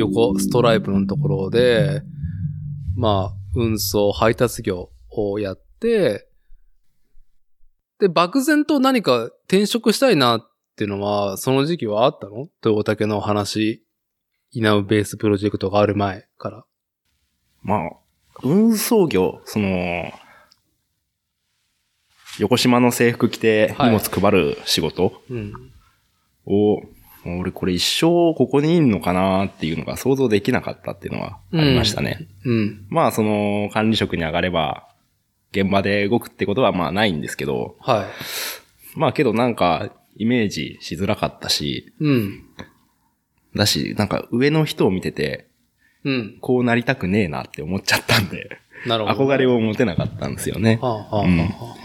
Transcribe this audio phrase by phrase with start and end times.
[0.00, 2.02] 横ストライプのところで、
[2.96, 6.26] まあ、運送、配達業をやって、
[7.98, 12.48] で、漠然と何か転職したいなっていうのは、その時期はあったの？
[12.64, 13.84] 豊竹の話、
[14.52, 16.64] イナウベースプロジェクトがある前から。
[17.62, 17.90] まあ、
[18.42, 19.68] 運送業、その、
[22.38, 25.52] 横島の制服着て荷物配る仕事うん。
[27.24, 32.28] を、俺これ一生ここにいんのかなっていうのが想像できなかったっていうのはありましたね。
[32.44, 32.86] うん。
[32.88, 34.88] まあその管理職に上がれば、
[35.52, 38.98] 現場で動くってことはまあないんですけど、はい。
[38.98, 42.44] まあけどなんかイメージしづらかったし、うん。
[43.54, 45.48] だし、なんか上の人を見てて、
[46.04, 46.38] うん。
[46.40, 49.30] こうなりたくねえなって思っちゃったんで、なるほど。
[49.32, 50.78] 憧れを持てなかったんですよね。
[50.80, 51.76] はあ、はあ、はあ、うんはあ。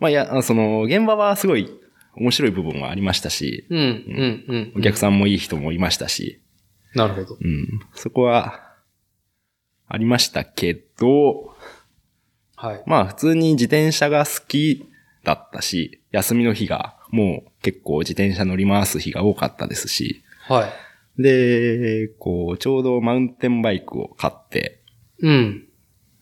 [0.00, 1.70] まあいや、その、現場はすごい
[2.16, 4.72] 面白い部分はありましたし、うん、うん、うん。
[4.76, 6.40] お客さんもいい人もいましたし、
[6.94, 7.38] なるほど。
[7.40, 8.62] うん、そこは、
[9.88, 11.54] ありましたけど、
[12.56, 12.82] はい。
[12.86, 14.88] まあ普通に自転車が好き
[15.22, 21.22] だったし、休みの日がもう結構自転車乗り回す日が多かったですし、はい。
[21.22, 24.82] で、こう、ちょうどマウンテンバイクを買って、
[25.20, 25.66] うん。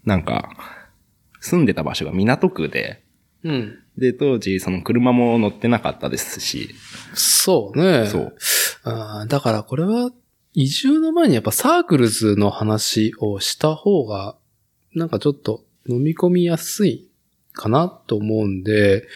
[0.04, 0.50] なんか、
[1.40, 3.02] 住んでた場所が港区で、
[3.42, 3.78] うん。
[3.96, 6.74] で、当時その車も乗ってなかったですし、
[7.14, 8.06] そうね。
[8.06, 8.36] そう。
[9.28, 10.10] だからこれは、
[10.52, 14.36] 移住の前にやっぱ Circlesの話をした方が、
[14.94, 17.10] なんかちょっと飲み込みやすい
[17.52, 19.06] かなと思うんで、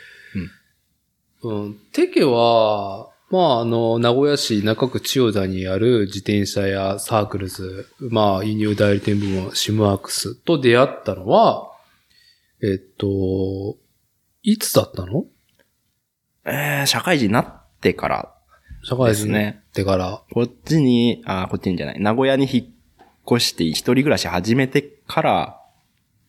[1.43, 1.78] うん。
[1.93, 11.71] テケは、まあ、あの、名古屋市中区千代田にある自転車や Circles、まあ、輸入代理店部門 SimWorks と出会ったのは、
[12.62, 13.77] えっと、
[14.43, 15.25] いつだったの？
[16.44, 18.34] えー、社会人になってから
[18.82, 19.54] 社会人になっ。
[19.72, 20.22] てから。
[20.32, 22.66] こっちに、あーこっちにじゃない、名古屋に引っ
[23.31, 25.60] 越して一人暮らし始めてから、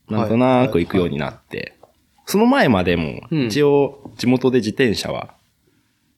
[0.10, 1.78] なんとなく行くようになって、
[2.26, 5.34] その前までも、うん一応地元で自転車は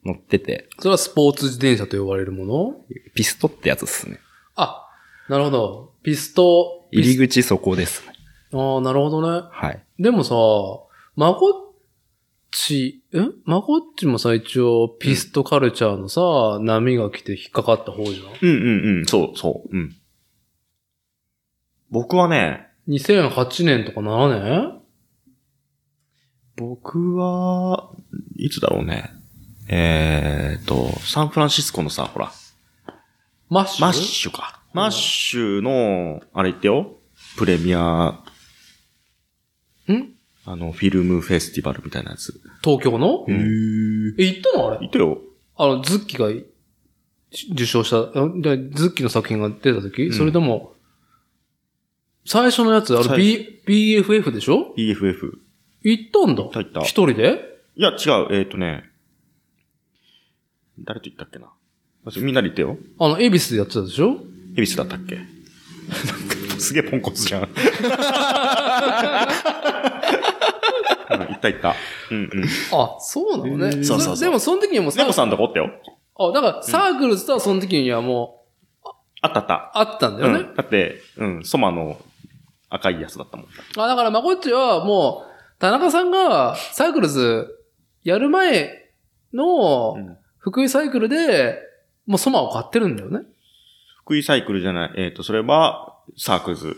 [0.06, 2.75] 乗ってて、それはスポーツ自転車と呼ばれるもの？
[3.13, 4.19] ピストってやつですね。
[4.56, 4.88] あ、
[5.29, 5.94] なるほど。
[6.03, 6.88] ピスト。
[6.91, 8.13] 入り口そこですね。
[8.53, 9.47] ああ、なるほどね。
[9.52, 9.81] はい。
[10.00, 10.35] でもさ、
[11.16, 11.71] まこっ
[12.51, 13.19] ち、え？
[13.45, 18.25] まこっちもさ、一応、ピストカルチャーのさ、波が来て引っかかった方じゃん？
[18.41, 19.95] うんうんうん、そうそう、うん。
[21.90, 24.81] 僕はね、2008年とか7年？
[26.57, 27.90] 僕は、
[28.35, 29.09] いつだろうね。
[29.69, 32.31] えーっと、サンフランシスコのさ、ほら、
[33.50, 34.61] MASH？MASHか。
[34.74, 36.97] MASHの、あれ言ってよ。
[37.38, 38.23] プレミア、ん
[40.46, 42.40] あの、フィルムフェスティバルみたいなやつ。
[42.63, 43.25] 東京の？
[43.28, 44.79] へえ、行ったのあれ？
[44.81, 45.19] 言ってよ。
[45.56, 50.74] あの、ズッキが受賞した、ズッキの作品が出た時、んそれとも、
[52.25, 53.18] 最初のやつ、あれ、最
[53.66, 55.38] B、BFF でしょ？BFF。
[55.84, 56.44] 行ったんだ。
[56.44, 57.40] 行った一人で？
[57.75, 57.97] いや、違う。
[58.31, 58.90] えーっとね、
[60.79, 61.47] 誰と言ったっけな？
[62.18, 62.78] みんなで言ってよ。
[63.00, 64.18] あの、恵比寿でやってたでしょ？
[64.58, 65.16] 恵比寿だったっけ？
[65.18, 67.50] なんか、すげえポンコツじゃん。
[71.41, 71.75] った行った。
[72.12, 72.44] うんうん。
[72.72, 73.72] あ、そうなのね。
[73.84, 75.72] そうそうそうでも、その時にはもうネモさんとこおったよ。
[76.18, 78.46] あ、だから、 Circlesとはその時にはも
[79.22, 79.53] あったあった。
[79.53, 80.40] う、あったんだよね。
[80.40, 80.56] うん。
[80.56, 81.97] だって、うん、 SOMAの
[82.69, 83.47] 赤いやつだったもん。
[83.78, 87.47] あ、だから、まこっちはもう、田中さんが Circles
[88.03, 88.91] やる前
[89.34, 91.59] のうん福井サイクルで、
[92.08, 93.20] もう SOMAを買ってるんだよね。
[94.03, 94.93] 福井サイクルじゃない。
[94.97, 96.55] えっ、と、それは、 Circles。
[96.55, 96.76] 千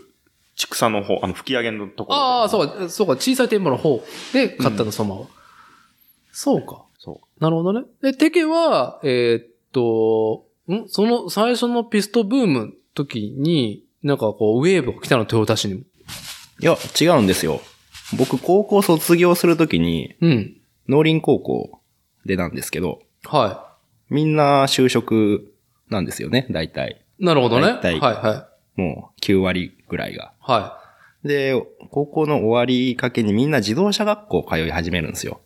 [0.55, 2.23] 種の方、あの、吹き上げのところで。
[2.23, 4.03] ああ、そうか、そうか、小さい店舗の方
[4.33, 5.27] で買ったの、 SOMAを。
[6.31, 6.83] そうか。
[6.99, 7.85] そなるほどね。
[8.01, 10.87] で、テケは、えーっと、ん？
[10.87, 15.81] その最初のピストブームの時に、なんかこう、ウェーブが来たの、豊田市にも。
[16.59, 17.61] いや、違うんですよ。
[18.17, 20.57] 僕、高校卒業するときに、うん。
[20.87, 21.79] 農林高校
[22.25, 23.75] でなんですけど、は
[24.09, 25.53] みんな就職
[25.89, 27.03] なんですよね、大体。
[27.19, 27.25] い。
[27.25, 27.63] なるほどね。
[27.63, 28.52] はい、大体はい。
[28.75, 30.33] もう9割ぐらいが。
[30.39, 30.79] は
[31.23, 31.53] で、
[31.91, 35.41] 高校の終わりかけにみんな自動車学校通い始めるんですよ。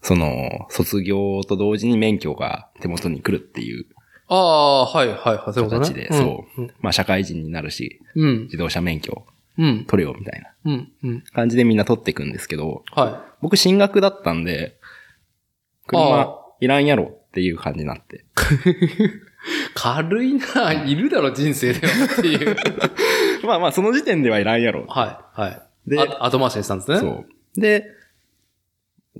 [0.00, 3.86] その、卒業と同時に免許が手元に来るっていうい。
[4.28, 5.52] ああ、はい、はい、はい。
[5.52, 5.86] そういうことね。
[5.86, 6.70] 形で、そう。
[6.80, 8.28] まあ社会人になるし、うん。
[8.28, 8.42] うん。
[8.44, 9.26] 自動車免許
[9.58, 9.84] うん。
[9.84, 10.92] 取れよみたいなうん。
[11.02, 11.24] うん。
[11.32, 18.24] 感じでみんな取っていくんですけど、は僕進学だったんで、あ車いらんやろっていう感じになって。
[19.72, 19.74] い。
[19.74, 22.56] 軽いな、いるだろ、人生ではっていう。
[23.46, 24.86] まあまあその時点ではいらんやろ。
[24.86, 25.62] はい、はい。
[25.86, 26.98] であ後回しにしたんですね。
[26.98, 27.24] そ
[27.56, 27.60] う。
[27.60, 27.86] で、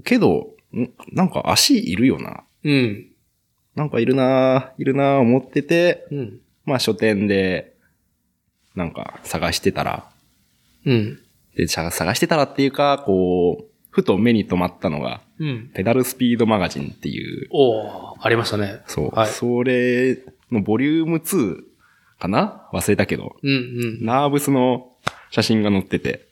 [0.05, 2.45] けど、んなんか足いるよな。
[2.65, 3.07] うん。
[3.75, 6.41] なんかいるな、いるな思ってて、うん。
[6.65, 7.75] まあ書店で、
[8.75, 10.09] なんか探してたら、
[10.85, 11.19] うん。
[11.57, 15.71] で、さ探してたらっていうか、こう、ふと目に留まったのが、うん。
[15.75, 18.81] ペダルスピードマガジンっていう、おーありましたね。
[18.87, 20.19] そう、はいそれ
[20.53, 21.63] のボリューム2
[22.19, 22.69] かな？
[22.73, 23.55] 忘れたけど、うんう
[24.03, 24.05] ん。
[24.05, 24.93] ナーブスの
[25.31, 26.29] 写真が載ってて、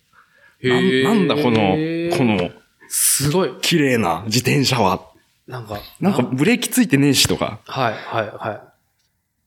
[0.63, 1.77] ななんだこの、
[2.17, 2.51] この、
[2.89, 3.51] すごい。
[3.63, 5.09] 綺麗な自転車は。
[5.47, 7.61] なんか、なんかブレーキついてねえしとか。
[7.65, 8.73] はい、はい、は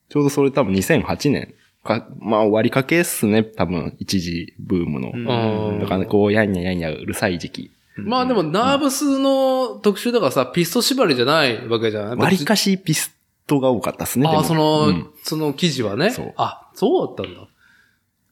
[0.09, 1.53] ちょうどそれ多分2008年
[1.83, 3.43] か、まあ終わりかけっすね。
[3.43, 5.79] 多分一時ブームの。
[5.79, 7.61] だからねこう、やんややんやうるさい時期。
[7.63, 7.71] い。
[7.97, 13.15] まあでも、ナーブスの特集だからさ、ピスト縛りじゃないわけじゃない割かしピス
[13.47, 14.27] トが多かったっすね。
[14.27, 16.11] ああ、その、うんその記事はね。
[16.11, 17.47] そうあ、そうだったんだ。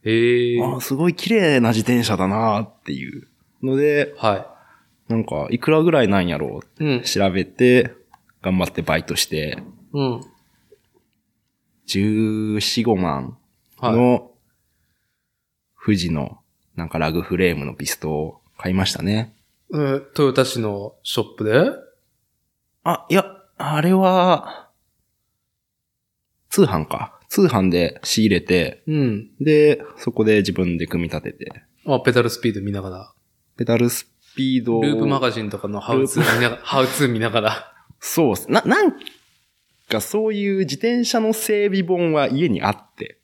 [0.03, 0.61] へえ。
[0.63, 3.27] あーすごい綺麗な自転車だなっていう
[3.61, 4.47] ので、は
[5.07, 6.97] なんか、いくらぐらいなんやろうい。
[6.97, 7.03] うん。
[7.03, 7.93] 調べて、
[8.41, 9.61] 頑張ってバイトして、
[9.93, 10.21] うん。
[11.87, 13.37] 14、5万
[13.79, 13.93] はい。
[13.93, 14.31] の、
[15.83, 16.39] 富士の、
[16.75, 19.33] なんかラグフレームのピストを買いましたね。
[19.73, 21.71] えートヨタ市のショップで？
[22.83, 23.25] あ、いや、
[23.57, 24.69] あれは、
[26.51, 27.17] 通販か。
[27.29, 29.29] 通販で仕入れて、うん。
[29.39, 33.13] で、そこで自分で組み立てて、あ、ペダルスピード見ながら。
[33.57, 34.05] ペダルス
[34.35, 37.73] ピードループマガジンとかのハウツー見ながら、ハウツー見ながら。
[37.99, 38.51] そうっす。
[38.51, 38.91] な、なん
[39.89, 43.19] かそういう自転車の整備本は家にあって。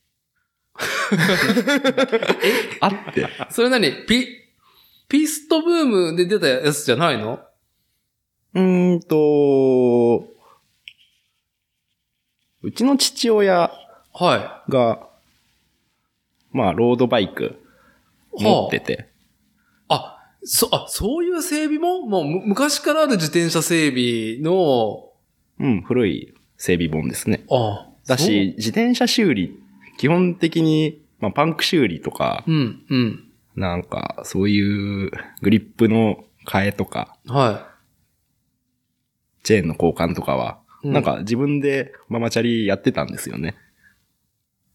[2.80, 3.28] あって。
[3.50, 4.06] それ何？
[4.06, 4.26] ピ、
[5.10, 7.40] ピストブームで出たやつじゃないの？
[8.54, 10.28] うーんと、
[12.64, 13.72] うちの父親
[14.14, 15.08] はが、
[16.52, 17.62] まあ、ロードバイク
[18.38, 18.44] い。
[18.44, 19.10] 持ってて、
[19.88, 19.96] はあ。
[19.96, 25.12] あ、そ、あ、そういう整備ももうむ昔からある自転車整備の、
[25.60, 27.46] うん、古い整備本ですね。
[27.52, 29.60] あだし、自転車修理、
[29.98, 33.24] 基本的に、まあ、パンク修理とか、そううん、うん。
[33.56, 35.12] なんか、そういう
[35.42, 37.68] グリップの替えとか、は
[39.44, 40.60] チェーンの交換とかは、
[40.92, 43.56] なん、か自分でママチャリやってたんですよね。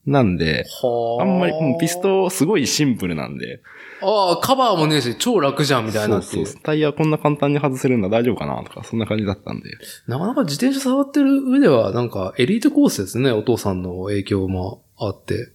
[0.07, 2.01] なんで、はあんまり、うんピス。
[2.01, 3.61] トすごいシンプルなんで、
[4.01, 6.21] ああ、カバーもねえし、超楽じゃん、みたいな。
[6.23, 9.71] そうそうタイヤこんな簡単に外せるんだ大丈夫かなとか、そんな感じだったんで。
[10.09, 15.53] なかなか自転車触ってる上では、なんかエリートコースですね、お父さんの影響もあって。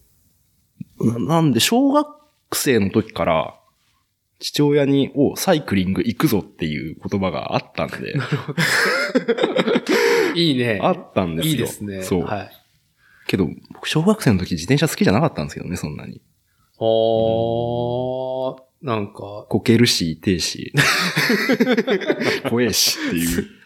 [1.00, 2.08] ななんで、小学
[2.54, 3.54] 生の時から、
[4.40, 8.16] 父親に、お、サイクリング行くぞっていう言葉があったんで、
[10.38, 10.80] いいね。
[10.82, 11.52] あったんですよ。
[11.52, 12.02] いいですね。
[12.04, 12.22] そう。
[12.24, 12.52] はい。
[13.28, 16.22] けど、僕小学生の時自転車好きじゃなかったんですけどね、そんなに。
[16.80, 20.74] はあ、なんか、こけるし、痛えし。
[22.50, 23.40] 怖えしっていう。
[23.40, 23.58] うん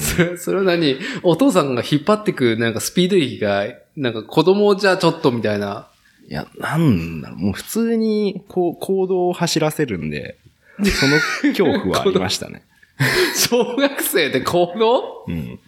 [0.00, 0.96] それ、それは何？
[1.22, 5.88] お父さんが引っ張ってく、なんかスピード域が、なんか子供じゃちょっとみたいな。
[6.28, 10.38] いや、なんだろう、もう普通に、こう、行動を走らせるんで、
[10.82, 11.18] その
[11.52, 12.62] 恐怖はありましたね。
[13.34, 15.24] 小学生で行動？
[15.26, 15.58] うん。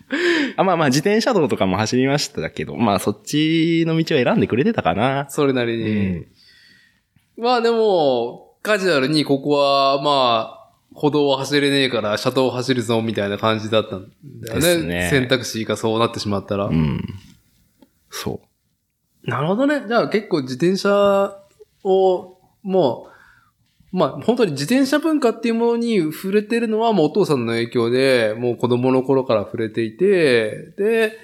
[0.57, 5.27] あ、まあまあ、自転車道とかも走りましたけど、まあ、そっちの道を選んでくれてたかな。
[5.31, 6.01] それなりうに。
[6.19, 6.27] ん。
[7.39, 10.63] まあでも、カジュアルにここは、まあ、
[10.95, 14.11] 歩道を走れねえから、車道を走るぞ、みたいな感じだったん
[14.43, 14.61] だよね。
[14.61, 16.67] ですね選択肢がそうなってしまったら。
[16.67, 17.03] うん。
[18.11, 18.41] そ
[19.25, 19.85] なるほどね。
[19.89, 21.35] じゃあ結構自転車
[21.83, 23.12] を、もう、
[23.93, 31.19] まあ本当に自転車文化っていうものに触れてるのはもうお父さんの影響で、もう子供の頃から触れていて、で、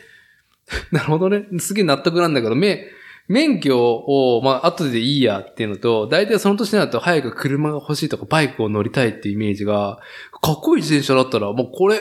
[0.93, 1.47] なるほどね。
[1.59, 2.87] すげえ納得なんだけど、め、
[3.27, 9.99] 免許を、まあ後でいいやっていうのと、大体その年になると早く車が欲しいとかバイクを乗りたいっていうイメージが、
[10.43, 12.01] かっこいい自転車だったら、もうこれ、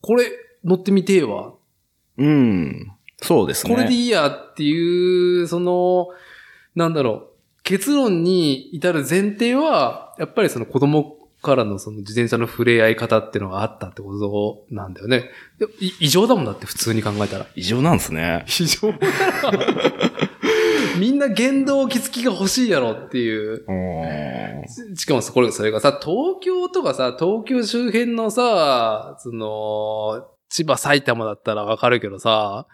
[0.00, 0.30] これ
[0.64, 1.52] 乗ってみてえわ
[2.16, 2.24] う。
[2.24, 2.92] うん。
[3.22, 3.74] そうですね。
[3.74, 6.08] これでいいやっていう、その、
[6.74, 7.28] なんだろう、
[7.62, 15.30] 結論に至る前提は、やっぱりその子供からのその自転車の触れ合い方っていうのがあったってことなんだよね。
[16.00, 17.46] 異常だもんだって普通に考えたら。
[17.54, 18.44] 異常なんですね。
[18.48, 19.58] 異常だな
[20.98, 23.64] みんな原動機付きが欲しいやろっていう。
[24.96, 32.66] しかもれ、それがさ、東京とかさ、東京周辺のさ、その、千葉、埼玉だったらわかるけどさ、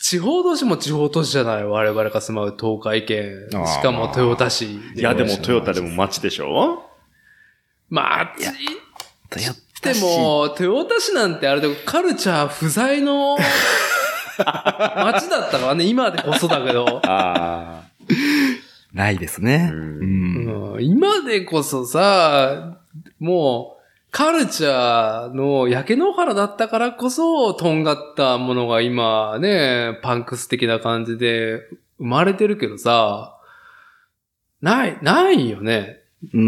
[0.00, 3.48] 地方都市も地方都市じゃない我々が住まう東海県。
[3.50, 4.74] しかも豊田市。
[4.76, 6.84] いや、でもトヨタでも街でしょ？
[7.90, 8.44] まあ、ち
[9.30, 9.52] トヨ
[9.94, 13.36] でも、豊田市なんてあれでカルチャー不在の
[14.38, 17.00] 街だったからね、今でこそだけど。
[18.92, 19.70] ないですね。
[19.72, 20.72] ううんん。
[20.74, 22.78] うん今でこそさ、
[23.18, 23.77] もう、
[24.18, 31.60] カルチャーの焼け野原だったからこそ、とんがったものが今ね、パンクス的な感じで
[31.98, 33.38] 生まれてるけどさ、
[34.60, 36.00] ない、ないよね。
[36.34, 36.40] うー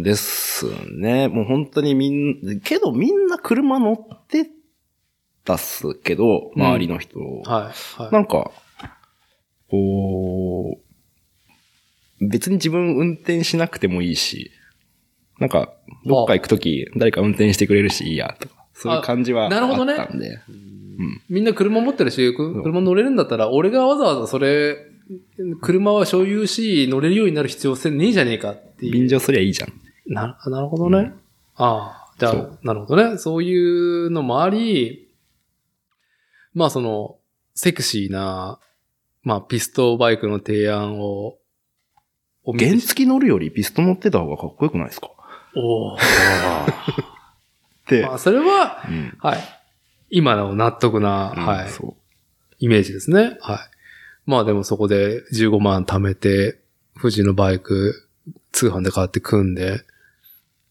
[0.00, 1.28] んですね。
[1.28, 4.50] もう本当にみんけどみんな車乗って
[5.44, 7.20] たっすけど、周りの人。
[7.20, 8.02] はい。
[8.02, 8.12] はい。
[8.12, 8.50] なんか、
[9.70, 10.76] こ
[12.20, 14.50] う、別に自分運転しなくてもいいし、
[15.38, 15.72] なんか、
[16.06, 20.38] どっか行くとき、誰か運転してくれるしいいや、とか、そういう感じはあなるほどねったんで。
[21.28, 24.76] みんな車持ってるし、車乗れるんだったら、俺がわざわざそれ、
[25.60, 28.92] 車は所有し、乗れるようになる必要性ねえじゃねえかっていう。
[28.92, 29.72] 便乗すりゃいいじゃん。
[30.06, 31.12] な、なるほどね。
[31.56, 33.18] ああ、じゃあなるほどね。
[33.18, 35.08] そういうのもあり、
[36.54, 37.16] まあその、
[37.54, 38.58] セクシーな、
[39.22, 41.36] まあピストバイクの提案を、
[42.44, 45.10] 原付乗るよりピスト乗ってた方がかっこよくないですか？
[45.54, 45.98] おー
[47.88, 49.16] で、 まあそれは、うん。
[49.18, 49.40] はい。
[50.10, 51.68] 今の納得な、うんはい。
[51.68, 51.96] そ
[52.58, 53.38] イメージですね。
[53.40, 53.58] はい。
[54.26, 56.58] まあでもそこで15万貯めて、
[57.00, 58.08] 富士のバイク、
[58.52, 59.84] 通販で買って組んで、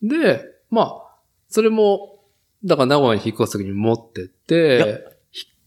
[0.02, 1.16] で、まあ、
[1.50, 2.24] それも、
[2.64, 5.18] だから名古屋に引っ越す時に持ってっいやて、う。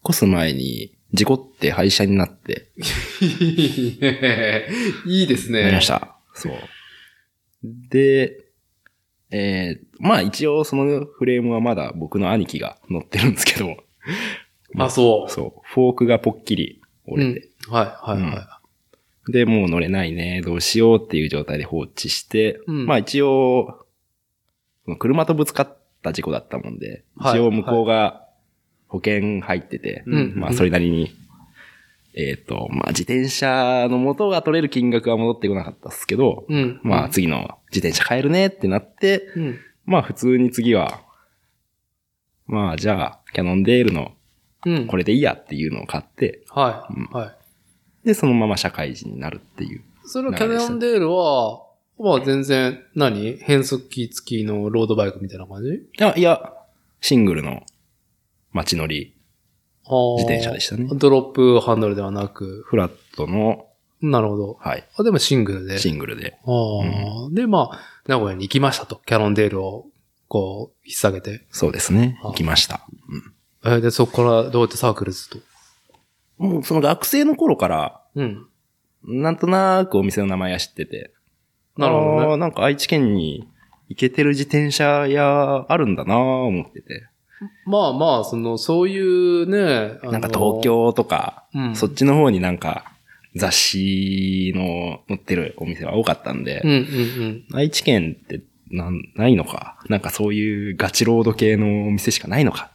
[0.09, 2.68] 越す前に、事故って廃車になって、
[5.06, 5.62] いいですね。
[5.62, 6.16] なりました。
[6.35, 6.52] そう。
[7.62, 8.43] で、
[9.37, 13.76] えー、まあ一応そのフレームはまだ僕の兄貴が乗ってるんですけど、
[14.79, 15.31] あ、そう。
[15.31, 17.75] そう、フォークがぽっきり折れて、うん。
[17.75, 18.61] はい、はい、は
[19.29, 22.87] で、もう乗れないね、どうしようっていう状態で放置して、うん。
[22.87, 23.85] まあ一応、
[24.85, 28.29] その車とぶつかった事故だったもんで、はい一応向こうが
[28.87, 30.35] 保険入ってて、うん。
[30.37, 31.11] まあそれなりに、
[32.16, 36.54] えっ、と、まあ自転車の元が取れる金額は戻ってこなかったっすけど、い。
[36.54, 36.80] うん。
[36.83, 39.59] まあ次の自転車買えるねってなって、うん。
[39.85, 41.02] まあ普通に次は、
[42.47, 44.12] まあじゃあ、キャノンデールの
[44.66, 44.87] うん。
[44.87, 48.06] これでいいやっていうのを買って、はい、うんはい。
[48.06, 49.83] で、そのまま社会人になるっていう。
[50.06, 51.62] それはキャノンデールは、
[51.99, 55.68] まあ全然何、変速機付きのロードバイクみたいな感じ？
[55.71, 56.52] いや、いや、
[57.00, 57.64] シングルの
[58.52, 59.13] 街乗り、
[59.87, 63.67] 自自転車でしたねドロップハンドルではなく、フラットの、
[64.00, 64.59] なるほど。
[64.61, 65.79] はい、あでもシングルで。
[65.79, 66.37] シングルで。
[66.45, 66.50] あ
[67.26, 69.00] あで、まあ、名古屋に行きましたと。
[69.07, 69.87] キャノンデールを、
[70.29, 71.47] こう、引っ提げて。
[71.50, 72.19] そうですね。
[72.23, 72.87] あ行きました。
[73.64, 75.38] えーで、そこからどうやってサークルズと？
[76.38, 76.50] うん。
[76.50, 78.47] もうその学生の頃から、うん。
[79.05, 81.12] なんとなくお店の名前は知ってて。
[81.76, 83.49] なるほどねなんか愛知県に
[83.88, 87.07] 行けてる自転車屋あるんだなぁ思ってて。
[87.67, 92.93] まあまあ、その、そういうね、なんか東、京とか、うんそっちの方になんか
[93.37, 99.79] 雑誌の載ってるお店は多かったんで、うんうん愛知県ってなんないのか？
[99.88, 102.71] なんかそういうガチロード系のお店しかないのか？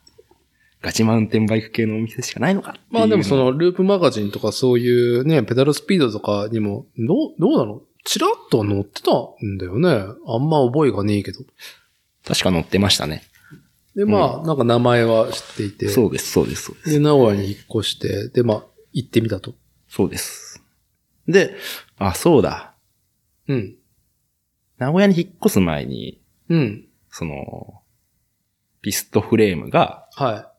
[0.81, 2.75] ガチマウンテンバイク系のお店しかないのか？
[2.89, 7.81] まあでもその、ループマガジンとかそういうね、ペダルスピードとかにも、どう、どうなの？
[8.05, 9.11] チラッとは載ってた
[9.45, 9.89] んだよね。
[9.89, 11.39] あんま覚えがねえけど。
[12.25, 13.23] 確か載ってましたね。
[13.99, 15.89] で、まあ、なんか名前は知っていて。
[15.89, 16.89] そうです、そうです、そうです。
[16.91, 18.63] で、名古屋に引っ越して、で、まあ、
[18.93, 19.55] 行ってみたと。
[19.89, 20.63] そうです。
[21.27, 21.53] で、
[21.97, 22.75] あ、そうだ。
[23.49, 23.75] うん。
[24.77, 26.87] 名古屋に引っ越す前に、うん。
[27.09, 27.81] その、
[28.81, 30.53] ピストフレームがは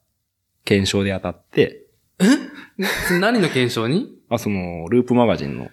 [0.67, 1.87] 検証で当たって、
[2.21, 2.25] い。
[3.21, 4.19] 何の検証に？
[4.29, 5.71] あ、その、ループマガジンの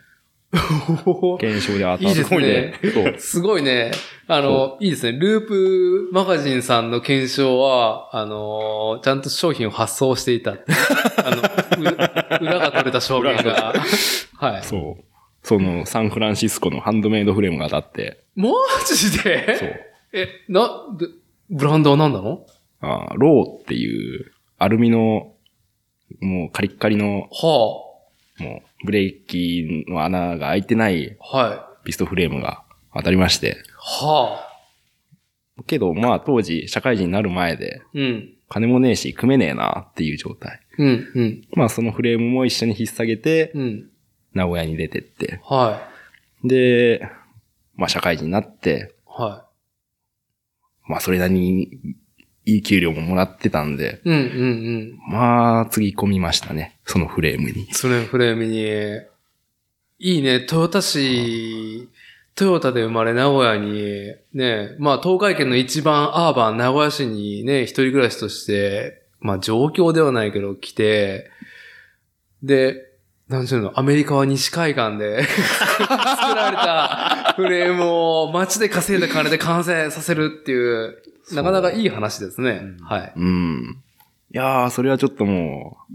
[1.40, 2.06] 検証で当たって。
[2.06, 2.74] いいですね。
[3.20, 3.92] すごいね。
[4.28, 5.18] あの、いいですね。
[5.18, 10.52] ループマガジンさんの検証は、あの、ちゃんと商品を発送していた。
[10.52, 13.74] あの、う 裏が取れた証言が。
[14.36, 14.64] はい。
[14.64, 15.04] そう。
[15.44, 18.52] その、サンフランシスコのハンドメイドフレームが当たって、マ
[18.86, 19.58] ジで？
[19.58, 19.76] そう。
[20.14, 21.08] え、な、で
[21.50, 22.46] ブランドは何なの？
[22.82, 25.34] あローっていう、アルミの、
[26.22, 27.87] もうカリッカリの、は
[28.40, 31.38] もう、ブレーキの穴が開いてないあ。
[31.38, 31.86] はい。
[31.86, 32.64] ピストフレームが
[32.94, 33.58] 当たりまして。
[33.78, 34.44] は
[35.58, 35.64] あ。
[35.66, 38.34] けど、まあ当時、社会人になる前で、うん。
[38.50, 40.62] 金もねえし、組めねえなっていう状態。
[40.78, 43.90] うん、うん、まあそのフレームも一緒に引っ提げて、うん。
[44.34, 45.42] 名古屋に出てって。
[45.44, 45.90] は
[46.44, 47.10] で、
[47.76, 49.22] まあ社会人になって、い。
[49.22, 49.48] は
[50.88, 51.72] まあそれなりに
[52.48, 54.10] いい給料ももらってたんで、い。
[54.10, 55.12] うん、うん、うん。
[55.12, 56.80] まあ次込みましたね。
[56.86, 57.68] そのフレームに。
[57.74, 58.64] それフレームに、
[60.00, 61.90] いいね、トヨタ市、
[62.36, 71.30] トヨタで生まれ名古屋に、ね、まあ東海圏の一番アーバン名古屋市にね、一人暮らしとして、まあ状況ではないけど来て、
[72.44, 72.86] で、
[73.28, 81.04] なんていうの、アメリカは西海岸で 作られたフレームを街で稼いだ金で完成させるっていう、
[81.34, 82.62] なかなかいい話ですね。
[82.64, 83.14] うんはい。
[83.16, 83.84] うん。
[84.34, 85.94] いやー、それはちょっともう、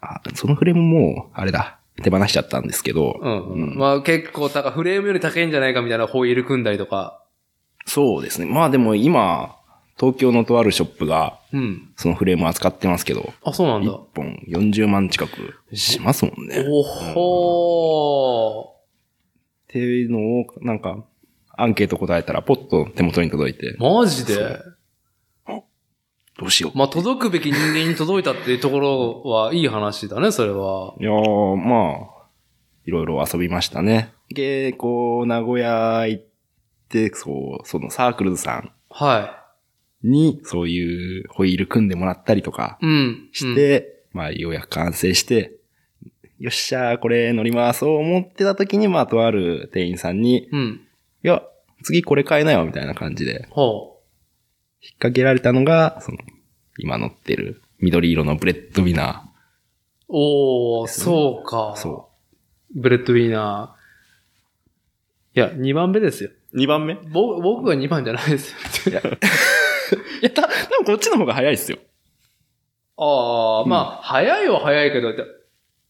[0.00, 3.62] あ、そのフレームもう、あれだ、手放しちゃったんですけど、うん、うん。
[3.70, 7.22] うんまあ結構高い、フレームより高いんじゃないかみたいなホイール組んだりとか。
[7.86, 8.46] そうですね。
[8.46, 9.56] まあでも今、
[9.98, 11.92] 東京のとあるショップが、うん。
[11.96, 13.98] そのフレームを扱ってますけど、あ、そうなん1だ。
[14.14, 16.58] 本40万近くしますもんね。
[16.60, 18.74] っおほ
[19.68, 21.04] ていうのを、なんか、
[21.56, 24.60] アンケート答えたら、ポッと手元に届いてー。、マジで？
[26.36, 26.76] どうしよう。
[26.76, 30.94] まあ届くべき人間に届いたっていうところはいい話だね、それは。
[31.00, 32.26] いやー、まあ、
[32.84, 34.12] いろいろ遊びましたね。
[34.30, 36.24] で、こう、名古屋行っ
[36.88, 39.44] て、そう、そのサークルズさんは
[40.02, 42.86] に、そういうホイール組んでもらったりとかい。
[42.86, 43.28] うん。
[43.32, 45.52] して、まあ、ようやく完成して、
[46.40, 50.80] よっしゃー、これ乗り回そう思ってた時に、まあ、とある店員さんに、うん。
[51.24, 51.28] うん。
[51.28, 51.42] いや、
[51.82, 54.00] 次これ買えなよ、みたいな感じで、ほ
[54.80, 56.18] 引っ掛けられたのが、その、
[56.78, 59.32] 今乗ってる緑色のブレッドウィナ
[60.08, 60.08] う。
[60.08, 61.74] おー、そうか。。
[61.74, 61.76] ー。
[61.76, 62.10] そ
[62.74, 65.38] う Breadwinner。
[65.38, 66.30] いや、2番目ですよ。
[66.54, 66.94] 2番目？
[66.94, 69.00] 僕、僕が2番じゃないですよ。
[69.04, 69.08] う。
[70.20, 71.78] いや、た、多分こっちの方が早いっすよ。
[72.96, 75.12] ああ、まあ、早いは早いけど、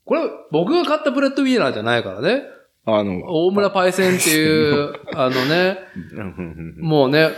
[0.05, 2.45] これ、僕が買った Breadwinner じゃないからね。
[2.87, 5.79] あの、大村パイセンっていう、 あのね、
[6.79, 7.31] もうね、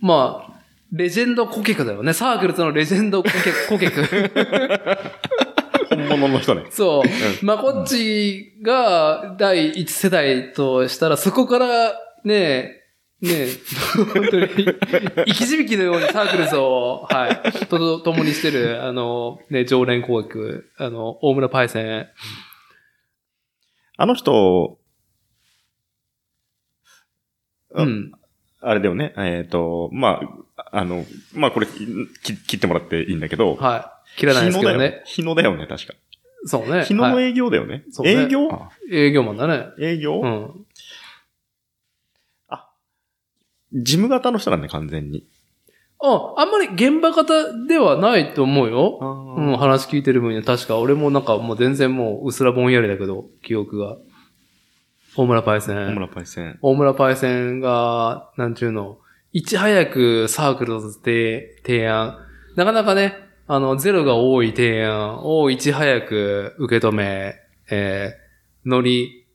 [0.00, 0.58] まあ、
[0.92, 2.14] レジェンド顧客だよね。
[2.14, 5.10] Circlesのレジェンド顧客、顧客。
[6.08, 6.64] 本物の人ね。
[6.70, 7.44] そう。
[7.44, 11.92] まあ、こっちが第一世代としたら、そこから
[12.24, 12.78] ね、
[13.20, 13.46] ね、
[14.14, 22.06] 本当に、生き字引のようにサークルズを、はい、と、共にしてる、あの、ね、常連顧客、あの、大村パイセン。
[23.98, 24.78] あの人、
[27.74, 28.12] あうん。
[28.60, 29.12] あれだよね。
[29.16, 30.20] えっ、と、ま
[30.56, 34.18] あ、あの、まあこれ、き切ってもらっていいんだけど、はい。
[34.20, 35.02] 切らないですけどね。
[35.04, 35.94] 日野だよね、確か。
[36.44, 36.84] そうね。
[36.84, 37.82] 日野のはい営業だよね。
[37.90, 38.48] そうね営業？
[38.52, 39.66] あ営業マンだね。
[39.80, 40.66] 営業、うん。
[43.72, 45.26] 事務型の人なんだ、完全に。
[46.00, 49.34] あ、あんまり現場型ではないと思うよ。
[49.36, 53.96] うん、話聞いてる分には確か俺もなんかもう全然もううすらぼんやりだけど、記憶が。
[55.16, 55.76] 大村パイセン。
[55.76, 56.58] 大村パイセン。
[56.62, 58.98] 大村パイセンが、なんちゅうの、
[59.32, 62.18] いち早くサークルとして提案。
[62.54, 63.14] なかなかね、
[63.48, 67.34] あの、ゼロが多い提案をいち早く受け止め、
[67.70, 69.26] えー、乗り、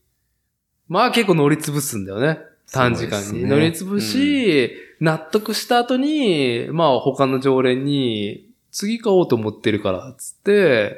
[0.88, 2.38] まあ結構乗り潰すんだよね。
[2.74, 3.44] 短時間に。
[3.44, 10.96] 乗り潰し、納得した後に、まあ他の常連に、次買おうと思ってるから、つって、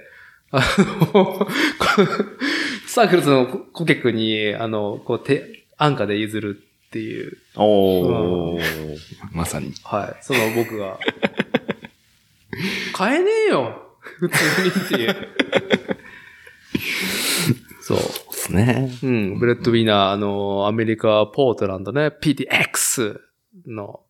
[0.51, 0.63] あ
[1.13, 1.47] の、
[2.87, 8.61] サークルズの顧客に、あの、こう、手、安価で譲るっていう、おー。
[9.33, 9.75] まさに。
[9.85, 10.25] はい。
[10.25, 10.99] その僕が、
[12.95, 13.83] 買えねえよ
[14.19, 15.17] 普通にっていう。
[17.87, 17.99] そう。
[17.99, 18.91] ですね。
[19.05, 19.39] うん。
[19.39, 23.17] Breadwinner、あの、アメリカ、ポートランドね、 PDX
[23.69, 24.01] の。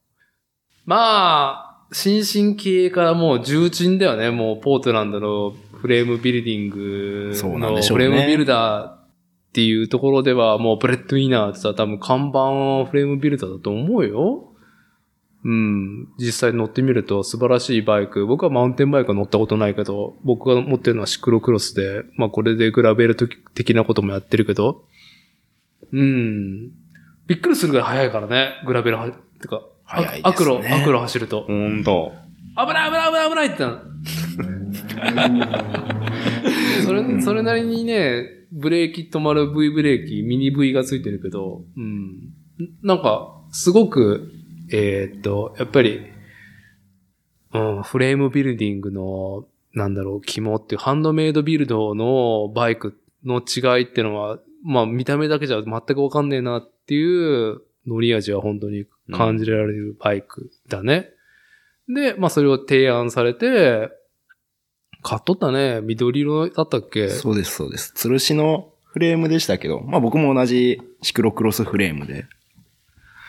[0.86, 4.30] まあ、新進気鋭からもう重鎮だよね。
[4.30, 9.08] もうポートランドのフレームビルディングそうなんのでしょうねフレームビルダーっ
[9.52, 14.45] ていうところではもう Breadwinnerってさ、多分看板フレームビルダーだと思うよ。
[15.46, 16.08] うん。
[16.18, 18.26] 実際乗ってみると素晴らしいバイク。
[18.26, 24.84] 僕はマウンテンバイクは乗ったことないけど、僕が持ってるのはシクロクロスで、まあこれでグラベル的なこともやってるけど、
[25.92, 26.72] うん。
[27.28, 29.08] びっくりするぐらい速いからね、グラベルは、
[29.40, 31.42] てか、あ速いですねアクロ、アクロ走ると。
[31.42, 32.12] ほんと。
[32.56, 33.80] 危ない危ない危ない危ないってなる
[36.84, 42.32] それ、それなりにね、ブレーキ止まる V ブレーキ、ミニ V がついてるけど、うん。
[42.82, 44.32] なんか、すごく、
[44.72, 46.00] えーっと、やっぱり、
[47.54, 61.10] うん、フレームビルディングの、なんだろう、肝っていう、ハンドメイドビルドのバイクの違いっていうのは、まあ見た目だけじゃ全くわかんねえなっていう乗り味は本当に感じられるバイクだね。
[61.88, 63.90] で、まあそれを提案されて、
[65.02, 65.82] 買っとったね。
[65.82, 67.10] 緑色だったっけ？
[67.10, 67.92] そうです、そうです。
[67.96, 72.26] 吊るしのフレームでしたけど、まあ僕も同じシクロクロスフレームで。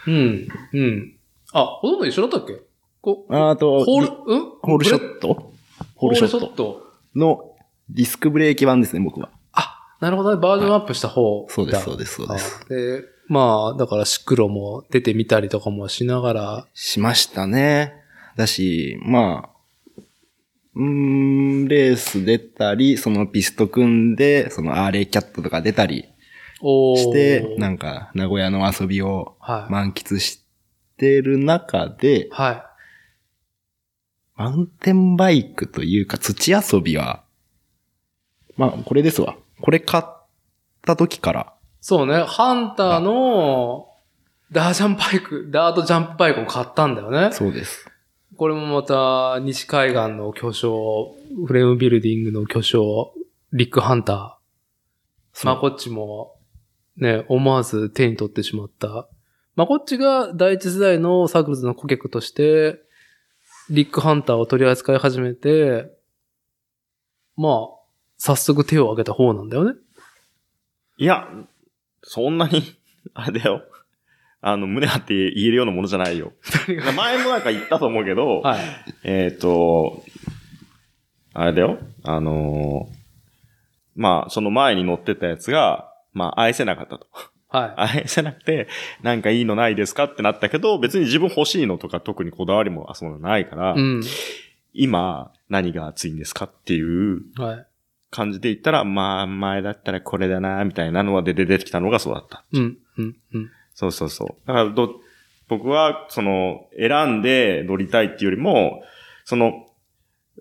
[0.08, 0.47] うん。
[0.73, 1.16] うん。
[1.53, 2.62] あ、ほとんど一緒だったっけ？
[3.01, 4.49] こあと、ホール、うん？
[4.62, 5.33] ホールショット？
[5.33, 5.53] ホ
[5.95, 6.88] ホールショットト。
[7.15, 7.51] の
[7.89, 9.29] ディスクブレーキ版ですね、僕は。
[9.53, 10.41] あ、なるほどね。
[10.41, 11.53] バージョンアップした方だ。
[11.53, 12.65] そうです、そうです、そうです。
[12.65, 17.93] あで、まあ、だからシクロも出てみたりとかもしながら、しましたね。
[18.36, 19.49] だし、まあ、
[20.75, 26.05] うーん、レース出たり、そのピスト組んで、そのアーレイキャットとか出たり
[26.60, 29.71] して、なんか、名古屋の遊びをはい。
[29.71, 30.41] 満喫し
[30.97, 32.63] ってる中で、はい。
[34.36, 37.23] マウンテンバイクというか土遊びは、
[38.55, 39.38] まあ、これですわ。
[39.62, 40.03] これ買っ
[40.81, 43.88] た時から、そうね、ハンターの
[44.51, 47.31] ダージャンバイク、ダートジャンプバイクを買ったんだよね。
[47.31, 47.88] そうです。
[48.36, 53.13] これもまた西海岸の巨匠、フレームビルディングの巨匠、
[53.53, 55.45] リック・ハンター。
[55.45, 56.36] まあこっちも、
[56.97, 59.07] ね、思わず手に取ってしまった。
[59.58, 62.80] まあこっちが第一世代のサークルズの顧客として、
[63.72, 65.91] リック・ハンターを取り扱い始めて、
[67.36, 67.54] まあ、
[68.20, 69.74] 早速手を挙げた方なんだよね。
[70.98, 71.28] いや、
[72.04, 72.62] そんなに、
[73.15, 73.63] あれだよ。
[74.41, 76.34] あの、胸張って言えるようなものじゃないよ。
[76.96, 78.60] 前もなんか言ったと思うけど、はい。
[79.04, 80.04] えっ、と、
[81.34, 81.80] あれだよ。
[82.04, 82.98] あのー
[83.96, 87.08] まあ、その前に乗ってたやつが、まあ、愛せなかったと。
[87.62, 88.67] は愛せなくて、
[89.02, 93.80] なんかいいのないですかってなったけど、別に自分欲しいのとか特にこだわりもあそういうのないから、い。
[93.80, 94.02] うん。
[94.74, 97.67] 今、何が熱いんですかっていうはい。
[98.10, 102.46] 感じで言ったら、まあ、前だったらこれだな、みたいなのが出て出てきたのがそうだった。
[102.54, 103.52] うん、うん、うん。
[103.74, 104.48] そうそうそう。
[104.48, 104.96] だからど、
[105.48, 108.84] 僕は、その、選んで乗りたいっていうよりも、
[109.26, 109.67] その、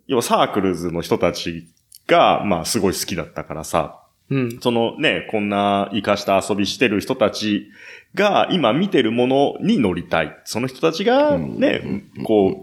[0.07, 1.69] 要はサークルズの人たち
[2.07, 4.59] が、まあ、すごい好きだったからさ、うん。
[4.61, 7.71] そのね、こんな活かした遊びしてる人たち
[8.15, 10.37] が今見てるものに乗りたい。
[10.45, 12.61] その人たちがね、こ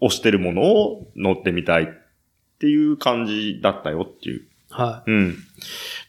[0.00, 1.86] う、推してるものを乗ってみたいっ
[2.58, 4.46] ていう感じだったよっていう。
[4.70, 5.36] はうん。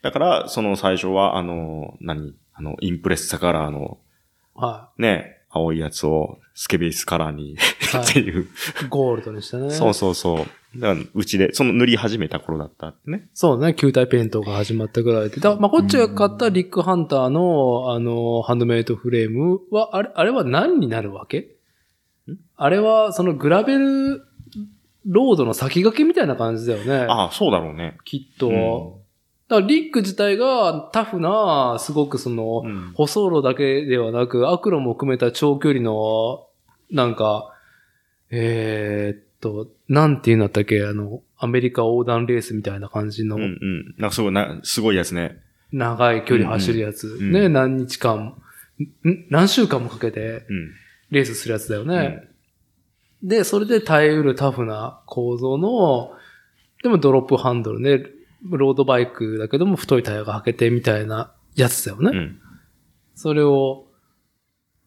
[0.02, 2.34] だから、その最初は、あの、何？
[2.58, 4.00] あの、インプレッサカラーの
[4.56, 4.60] い。
[4.62, 7.58] はね、青いやつをスケベースカラーに
[7.92, 8.44] はいっていう。
[8.44, 8.48] い。
[8.90, 9.70] ゴールドにしてね。
[9.72, 10.46] そうそうそう。
[10.80, 13.28] だから、うちで、その塗り始めた頃だったってね。
[13.34, 15.40] そうね、球体ペイントが始まったぐらいで。
[15.40, 21.56] だまあ、こっちが買ったリックハンターの、あの、ハンドメイドフレームは、あれ、あれは何になるわけ？
[22.58, 24.22] あれは、そのグラベル
[25.06, 27.06] ロードの先駆けみたいな感じだよね。
[27.08, 27.98] ああ、そうだろうね。
[28.06, 28.50] きっと。
[28.50, 28.52] う
[29.02, 29.06] ん
[29.48, 36.48] だからリック自体がタフな、すごくその、うん舗装路だけではなく、アクロも含めた長距離の、
[36.90, 37.54] なんか、
[38.32, 43.96] えーっと、なんて言うんだったっけ、あの、アメリカ横断レースみたいな感じのうんうん。
[43.98, 45.42] なんかすごいな、すごいやつね。
[45.72, 47.08] 長い距離走るやつ。
[47.08, 48.36] うんうんね、何日間、
[48.80, 50.72] ん何週間もかけてうん。
[51.12, 52.28] レースするやつだよね。
[53.22, 56.12] で、それで耐えうるタフな構造の、
[56.84, 58.06] でもドロップハンドルね、
[58.50, 62.12] ロードバイクだけども太いタイヤが履けてみたいなやつだよね。
[62.14, 62.40] うん。
[63.16, 63.88] それを、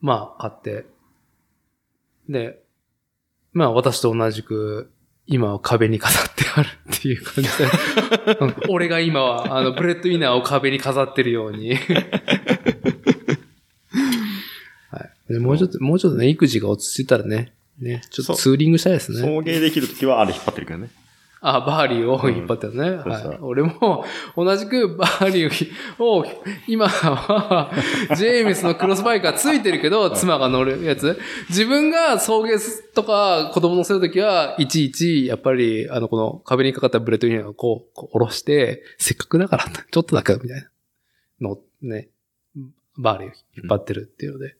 [0.00, 0.86] まあ、買って。
[2.28, 2.62] で、
[3.52, 4.90] まあ、私と同じく、
[5.26, 7.64] 今は壁に飾ってあるっていう感じで。
[8.40, 11.74] うん俺が今は、あの、 Breadwinner を壁に飾ってるように。
[14.90, 15.32] はい。
[15.32, 19.20] でもうちょっと、もうちょっとね、育児が落ち着いたらね、ね、ちょっとツーリングしたいですね。
[19.20, 20.90] 送迎できるときはあれ引っ張ってるけどね。
[21.40, 22.96] あ、 Burley を引っ張ったよね。
[22.96, 23.38] はい。
[23.40, 24.04] 俺も
[24.36, 26.24] 同じく Burleyを、
[26.66, 27.70] 今は、
[28.16, 31.18] ジェームスのクロスバイクがついてるけど、妻が乗るやつ。
[31.48, 32.58] 自分が送迎
[32.94, 40.68] とか子供乗せるときは、いちいち、やっぱり、あの、この壁にかかった Breadwinner をこう、こう下ろして、せっかくだから、ちょっとだけみたいな。
[41.40, 42.08] の、ね、
[42.96, 44.56] Burleyを引っ張ってるっていうので。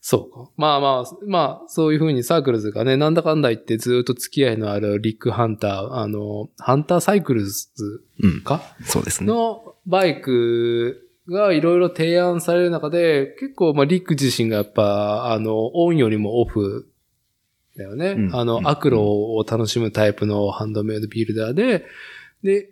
[0.00, 0.50] そうか。
[0.56, 7.68] まあまあ、まあ、そういうふうに Circlesがね、なんだかんだ言ってずっと付き合いのあるリックハンター、あの、ハンターサイクルズ
[8.22, 8.40] うん。
[8.42, 9.26] かそうですね。
[9.26, 16.90] のバイクがいろいろ提案される中で、結構、まあ、リック自身がやっぱ、あの、オンよりもオフ
[17.76, 18.16] だよね。
[18.32, 21.84] あの、うんうんアクロを楽しむタイプのハンドメイドビルダーで、
[22.42, 22.70] で、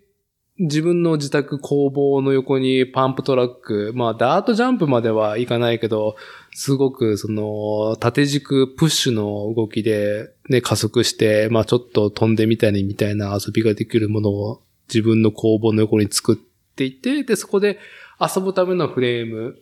[0.59, 6.17] 自分の自宅工房の横にパンプトラック、まあ、ダートジャンプまではいかないけど、
[6.59, 16.37] すごくその、縦軸プッシュの動きで、ね、加速して、まあちょっと飛んでみたりみたいな遊びができるものを自分の工房の横に作っ
[16.75, 17.79] ていて、で、そこで
[18.21, 19.55] 遊ぶためのフレー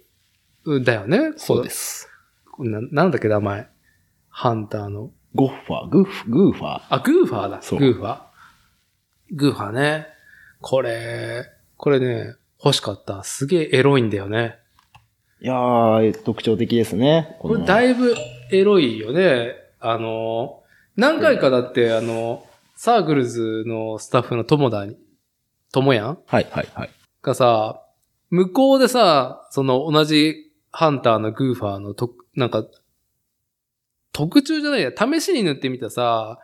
[0.64, 1.34] ムだよね。
[1.36, 2.08] そうです。
[2.60, 2.80] な。
[2.80, 3.68] なんだっけ、名前。
[4.30, 5.10] ハンターの。
[5.34, 6.82] ゴッファー、グーフ、グーファー。
[6.88, 7.60] あ、グーファーだ。
[7.60, 8.20] そうグーファー。
[9.32, 10.06] グーファーね。
[10.62, 11.44] これ、
[11.76, 13.22] これね、欲しかった。
[13.22, 14.60] すげえエロいんだよね。
[15.40, 17.36] いやー、特徴的ですね。
[17.40, 18.14] これだいぶ
[18.50, 19.54] エロいよね。
[19.80, 20.62] あの、
[20.96, 24.96] 何回かだって、あの、サークルズのスタッフの友田に、
[25.72, 26.18] 友やん？
[26.26, 26.90] はいはいはい。
[27.22, 27.82] がさ、
[28.30, 32.64] 向こうでさ、その同じハンターのグーファーのと、なんか、
[34.12, 36.38] 特注じゃないや、試しに塗ってみたさ、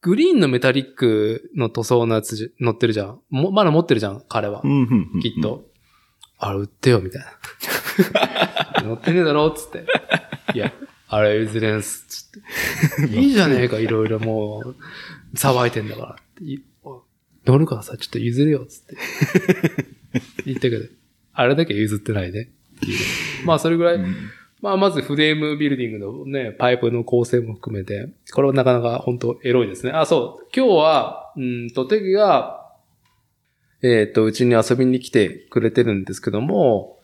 [0.00, 3.20] グリーンのメタリックの塗装のやつじ乗ってるじゃん。
[3.30, 4.60] もまだ持ってるじゃん、彼は。
[4.64, 5.20] うん、うん、うん。
[5.20, 5.40] きっ。
[5.40, 5.64] と。
[6.44, 8.82] あれ売ってよ、みたいな。
[8.82, 9.86] 乗ってねえだろ、つって。
[10.54, 10.72] いや、
[11.06, 13.16] あれ譲れんす、つって。
[13.16, 14.76] いいじゃねえか、いろいろもう、
[15.36, 16.16] 騒いでんだから
[17.46, 18.96] 乗るからさ、ちょっと譲るよ、つって。
[20.44, 20.84] 言ったけど、
[21.32, 22.50] あれだけ譲ってないね。
[23.44, 23.98] まあ、それぐらい、
[24.60, 29.92] まあ、まずフレームビルディングのね、パイプの構成も含めて、これはなかなか本当エロいですね。
[29.92, 30.48] あ、そう。
[30.52, 32.61] 今日は、うんと、テキが、
[33.82, 37.00] えっ、と、うちに遊びに来てくれてるんですけども、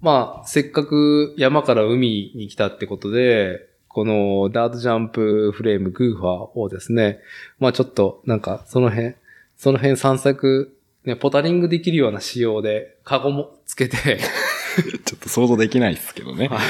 [0.00, 7.20] まあ、せっかく山から海に来たってことで、このダートジャンプフレームグーファーをですね、
[7.60, 9.14] まあちょっとなんかその辺、
[9.56, 13.96] その辺散策、ね、ポタリングできるような仕様で、カゴもつけて、
[15.04, 16.48] ちょっと想像できないですけどね。
[16.48, 16.60] はい。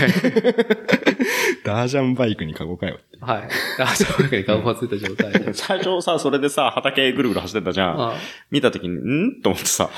[1.65, 3.19] ダージャンバイクにカゴかよって。
[3.21, 3.49] はい。
[3.79, 5.55] ダートジャンプにカゴがついた状態で。
[5.55, 8.01] 最初さ、それでさ、畑ぐるぐる走ってたじゃん。
[8.01, 8.15] あ
[8.51, 9.41] 見たときに、ん？
[9.43, 9.91] と思ってさ、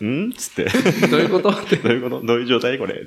[0.00, 0.28] ん？
[0.28, 0.32] ん？
[0.32, 0.66] つって。
[1.08, 1.50] どういうこと？
[1.50, 1.76] って。
[1.76, 2.24] どういうこと？
[2.26, 2.78] どういう状態？
[2.78, 3.06] これ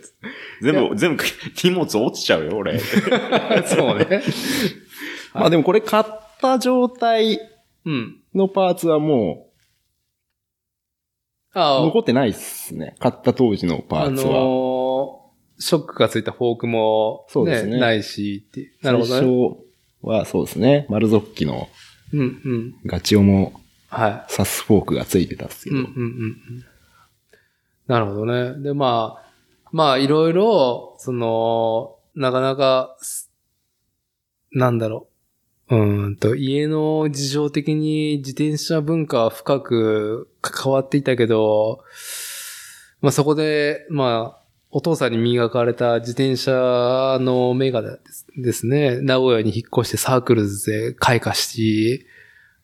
[0.62, 1.24] 全部、全部、
[1.64, 2.78] 荷物落ちちゃうよ、俺。
[3.66, 4.22] そうね。
[5.34, 6.04] まあでもこれ買っ
[6.42, 7.40] た状態
[7.86, 8.18] うん。
[8.34, 9.48] のパーツはも
[11.54, 12.96] うあ残ってないっすね。
[13.00, 14.34] 買った当時のパあーツは。
[14.34, 14.85] のー
[15.60, 18.72] ショックがついたフォークも、そうですねないしって。
[18.82, 19.28] なるほど最ね。
[19.28, 19.58] 初
[20.02, 20.86] はそうですね。
[20.90, 21.70] 丸ゾッキの
[22.14, 22.76] うんうん。
[22.86, 24.26] ガチオもはい。
[24.28, 25.78] サスフォークがついてたんですけど。
[25.78, 26.66] うんうんうんうん。
[27.88, 28.62] なるほどね。
[28.62, 29.32] で、まあ、
[29.72, 33.32] まあ、いろいろ、その、なかなか、す
[34.52, 35.08] なんだろ
[35.70, 35.76] う。
[35.76, 41.84] うーんと、家の事情的に自転車文化は深く関わっていたけど、
[43.02, 44.45] まあそこで、まあ、
[44.78, 52.06] お父さんに磨かれた自転車のメガですですね、名古屋に引っ越してサークルズで開花し、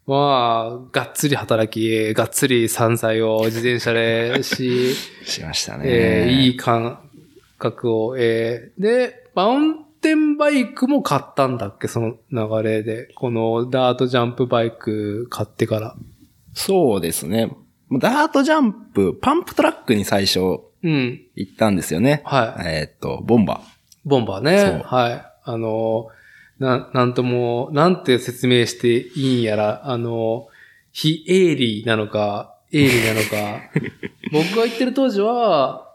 [0.06, 4.94] まあ、がっつり働き、がっつり山菜を自転車でし、
[5.24, 5.84] しましたね。
[5.86, 7.00] えーいい感
[7.58, 13.08] 覚を、えーで、マウンテンバイクも買ったんだっけその流れで。
[13.16, 15.96] このダートジャンプバイク買ってから。
[16.54, 17.56] そうですね。
[17.90, 21.22] ダートジャンプ、パンプトラックに最初うん。
[21.36, 22.22] 行ったんですよね。
[22.26, 22.68] はい。
[22.68, 23.62] えーっと、ボンバ
[24.06, 24.84] ボンバーそうね。
[24.86, 25.26] はい。
[25.44, 26.08] あの、
[26.60, 30.48] な、なんとも、なんて説明していいんやら、あの、
[30.92, 33.62] 非営利なのか、営利なのか。
[34.32, 35.88] 僕が行ってる当時は、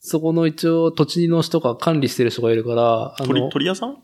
[0.00, 3.90] そこの一応土地の人が管理してる人がいるから、あ鳥、の、鳥屋さん？
[3.92, 3.96] ん？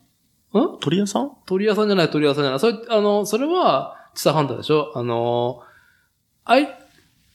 [0.80, 1.30] 鳥屋さん？
[1.46, 2.60] 鳥屋さんじゃない、鳥屋さんじゃない。
[2.60, 4.92] それ、あの、それは、知多半島でしょ？
[4.96, 5.60] あの、
[6.44, 6.68] あい、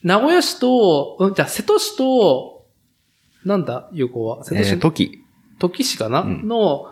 [0.04, 2.55] 名古屋市と、うん、じゃあ瀬戸市と、
[3.46, 4.42] なんだ、横は？
[4.42, 4.44] ー。
[4.44, 5.24] 瀬戸市、えー、時。
[5.60, 6.88] 時市かな、うんの、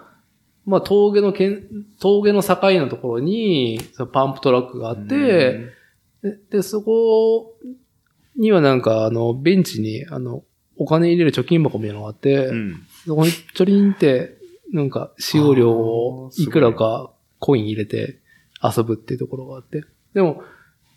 [0.66, 1.68] まあ、峠の県、
[2.00, 5.72] 峠の境のところに、そのパンプトラックがあって、
[6.22, 7.56] で、でそこ
[8.38, 10.44] にはなんか、あの、ベンチに、あの、
[10.78, 12.88] お金入れる貯金箱みたいなのがあって、うん。
[13.06, 14.38] そこにちょりんって、
[14.72, 18.20] なんか、使用料をいくらかコイン入れて
[18.64, 19.84] 遊ぶっていうところがあって。
[20.14, 20.44] でも、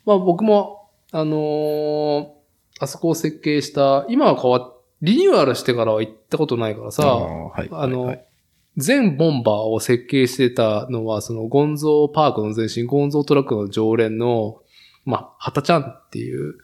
[0.05, 2.37] まあ僕も、あのー
[2.79, 8.17] あそこを設計した、今は変わっ、リニューアルしてからは行ったことないからさ、あーはいあの、はい。
[8.17, 8.27] はい
[8.77, 14.61] 全ボンバーを設計してたのは、そのゴンゾーパークの前身、ゴンゾートラックの常連の、
[15.07, 16.57] まあ、はたちゃんっていう、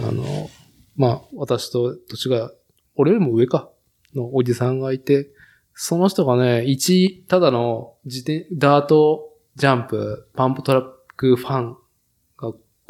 [0.00, 0.48] あの、
[0.96, 2.50] まあ、私と年が、
[2.94, 3.68] 俺よりも上か、
[4.14, 5.30] のおじさんがいて、
[5.74, 10.84] その人がね、一、ただの自転、ダート、ジャンプ、パンプトラッ
[11.16, 11.78] クファンが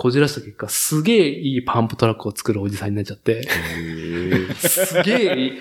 [0.03, 3.45] こじらした結果、すげえいいパンプトラックを作るおじさんになっちゃって、
[4.57, 5.53] すげえ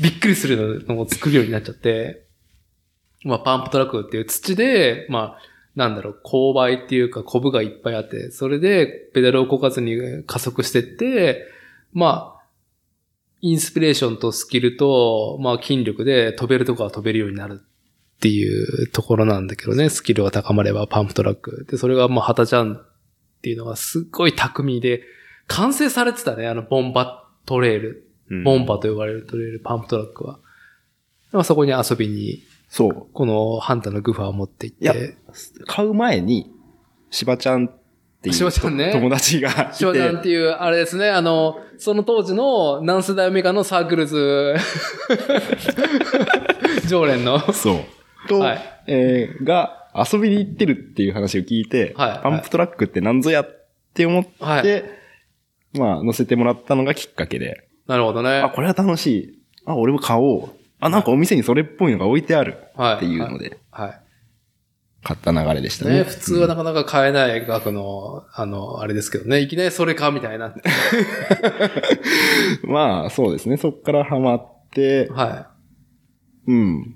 [0.00, 2.28] びっくりするのを作るようになっちゃって、
[3.24, 5.38] まあ、パンプトラックっていう土で、まあ、
[5.74, 9.96] なんだろう、勾配っていうか、コブがいっぱいあって、それでペダルをこかずに
[10.28, 11.44] 加速してって、
[11.92, 12.46] まあ、
[13.40, 21.66] インスピレーションとスキルと、まあ、筋力で飛べるとこは飛べるようになるっていうところなんだけどね、スキルが高まればパンプトラック。
[21.68, 22.86] で、それがまあ、ハタちゃん
[23.40, 25.02] っていうのがすっごい巧みで、
[25.46, 28.06] 完成されてたね、あの、ボンバトレール。
[28.44, 30.38] ボンバと呼ばれるトレール、パンプトラックは。
[31.32, 33.06] まあ、そこに遊びに、そう。
[33.12, 35.16] このハンターのグファーを持って行いやって、
[35.66, 36.52] 買う前に、
[37.10, 37.68] しばちゃんっ
[38.22, 39.74] ていうしばちゃんね友達がいて。
[39.74, 44.54] ショーちゃんっていう、あれですね、あの、その当時の何世代目かのサークルズ、
[46.86, 47.40] 常連の。
[47.52, 48.28] そう。
[48.28, 54.84] と、はいえーが遊びに行ってるっていう話を聞いて、はいパンプトラックって何ぞやって思って、はい
[55.78, 58.38] まあ乗せてもらったのがきっかけで、なるほどね。
[58.38, 59.42] あ、これは楽しい。
[59.66, 60.50] あ、俺も買おう。
[60.78, 62.58] あ、なんかお店にそれっぽいのが置いてある。
[62.76, 62.96] はい。
[62.96, 64.00] っていうので、はい。
[65.02, 65.94] 買った流れでしたはい。
[65.94, 66.04] ね、ね。
[66.04, 70.54] 普通はなかなか買えない額の、あの、あれですけどね、いきなりそれかみたいな。
[72.62, 73.56] まあ、そうですね。
[73.56, 75.50] そっからハマって、は
[76.46, 76.94] うん。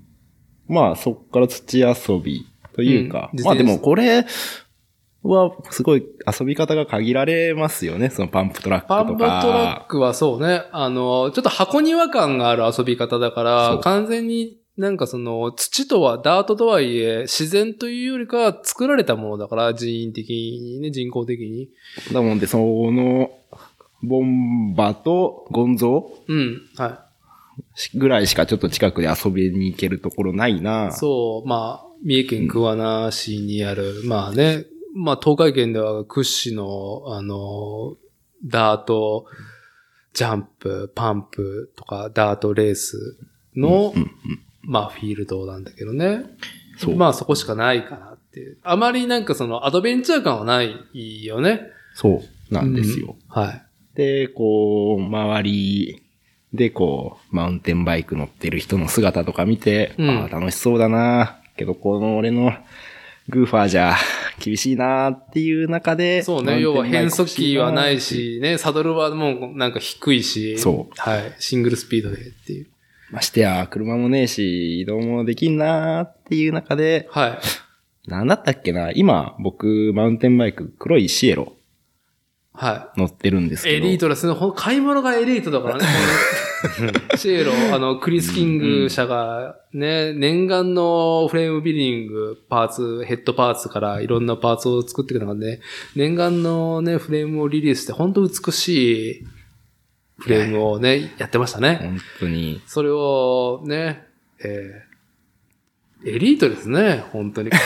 [0.69, 4.27] まあ、そっから土遊びというか、うんまあでもこれ
[5.23, 6.05] はすごい
[6.39, 8.11] 遊び方が限られますよね。
[8.11, 9.05] そのパンプトラックとか。
[9.05, 21.71] パンプトラックはそうね、あの、ちょっと箱庭感がある遊び方だから、完全になんかその土とは、ダートとはいえ、自然というよりかは作られたものだから、人為的にね、人工的に。
[22.13, 23.31] だもんで、その、
[24.03, 27.05] ボンバとゴンゾうん、はー
[27.95, 30.89] ぐらいしかちょっと近くで遊びに行けるところないな。
[30.89, 30.93] い。
[30.93, 37.97] そう、まあ、三重県桑名市にある、まあね、まあ東海圏では屈指の、あの、
[38.45, 39.25] ダート、
[40.13, 43.17] ジャンプ、パンプとか、ダートレース
[43.57, 44.11] の、うんうん
[44.67, 46.25] まあフィールドなんだけどね。
[46.79, 46.97] そう。
[46.97, 48.59] まあそこしかないかなっていう。
[48.63, 51.69] あまりなんかそのアドベンチャー感はないよね。
[51.95, 53.17] そうなんですよ。
[53.29, 53.63] はい。
[53.95, 56.03] で、こう、周り
[56.55, 62.53] でこう、マウンテンバイク乗ってる人の姿とか見て、うんああ、楽しそうだなけど、この俺の
[63.29, 63.97] グーファーじゃ
[64.39, 66.61] 厳しいなっていう中で、そうね。
[66.61, 68.37] 要は変速機はないし。
[68.37, 70.59] し、ね、サドルはもうなんか低いし。
[70.59, 71.35] そうはい。
[71.39, 72.67] シングルスピードでっていう。
[73.11, 78.11] ましてや、車もねえし、移動もできんなっていう中で、はい。
[78.11, 81.55] なんだったっけな今、僕、マウンテンバイク、黒いシエロ
[82.53, 83.73] は乗ってるんですい。
[83.73, 83.87] けど。
[83.87, 85.85] エリートです買い物がエリートだからね。
[87.17, 95.61] シエロ、あの、クリス・キング社がね、念願のフレームビリング、パーツ、ヘッドパーツからいろんなパーツを作ってくる中で、
[95.97, 99.27] 念願のね、フレームをリリースして、本当美しい
[100.19, 101.79] フレームをね、やってましたね。
[101.83, 102.63] 本当に。
[102.67, 104.07] それをね、
[104.43, 107.51] えー、エリートですね、本当に。
[107.51, 107.57] こ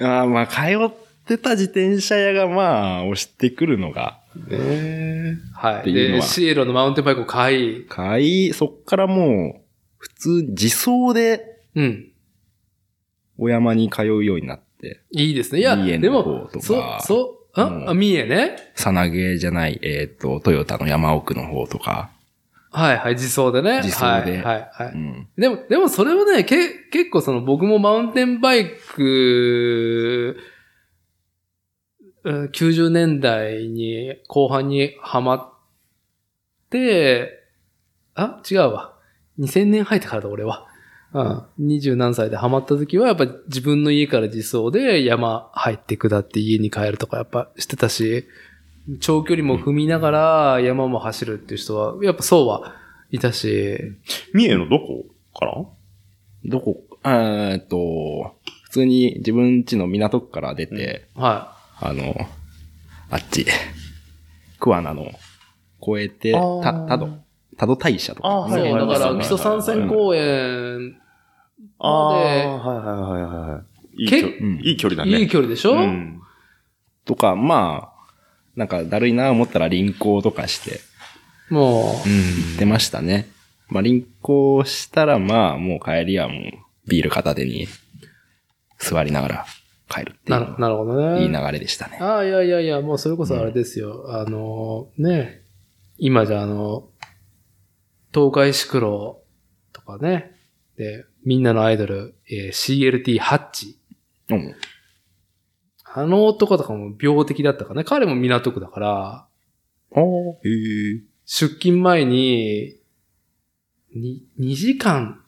[0.04, 5.92] ああ、まあ、通ってた自転車屋がまあ、押してくるのが、う、ね、はい。
[5.92, 9.60] で、シエロのマウンテンバイクを買い、買い、そっからもう、
[9.98, 12.12] 普通、自走で、うん。
[13.38, 15.60] お山に通うようになって、いいですね。
[15.60, 18.56] いや、でもそか、そう、あ、三重ね？
[18.74, 22.10] さなげじゃない、えっ、と、トヨタの山奥の方とか、
[22.70, 23.82] はいはい、自走でね。
[23.82, 24.92] 自走ではい、はい、はい。
[24.92, 25.28] うん。
[25.36, 30.57] でも、でもそれはね、け、結構その僕もマウンテンバイク、うん
[32.24, 35.52] 90年代に後半にハマっ
[36.70, 37.44] て、
[38.14, 38.94] あ違うわ。
[39.38, 40.66] 2000年入ってからだ、俺は。
[41.14, 41.42] うん。
[41.58, 48.26] 二十何歳でハマった時は、やっぱ自分の家から自走で山入って下って家に帰るとかやっぱしてたし、
[49.00, 52.74] 長距離も踏みながら山も走るっていう人は、やっぱそうは
[53.10, 53.78] いたし、
[54.34, 55.06] 三重のどこ
[55.38, 55.64] から？
[56.44, 62.14] どこ、えっと、普通に自分家の港区から出て、はあの、
[63.10, 63.46] あっち、
[64.58, 65.12] 桑名の、
[65.80, 67.08] 越えて、た、たど、
[67.56, 68.28] たど大社とか。
[68.28, 68.30] い。
[68.30, 71.00] そう、あーはいはいだから、はい基礎参戦公園、
[71.78, 73.62] ああ、ではいはいはいはいは
[73.96, 74.04] い。
[74.04, 75.18] い距うんいい距離だね。
[75.20, 76.20] いい距離でしょ、うん。
[77.04, 77.98] とか、まあ、
[78.56, 80.80] なんかだるいな思ったら輪行とかして、
[81.50, 83.28] も行ってましたね。
[83.68, 86.40] まあ輪行したらまあ、もう帰りはもう、
[86.88, 87.68] ビール片手に、
[88.78, 89.46] 座りながら
[89.88, 91.22] 帰るっう、ていなるう、なるほどね。
[91.22, 91.98] いい流れでしたね。
[92.00, 94.06] ああ、いやいやいや、もうそれこそあれですよ。
[94.08, 95.42] あの、ね、
[95.96, 96.90] 今じゃあの、
[98.12, 99.22] 東海シクロ
[99.72, 100.36] とかね、
[100.76, 103.78] で、みんなのアイドル、えー CLT ハッチ。
[104.30, 104.54] うん。
[105.84, 107.84] あの男とかも病的だったからね。
[107.84, 109.28] 彼も港区だから、
[109.90, 111.02] おへえ。
[111.24, 112.76] 出勤前に、
[113.94, 115.24] に、2時間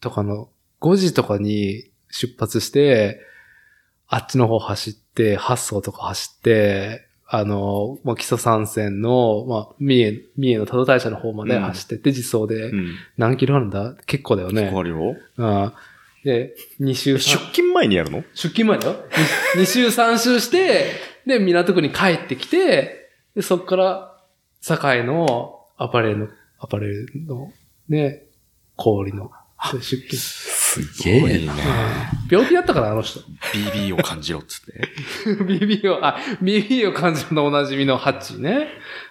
[0.00, 3.20] とかの、5時とかに出発して、
[4.08, 12.94] あっちの方走って、発送とか走って、あの、まあ、基礎参戦の、まあ、三重、三重の多度大社の方まで走ってって、実装で、うん。
[13.16, 13.94] 何キロあるんだ？
[14.06, 14.66] 結構だよね。
[14.66, 15.16] わかるよ。
[15.36, 15.72] うん。
[16.24, 18.24] で、2週、出勤前にやるの？
[18.34, 18.96] 出勤前だよ。
[19.56, 20.90] 2週3週して、
[21.24, 24.20] で、港区に帰ってきて、で、そっから、
[24.60, 27.52] 堺のアパレルの、アパレルの、
[27.88, 28.24] ね、
[28.74, 29.30] 氷の、
[29.72, 30.59] 出勤。
[30.72, 31.52] すげえな。
[31.52, 31.58] うん
[32.30, 33.18] 病気だったから、あの人。
[33.52, 34.88] BB を感じろっつって。
[35.42, 38.68] BB を、あ、BB を感じるのおなじみのハッチね。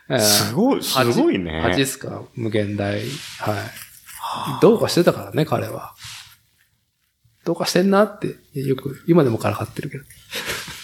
[0.10, 1.60] えーすごい、すごいね。
[1.60, 2.94] ハチっすか無限大。
[2.94, 3.04] はい。
[4.62, 5.96] どうかしてたからね、彼は。
[7.44, 10.04] どうかしてんなって、よく、今でもからかってるけど。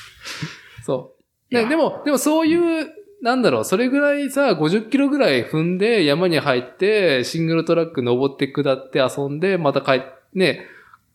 [0.85, 1.15] そ
[1.51, 1.55] う。
[1.55, 2.89] ね、でも、でもそういう、
[3.21, 10.01] なんだろう、それぐらいさ、50キロぐらい踏んで山に入って、シングルトラック登って下って遊んで、また帰、
[10.35, 10.67] ね、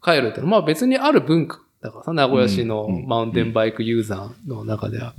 [0.03, 5.15] 帰るってのは、まあ別にある文化だからさ、名古屋市のうんうんマウンテンバイクユーザーの中では。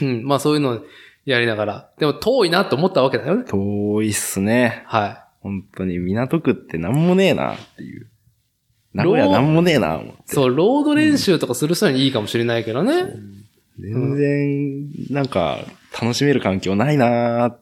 [0.00, 0.80] うん、まあそういうのを
[1.24, 1.90] やりながら。
[1.98, 3.44] でも遠いなと思ったわけだよね。
[3.44, 4.84] 遠いっすね。
[4.86, 5.16] はい。
[5.42, 8.06] 本当に港区ってなんもねえなっていう。
[8.92, 10.22] 名古屋なんもねえな、思って。
[10.26, 13.04] そう、ロード練習とかする人にいいかもしれないけどね。
[13.78, 15.58] 全然、なんか、
[16.00, 17.60] 楽しめる環境ないなーっ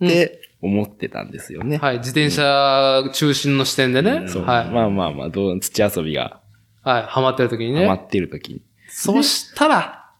[0.00, 1.78] て思ってたんですよね。
[1.78, 4.28] はい、自転車中心の視点でね。
[4.28, 4.44] そう。
[4.44, 4.70] はい。
[4.70, 6.40] まあまあまあ、どう土遊びが
[6.82, 7.82] はい、ハマってる時にね。
[7.82, 8.62] ハマってる時に。
[8.88, 10.10] そしたら、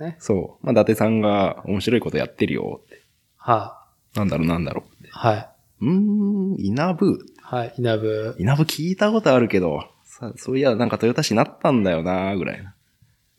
[0.00, 0.16] ね。
[0.20, 0.66] そう。
[0.66, 3.02] まあ、伊達さんが面白いことやってるよって。
[3.36, 5.08] はなんだろうなんだろうって。
[5.08, 5.48] い、はい。
[5.80, 7.18] うーん、稲部。
[7.42, 8.36] はい、稲部。
[8.38, 12.74] 稲部聞いたことあるけど、さそういや、なんかトヨタ市になったんだよなぐらいな。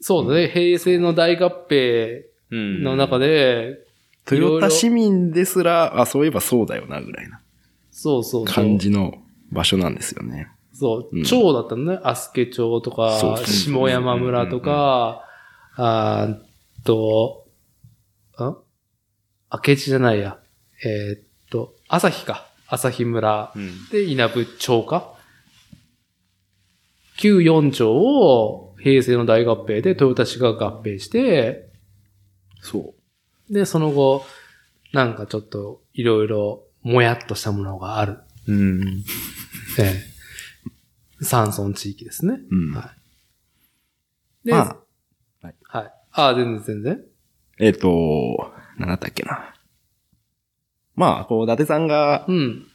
[0.01, 3.77] そうだね、平成の大合併うんの中で、
[4.25, 7.41] トヨタ市民ですら、あ、そういえばそうだよなぐらいな
[7.91, 8.55] そうそうそう。
[8.55, 10.47] 感じの場所なんですよね。
[10.73, 11.99] そうう、ん町だったのね。
[12.03, 15.23] アスケ町とかそうそう、下山村とか、
[15.75, 16.43] あーっ
[16.83, 17.47] と、
[18.37, 18.55] あ？
[19.51, 20.39] 明智じゃないや。
[20.85, 22.45] えーっと、朝日か。
[22.67, 25.15] 朝日村うんで稲部町か。
[27.17, 31.67] 旧四町を平成の大合併で豊田市が合併して、
[32.61, 32.98] そう。
[33.49, 34.25] で、その後、
[34.93, 38.19] なんかちょっといろいろもやっとしたものがある。
[38.47, 39.03] うん。
[39.79, 40.19] ええ。
[41.21, 42.39] 山村地域ですね。
[42.49, 42.73] うん。
[42.73, 42.93] は
[44.43, 44.47] い。
[44.47, 44.75] で、まは
[45.41, 45.55] あ、い。
[46.11, 47.03] ああ、全然全然。
[47.59, 49.53] えっ、と、なんだったっけな。
[50.95, 52.65] まあ、こう、伊達さんが、うん。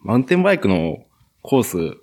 [0.00, 1.04] マウンテンバイクの
[1.42, 1.98] コース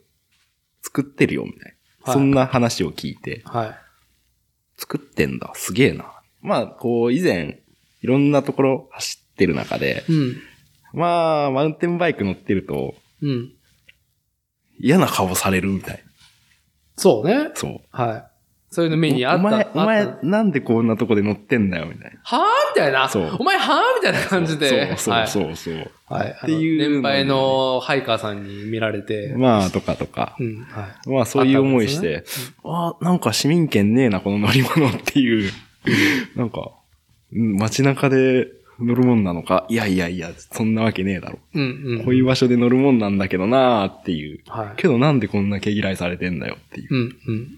[0.82, 1.66] 作ってるよ、みたいな。
[1.68, 3.76] はいそんな話を聞いて、はい。
[4.76, 6.12] 作ってんだ、すげえな。
[6.42, 7.61] まあ、こう、以前、
[8.02, 10.38] いろんなところ走ってる中で、うん。
[10.94, 13.52] まあ、マウンテンバイク乗ってると、うん。
[14.80, 16.04] 嫌な顔されるみたい
[16.96, 17.52] そうねな。。
[17.54, 17.80] そう。
[17.92, 18.28] はい。
[18.74, 19.40] そういうの目にあった。
[19.40, 22.20] お前、おあ前なんでこんなとこで乗ってんだよ、みたいな。
[22.24, 22.42] はぁ？
[22.74, 23.10] みたいな。
[23.10, 23.96] そうお前はぁ？
[23.96, 24.98] みたいな感じで。
[24.98, 25.92] そうはいそうそうそう。
[26.06, 26.32] はい。
[26.32, 29.34] っていう年配のハイカーさんに見られて。
[29.38, 30.36] まあ、とかとか。
[30.40, 30.64] うん。
[30.64, 31.10] はい。
[31.10, 32.24] まあ、そういう思いしあて、
[32.64, 35.52] ああ、なんか市民権ねえな、この乗り物っていう。
[36.36, 36.81] なんか、うん
[37.32, 38.48] 街中で
[38.80, 41.40] 乗るもんなのか、いやいやいや、そんなわけねえだろ。
[41.54, 42.04] うんうん。
[42.06, 44.42] こういう場所で乗るもんなんだけどなーっていう。
[44.48, 44.76] はい。
[44.78, 46.94] けどなんでこんな毛嫌いされてんだよっていう。
[46.94, 47.58] うんうん。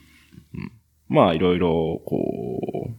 [1.08, 2.96] まあ、いろいろ、こう、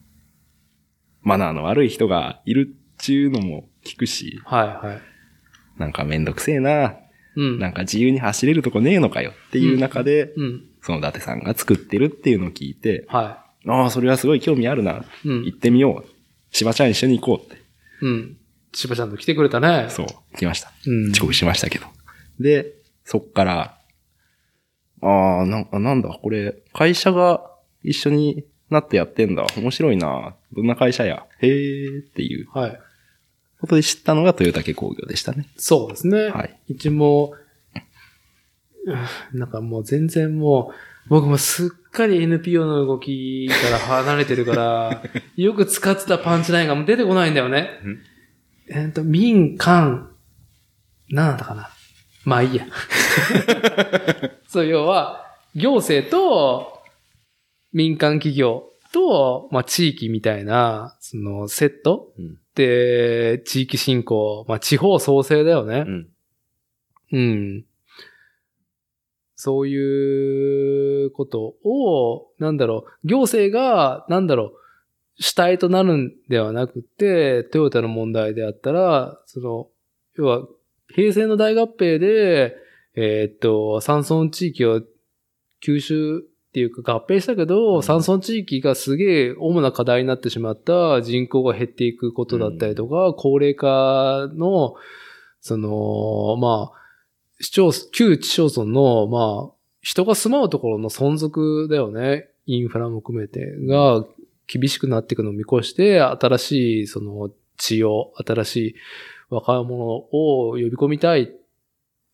[1.23, 5.01] マナーの悪い人がいるっちゅうのも聞くし、はいはい。
[5.79, 6.97] なんかめんどくせえな、
[7.37, 7.59] うん。
[7.59, 10.65] なんか自由に走れるとこねえのかよっていう中で、うん。
[10.83, 15.05] その伊達さんが作ってるっていうのを聞いて、はああ、それはすごい興味あるな。
[15.25, 15.29] い。
[15.29, 15.55] うん行。
[15.55, 16.14] ってみよう。
[16.55, 17.61] しばちゃん一緒に行こうって。
[18.01, 18.37] うん。
[18.73, 19.87] 千葉ちゃんと来てくれたね。
[19.91, 20.07] そう、
[20.39, 20.73] 来ました。
[20.87, 21.11] うん。
[21.11, 21.87] 遅刻しましたけど。
[22.39, 22.73] で、
[23.05, 23.79] そっから、
[25.03, 27.51] ああ、なんかなんだ、これ、会社が
[27.83, 29.45] 一緒になってやってんだ。
[29.57, 30.37] 面白いな。
[30.53, 31.27] どんな会社や。
[31.41, 32.81] へえっていうはい。
[33.61, 35.49] ことで知ったのが豊竹工業でしたね。
[35.57, 36.29] そうですね。
[36.29, 36.57] はい。
[36.69, 37.35] うちも、
[38.87, 40.75] うんなんかもう全然もう、
[41.09, 45.03] 僕もすっかり NPO の動きから離れてるから、
[45.37, 47.71] よく使ってたパンチラインがもう出てこないんだよね。
[48.69, 50.11] えっと、民間、
[51.11, 51.71] なんだったかな。
[52.25, 52.67] まあいいや。
[54.49, 56.83] そう、要は、行政と
[57.73, 65.81] 民間企業と、まあ地域みたいな、そのセットうんで、地域振興、まあ地方創生だよね。
[65.81, 66.09] ん。
[67.13, 67.65] うん。
[69.45, 79.69] そういうことを、なんだろう、行政が、なんだろう、主体となるんではなくて、トヨタの問題であったら、その、
[80.17, 80.49] 要は、
[80.95, 82.57] 平成の大合併で、
[82.95, 84.81] えーっと、山村地域を
[85.63, 86.23] 吸収っ
[86.55, 94.75] ていうか合併したけど、山村地域がすげえ主な課題になってしまった人口が減っていくことだったりとか、高齢化の、
[95.43, 96.84] その、まあ、
[97.41, 102.31] 市町、旧市町村の、まあ、人が住まうところの存続だよね。
[102.47, 104.05] インフラも含めて、が
[104.47, 108.75] 厳しくなっていくのを見越して、新しい、その、血を、新しい
[109.31, 111.27] 若者を呼び込みたいっ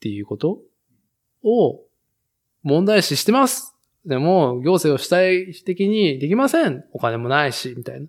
[0.00, 0.62] ていうこと
[1.42, 1.82] を
[2.62, 3.74] 問題視してます。
[4.06, 6.84] でも、行政を主体的にできません。
[6.92, 8.06] お金もないし、みたいな。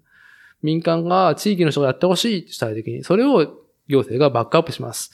[0.62, 3.04] 民間が地域の人がやってほしい、主体的に。
[3.04, 3.40] それを
[3.88, 5.12] 行政がバックアップします。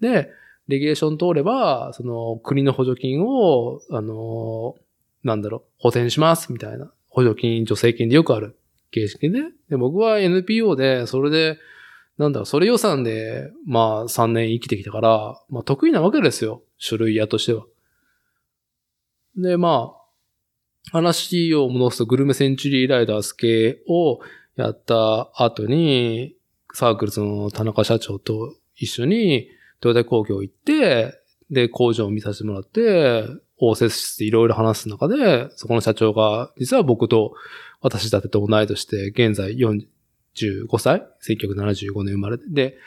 [0.00, 0.30] で、
[0.72, 4.74] レギュレーション通れば、その国の補助金を、あの、
[5.22, 6.92] なんだろう、補填します、みたいな。
[7.08, 8.56] 補助金、助成金でよくある
[8.90, 9.40] 形式で。
[9.68, 11.58] で、僕は NPO で、それで、
[12.18, 16.62] なんだろう、それ予算で、まあ3年生きてきたから、まあ得意なわけですよ。
[16.84, 17.64] 種類屋としては。
[19.36, 20.02] で、まあ、
[20.90, 24.20] 話を戻すと、グルメセンチュリーライダース系を
[24.56, 26.36] やった後に、
[26.74, 29.48] サークルズの田中社長と一緒に、
[29.82, 31.20] トヨタ工業行って、
[31.50, 33.26] で、工場を見させてもらって、
[33.58, 37.34] 応接室でいろいろ話す中で、そこの社長が、実は僕と
[37.80, 42.44] 私だってと同い年で、現在45歳 ?1975 年生まれで。
[42.48, 42.78] で、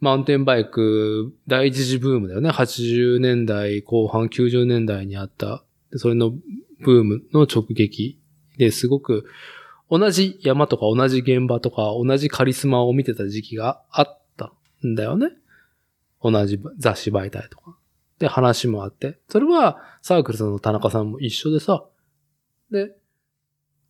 [0.00, 2.50] マウンテンバイク、第一次ブームだよね。
[2.50, 5.64] 80年代後半、90年代にあった。
[5.96, 6.30] それの
[6.80, 8.20] ブームの直撃
[8.58, 9.24] ですごく、
[9.90, 14.52] 同じ山とか同じ現場とか同じカリスマを見てた時期があった
[14.86, 15.32] んだよね。
[16.24, 17.76] 同じ雑誌媒体とか。
[18.18, 19.20] で、話もあって。
[19.28, 21.84] それはサークルズの田中さんも一緒でさ。
[22.70, 22.96] で、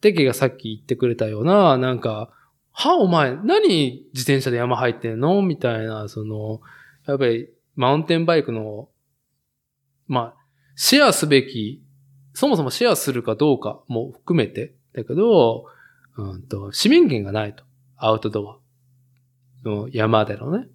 [0.01, 2.31] テケがさっき言ってくれたような、なんか、
[2.73, 5.41] は、お前、何自転車で山入ってんの？
[5.43, 6.61] みたいな、その、
[7.07, 8.89] やっぱり、マウンテンバイクの、
[10.09, 11.85] まあ、シェアすべき、
[12.33, 15.67] そもそもシェアするかどうかも含めて、だけど、
[16.17, 17.63] うんと、市民権がないと。
[17.97, 18.59] アウトドア
[19.69, 20.67] の山でのね。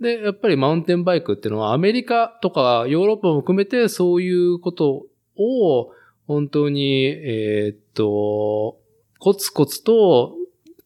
[0.00, 5.92] で、やっぱりマウンテンバイクっていうのはアメリカとかヨーロッパも含めてそういうことを
[6.26, 8.78] 本当に、えーっと、
[9.18, 10.34] コツコツと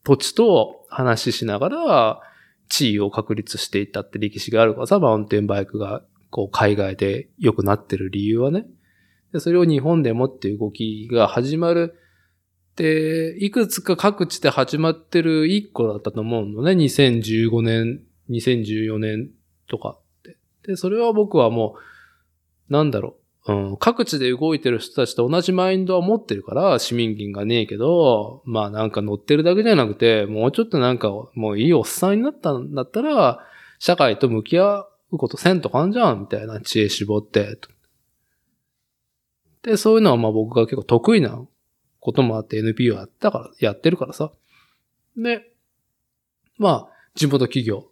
[0.04, 2.20] 土地と話ししながら
[2.68, 8.66] 地位を確立していったって歴史があるからさ、マウンテンバイクがこう海外で良くなってる理由はね。
[9.32, 11.96] でそれを日本でもっていう動きが始まる
[12.76, 16.72] で、いくつか各地で始まってる一個だったと思うのね。
[16.72, 18.00] 2015年、
[18.30, 19.30] 2014年
[19.68, 20.36] とかって。
[20.66, 21.76] で、それは僕はも
[22.68, 23.16] う、なんだろ
[23.46, 23.52] う。
[23.52, 33.40] うん、各地で動いてる人たちと同じマインドは持ってるから、市民権がねえけど、まあなんか乗ってるだけじゃなくて、もうちょっとなんか、もういいおっさんになったんだったら、
[33.78, 37.58] 社会と向き合うことせんとかんじゃん、みたいな知恵絞って。
[39.62, 41.42] で、そういうのはまあ僕が結構得意な
[41.98, 44.32] こともあって NPO やったから、やってるからさ。
[45.16, 45.50] で、
[46.58, 47.90] まあ、地元企業、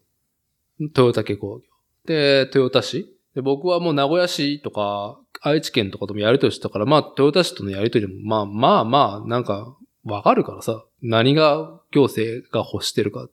[0.95, 1.64] トヨタ系工業。
[2.07, 3.14] で、トヨタ市。
[3.35, 10.85] で、僕はもう名古屋市とか、愛知県とかともやりとりしてたから、まあ、トヨタ市とのやりとりも、まあまあまあ、なんか、わかるからさ。
[11.03, 13.33] 何が行政が欲してるかて。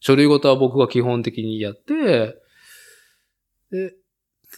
[0.00, 2.36] 書類ごとは僕が基本的にやって、
[3.70, 3.94] で、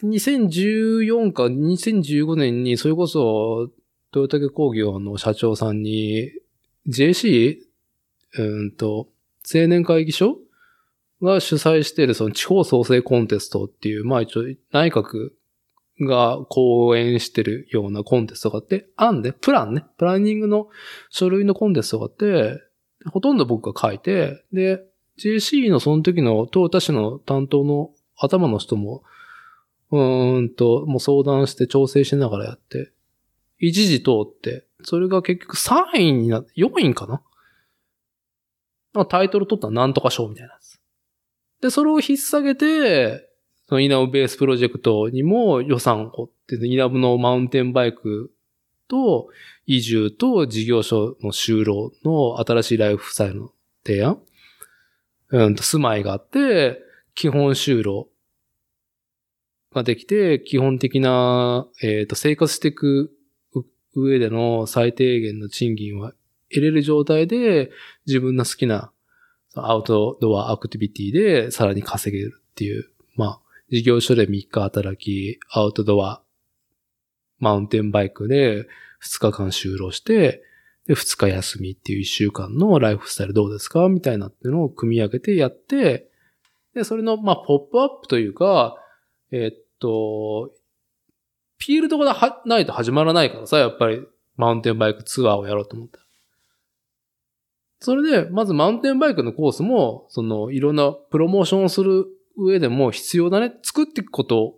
[0.03, 3.71] 2014か2015年に、それこそ、
[4.11, 6.31] トヨタ系工業の社長さんに、
[6.87, 7.57] JC?
[8.37, 9.09] うんと、
[9.53, 10.37] 青年会議所
[11.21, 15.31] が主催しているその地方創生コンテストっていう、まあ一応内閣
[15.99, 20.67] が講演してるようなコンテストがあって、案で、プランね、プランニングの
[21.09, 22.61] 書類のコンテストがあって、
[23.07, 24.83] ほとんど僕が書いて、で、
[25.17, 29.03] JC のその時のトヨタ市の担当の頭の人も、
[29.89, 32.91] うーんと、もう相談して調整しながらやって、
[33.57, 37.23] 一時通って、それが結局3位になって、4位かな？
[38.93, 40.76] まあタイトル取ったらなんとか賞みたいなやつ。
[41.61, 43.29] で、それを引っ提げて、
[43.67, 48.31] そのイナブベースプロジェクトにも予算をって、イナブのマウンテンバイク
[48.87, 49.27] と
[49.65, 53.51] 移住と事業所の就労の新しいライフスタイルの
[53.85, 54.21] 提案。
[55.29, 56.79] うんと、住まいがあって、
[57.13, 58.07] 基本就労
[59.73, 63.11] ができて、基本的な、えっ、と、生活していく
[63.93, 66.13] 上での最低限の賃金は
[66.49, 67.71] 得れる状態で、
[68.05, 68.91] 自分の好きな
[69.65, 72.85] アウトドアアクティビティでさらに稼げるっていう、
[73.15, 73.39] まあ、
[73.71, 76.21] 事業所で3日働き、アウトドア、
[77.39, 78.67] マウンテンバイクで
[79.03, 80.43] 2日間就労して、
[80.85, 83.89] で、2日休みっていう1週間のライフスタイルどうですか？
[83.89, 86.09] みたいなっていうのを組み上げてやって、
[86.73, 88.77] で、それの、まあ、ポップアップというか、
[89.31, 90.51] えっと、
[91.57, 94.01] フィールドがないと始まらないからさ、やっぱり、
[94.37, 95.99] マウンテンバイクツアーをやろうと思った。
[97.79, 103.53] それで、まずマウンテンバイクのコースも、その、いろんなプロモーションをする上でも必要だね。
[103.61, 104.55] 作っていくこと、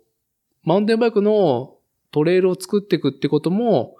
[0.62, 1.76] マウンテンバイクの
[2.12, 3.96] トレイルを作っていくってことも、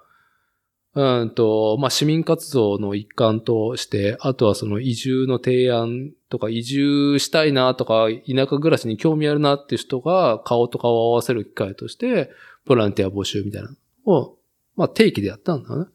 [0.93, 12.29] うんと、まあ、市民活動の一環として、あとはその移住の提案とか、移住したいなとか、田舎暮らしに興味あるなっていう人が顔と顔を合わせる機会として、
[12.65, 14.37] ボランティア募集みたいなのを、
[14.75, 15.91] まあ、定期でやったんだよね。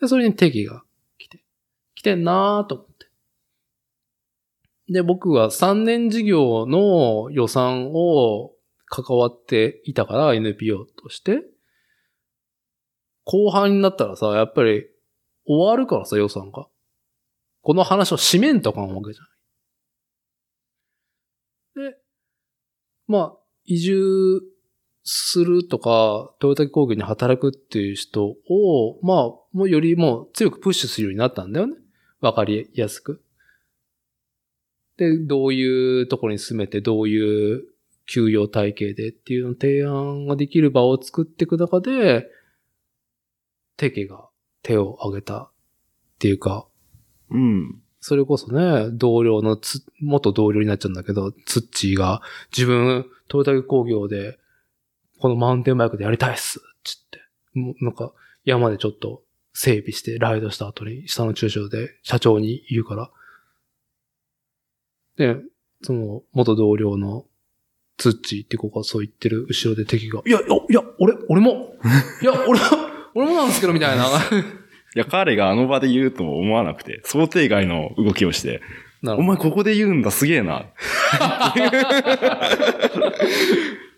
[0.00, 0.83] で、それに定期が、
[2.04, 2.92] てんなーと思って。
[4.92, 8.52] で、僕は3年事業の予算を
[8.86, 11.42] 関わっていたから NPO として。
[13.24, 14.84] 後半になったらさ、やっぱり
[15.46, 16.66] 終わるからさ、予算が。
[17.62, 19.22] この話を締めんとかんわけじゃ
[21.80, 21.92] ない。
[21.92, 21.96] で、
[23.06, 24.42] まあ、移住
[25.02, 28.36] するとか、トヨタ工業に働くっていう人を、
[29.02, 29.16] まあ、
[29.52, 31.76] もうよりもう強くプッシュするようになったんだよね。
[32.24, 33.22] わかりやすく。
[34.96, 37.64] で、どういうところに住めて、どういう
[38.06, 42.26] 給与体系でっていうのを提案ができる場を作っていく中で、
[43.76, 44.28] テケが
[44.62, 45.50] 手を挙げたっ
[46.18, 46.66] ていうか、
[47.30, 47.80] うん。
[48.00, 52.22] それこそね、同僚のつ、元同僚になっちゃうんだけど、ツッチーが
[52.56, 54.38] 自分、トヨタ工業で、
[55.18, 57.20] このマウンテンバイクでやりたいっすつって。
[57.52, 58.12] もうなんか、
[58.44, 59.23] 山でちょっと
[59.54, 63.10] 整備して、ライドした後に、下の駐車場で社長に言うから。
[65.16, 65.36] で、
[65.82, 67.24] その、元同僚の
[67.96, 71.76] ツッチーって子がそう言ってる後ろで敵が、いや、いや、いや、俺、俺も、
[72.20, 72.60] いや、俺、
[73.14, 74.04] 俺もなんですけど、みたいな。
[74.06, 74.08] い
[74.98, 78.60] や、彼があの場で言うとも思わなくて、想定外の動きをして、
[79.04, 80.66] お前ここで言うんだ、すげえな。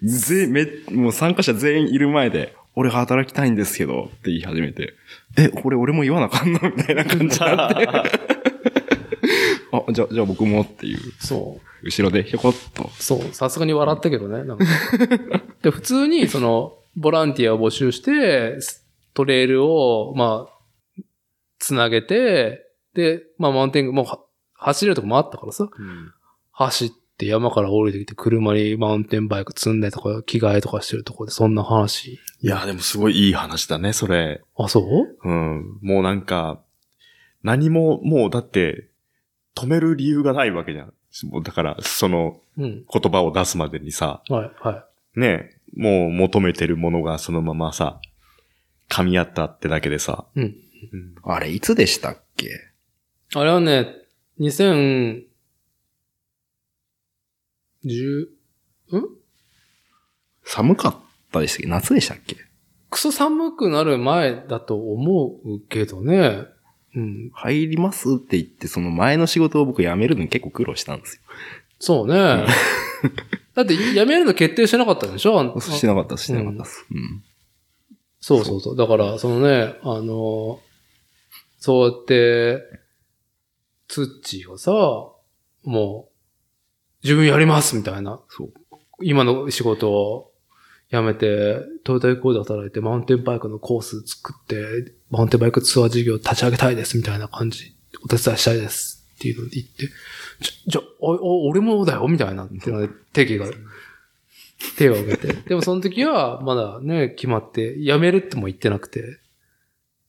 [0.03, 4.95] ぜ、め、もう参加者全員いる前で、俺働きたいんですけど、って言い始めて、
[5.39, 6.61] え、これ俺も言わなあかんの？
[6.77, 7.89] みたいな感じになって。
[9.73, 11.87] あ、じゃあ、じゃあ僕もっていう、そう。
[11.87, 12.89] 後ろでひょこっと。
[12.99, 14.45] そう、さすがに笑ったけどね。
[14.45, 14.65] なんか
[15.63, 18.59] で、普通に、その、ボランティアを募集して、
[19.15, 21.03] トレイルを、まあ、
[21.59, 22.63] つなげて、
[22.95, 24.21] で、まあ、マウンテン、もうは、
[24.55, 25.69] 走れるとこもあったからさ、
[26.53, 32.21] 走って山から降りてきて、車にマウンテンバイク積んでとか、着替えとかしてるとこで、そんな話。
[32.41, 34.43] いや、でもすごいいい話だね、それ。
[34.57, 35.29] あ、そう？
[35.29, 35.79] うん。
[35.83, 36.61] もうなんか、
[37.43, 38.89] 何も、もうだって、
[39.55, 40.93] 止める理由がないわけじゃん。
[41.31, 42.85] もうだから、そのうん。
[42.93, 48.01] 言葉を出すまでにさ、はい、はね、もう求めてるものがそのままさ、
[48.89, 50.27] 噛み合ったってだけでさ。
[50.37, 50.41] い。
[50.41, 50.45] うん。
[50.45, 50.55] うん
[51.25, 52.51] あれ、いつでしたっけ？
[53.35, 53.89] あれはね、
[57.87, 59.03] 2010、ん？
[60.45, 60.97] 寒かっ
[61.33, 62.37] たでしたっけ夏でしたっけ？
[62.91, 66.45] クソ寒くなる前だと思うけどね。
[66.95, 67.31] うん。
[67.35, 71.23] 入りますって言って、その前の仕事を僕辞めるのに結構苦労したんですよ。
[71.79, 72.47] そうね。
[73.55, 75.41] だって辞めるの決定してなかったんでしょ？
[75.61, 76.87] してなかったしてなかったです。
[76.91, 77.23] うん。
[78.21, 78.77] そうそうそう。
[78.77, 80.61] だから、そのね、あの、
[81.59, 82.63] そうやって、
[83.89, 84.73] ツッチーがさ、
[85.65, 86.16] もう、
[87.07, 88.21] 自分やりますみたいな。
[88.29, 88.53] そう。
[89.01, 90.33] 今の仕事を
[90.91, 97.77] 辞めて、トヨタエコーで働いて、マウンテンバイクのコース作って、マウンテンバイクツアー事業立ち上げたいですみたいな感じ。
[98.05, 99.87] お手伝いしたいですっていうので言って、
[100.41, 102.89] じゃ、じゃ、お、お、俺もだよみたいなっていうので、
[103.39, 103.47] が
[104.77, 105.33] 手を挙げて。
[105.33, 109.21] でもその時はまだね、決まって、辞めるっても言ってなくて。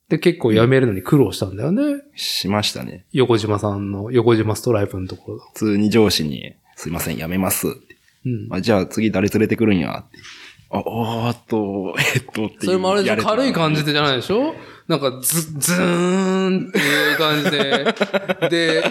[0.09, 2.01] で、結構辞めるのに苦労したんだよね。
[2.15, 3.05] しましたね。
[3.11, 5.39] 横島さんの、横島ストライプのところ。
[5.53, 7.97] 普通に上司に、すいません、辞めますって。
[8.25, 8.47] うん。
[8.53, 10.05] あじゃあ次誰連れてくるんや？
[10.07, 10.17] って。
[10.69, 12.65] あ、おーっと、 えっとって。
[12.67, 13.11] それもあれでしょ？
[13.11, 14.53] やれた軽い感じでじゃないでしょ？
[14.87, 17.95] なんかズ、ズーンっていう感じで。
[18.49, 18.83] で、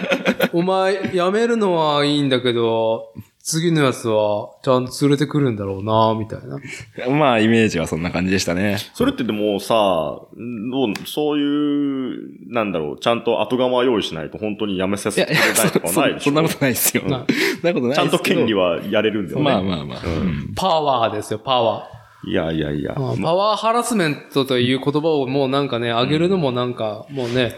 [0.53, 3.13] お前辞めるのはいいんだけど、
[3.49, 6.59] 次のやつはちゃんと連れてくるんだろうな、みたいな。
[7.17, 8.75] まあ、イメージはそんな感じでしたね。
[8.93, 16.25] それってでもさ、どうそういう、なんだろう、ちゃんと後釜用意しないと本当にやめさせてくれないとかないでしょ？
[16.27, 17.03] そんなことないですよ。
[17.07, 17.19] そんな
[17.63, 17.95] なことない。
[17.95, 19.43] ちゃんと権利はやれるんだよね。
[19.45, 19.99] まあまあまあ。
[20.05, 21.96] うんうんパワーですよ、パワー。
[22.23, 22.93] いやいやいや。
[22.93, 27.55] あパワーハラスメントという言葉をもうなんかね、上げるのもなんか、もうね、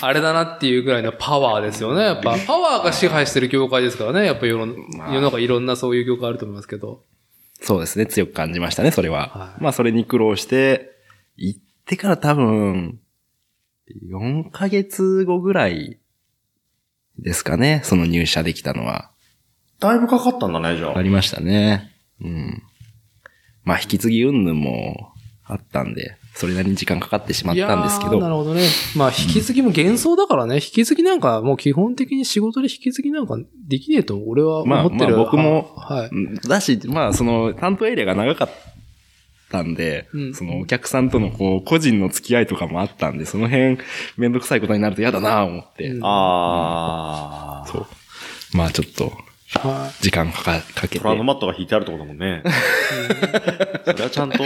[0.00, 2.02] あれだなっていうぐらいのパワーですよね。
[2.02, 4.26] やっぱ、パワーが支配してる業界ですからね。
[4.26, 4.74] やっぱ世の
[5.20, 7.04] 中いろんなそういう業界あると思いますけど。
[7.60, 9.28] そうですね、強く感じましたね、それは。
[9.28, 10.90] はいまあ、それに苦労して、
[11.36, 13.00] 行ってから多分、
[14.10, 15.98] 4ヶ月後ぐらい
[17.18, 19.10] ですかね、その入社できたのは。
[19.80, 20.98] だいぶかかったんだね、じゃあ。
[20.98, 21.92] ありましたね。
[22.20, 22.62] うん。
[23.68, 25.12] まあ、引き継ぎ云々も
[25.44, 28.62] あったんで、それなりに時間かかってしまったんですけいやーなど、るほどね。
[28.96, 30.54] まあ、引き継ぎも幻想だからね。
[30.54, 33.36] 引き継ぎなんか、もう基本的に仕事で引き継ぎなんか
[33.68, 35.16] できねえと俺はまあ思ってる。
[35.16, 36.08] まあ僕もはい。
[36.10, 38.50] うんだし、まあ、その、担当エリアが長かっ
[39.50, 43.76] たんで、うんそのお客さんとのこう、個人の付き合いとかもあったんで、その辺、
[44.16, 47.70] めんどくさいことになると嫌だなぁ思って、うんあー。
[47.70, 47.86] そう。
[48.56, 49.10] まあちょっと、は
[50.00, 51.04] 時間かか、かけてト。
[51.04, 52.42] ラウママットが引いてあるとこだもんね。
[53.84, 54.44] それはちゃんと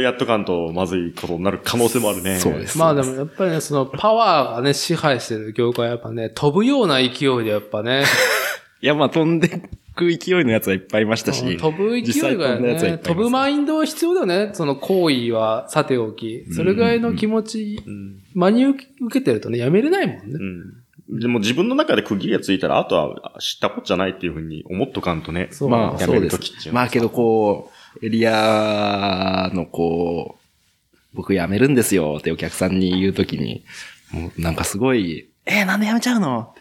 [0.00, 2.38] やっとかんとまずいことになる可能性もあるね。
[2.38, 2.78] そうですい。
[2.78, 8.04] まあでもやっぱりね、そのパワーがね、支配してる業界はやっぱね、飛ぶような勢いでやっぱね、
[8.82, 9.48] いや、まあ飛んで
[9.94, 14.50] く勢いのやつはいっぱいいましたし、飛ぶ勢いがね、ぱいいます飛ぶマインドは必要だよね。
[14.52, 16.44] その行為はさておき。
[16.52, 18.18] それぐらいの気持ち、うん。
[18.34, 20.22] 真に受けてるとね、やめれないもんね。
[20.26, 20.81] うん。
[21.08, 25.48] でも自分の中で区切りがついたら、あとは知ったこっちゃないっていうふうに思っとかんとね。
[25.50, 26.74] そうまあ、やめそうでする時っていう。
[26.74, 33.64] まあけどこう、エリアのこう、僕辞めるんですよってお客さんに言うときに、
[34.12, 36.54] もうなんかすごい、えーなんで辞めちゃうの？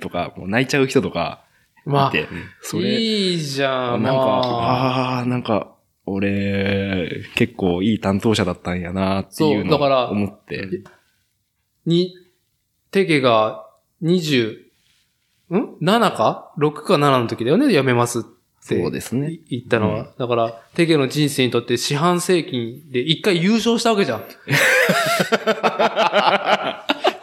[0.00, 1.42] とか、もう泣いちゃう人とか、
[1.84, 2.28] まあて、
[2.62, 5.18] それ、いいじゃん、なんか、まあ。
[5.20, 5.74] あなんか、
[6.04, 10.68] 俺、結構いい担当者だったんやなっていうのそうだからを思って。
[11.86, 12.14] に、
[12.90, 13.65] テケが
[14.02, 14.58] 20、
[15.50, 18.36] ん ?7 か ?6 か7の時だよね、辞めますって。
[18.80, 19.38] そうですね。
[19.48, 20.08] 言ったのは。
[20.18, 24.24] だから、テケの人生にとって四半世紀で一回優勝したわけじゃん。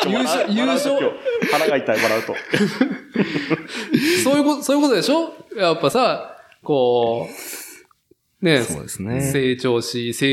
[0.10, 1.12] 優勝、優勝、
[1.52, 2.36] 腹が痛い、笑うと。
[4.24, 5.34] そういうこと、そういうことでしょ？
[5.58, 7.28] やっぱさ、こ
[8.42, 9.22] う、ね、そうですね。
[9.22, 10.28] 成長し、青、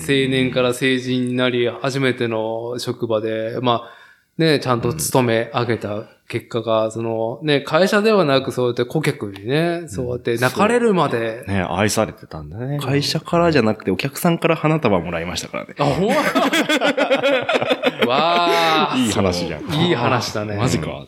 [0.00, 3.95] 青年から成人になり、初めての職場で、まあ、
[4.38, 12.78] ね、ちゃんと勤め上げた結果が、その、ね、会社ではなく、そうやって顧客にね、そうやって泣かれるまで、ね、愛されてたんだね。
[12.80, 15.74] 会社からじゃなくてお客さんから花束もらいましたからね。
[15.78, 16.14] あ、ほんま？
[18.06, 19.72] わあいい話じゃん。
[19.72, 20.56] いい話だね。
[20.56, 21.06] マジか。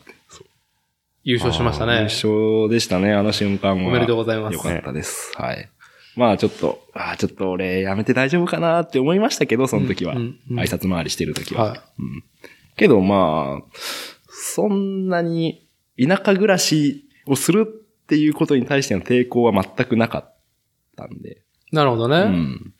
[1.23, 1.97] 優勝しましたね。
[1.97, 3.87] 優勝でしたね、あの瞬間は。
[3.87, 5.31] おめでとうございますよかったです。
[5.35, 5.69] はい。
[6.15, 10.13] まあちょっと、ああ、ちょっと俺やめて大丈夫かなって思いましたけど、その時は。
[10.13, 11.63] うんうんうん挨拶回りしてる時は。
[11.65, 11.79] はい。
[11.99, 12.23] うん。
[12.79, 13.77] けどまあ、
[14.29, 15.67] そんなに
[16.01, 20.35] 田舎暮らしをするっていうことに対しての抵抗は全くなかっ
[20.95, 21.43] たんで。
[21.73, 22.21] なるほどね。
[22.21, 22.73] うん。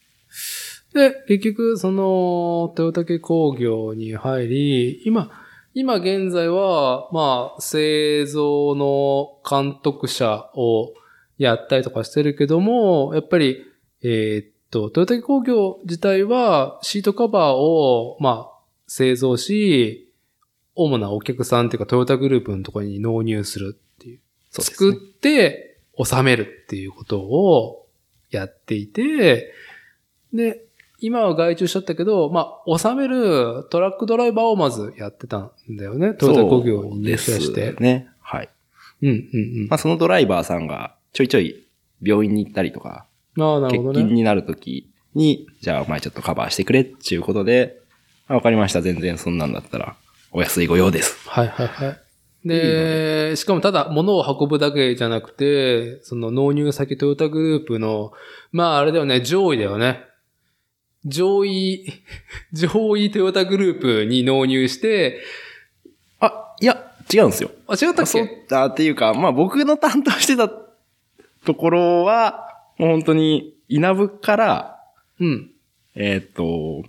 [0.93, 5.29] で、結局、その、トヨタ系工業に入り、今、
[5.73, 10.93] 今現在は、まあ、製造の監督者を
[11.37, 13.63] やったりとかしてるけども、やっぱり、
[14.01, 18.58] えーっと、トヨタ系工業自体はシートカバーを、まあ、
[18.89, 20.11] 製造し、
[20.75, 24.19] 主なお客さんっていうかトヨタグループのところに納入するっていう。
[24.49, 27.87] そうです作ねって、収めるっていうことを
[28.31, 29.53] やっていて、
[30.33, 30.63] で、
[30.99, 36.13] 今は外注しちゃったけど、まあ、収めるトラックドライバーをまずやってたんだよね。
[36.15, 37.73] トヨタ工業に入社して。
[37.79, 38.09] ね。
[38.21, 38.49] はい。
[39.03, 39.17] うん、うん、う
[39.65, 39.67] ん。
[39.69, 41.67] まあそのドライバーさんがちょいちょい
[42.01, 43.05] 病院に行ったりとか、
[43.37, 43.95] ああ、なる欠ほどね。
[43.99, 47.79] 勤になるときに、じゃあお前ちょっとカバーしてくれっていうことで、
[48.29, 48.81] あわかりました。
[48.81, 49.95] 全然そんなんだったら、
[50.31, 51.27] お安いご用です。
[51.27, 52.47] はい、はい、はい。
[52.47, 58.13] で、しかもただ物を運ぶだけじゃなくて、その納入先トヨタグループの、
[58.51, 60.05] まああれだよね、上位だよね。
[61.05, 61.85] 上位、
[62.53, 65.21] 上位トヨタグループに納入して、
[66.19, 67.49] あ、いや、違うんですよ。
[67.67, 74.79] あ、違ったっそうけ、あっていうか、まあ僕の担当してたところは、もう本当に稲部から、
[75.19, 75.51] うん。
[75.95, 76.87] えーっと、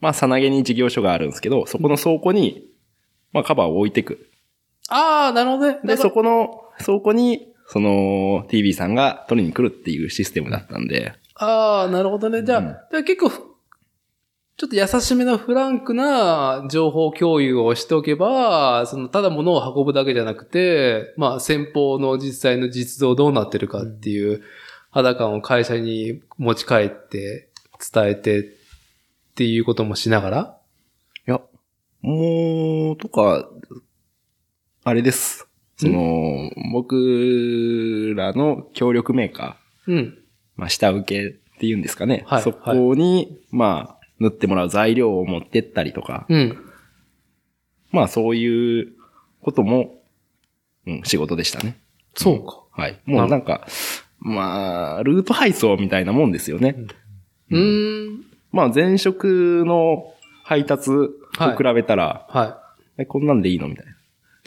[0.00, 2.68] まあさなげに事業所があるんですけど、そこの倉庫に、
[3.32, 4.28] まあカバーを置いてく。
[4.88, 5.78] ああ、なるほどね。
[5.84, 12.42] で、そこの倉庫に、その TV さんが取りに来るっていうシステムだったんで、ああ、なるほどね。
[12.42, 13.42] じゃあ、うんじゃあ結構ふ、
[14.56, 24.42] ちょっと優しめのフランクな情報共有をしておけば、その、ただ物を運ぶだけじゃなくて、まあ、先方の実際の実像どうなってるかっていう
[24.90, 27.50] 肌感を会社に持ち帰って、
[27.92, 28.57] 伝えて
[29.38, 30.58] っていうこともしながら？
[31.28, 31.40] いや、
[32.02, 33.48] もう、とか、
[34.82, 35.46] あれです。
[35.76, 40.18] その、僕らの協力メーカー、うん。
[40.56, 42.24] まあ、下請けっていうんですかね。
[42.26, 46.58] はいそこに、まあ、塗ってもらう材料を持ってったりとか、うん。
[47.92, 48.92] まあ、そういう
[49.40, 50.02] ことも、
[50.84, 51.78] うん、仕事でしたね。
[52.16, 52.64] そうか。
[52.72, 52.98] はい。
[53.04, 53.68] もうなんか、
[54.18, 56.74] まあ、ルート配送みたいなもんですよね。
[57.50, 58.24] うーん。
[58.52, 60.90] まあ、前職の配達
[61.36, 62.60] と比べたら、は
[62.98, 63.92] え、こんなんでいいのみたいな。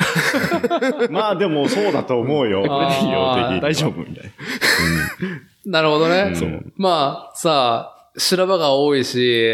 [1.12, 2.64] まあでもそうだと思うよ。
[2.68, 4.30] これでいいよ的には大丈夫みたいな。
[4.30, 4.32] い。
[5.66, 6.32] なるほどね。
[6.36, 9.54] そうまあ、さあ、修羅場が多いし、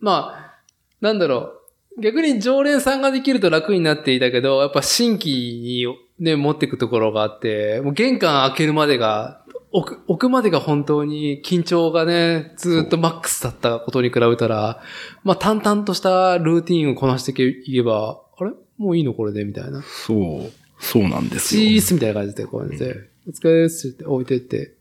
[0.00, 0.54] まあ、
[1.00, 1.52] なんだろ
[1.98, 2.00] う。
[2.00, 5.86] 逆に常連さんができると楽になっていたけど、やっぱ新規
[6.18, 9.43] にね、持っていくところがあって、もう玄関開けるまでが、
[9.76, 14.80] 置く、置くまでが本当に緊張がね、ずっとマックスだったことに比べたら、
[15.24, 18.52] まあ淡々としたルーティンをこなしていけば、あれ？
[18.78, 19.82] もういいのこれでみたいな。
[19.82, 21.80] そう、そうなんですチーよ。
[21.82, 24.74] スみたいな感じでこうやって、お疲れですって置いてって。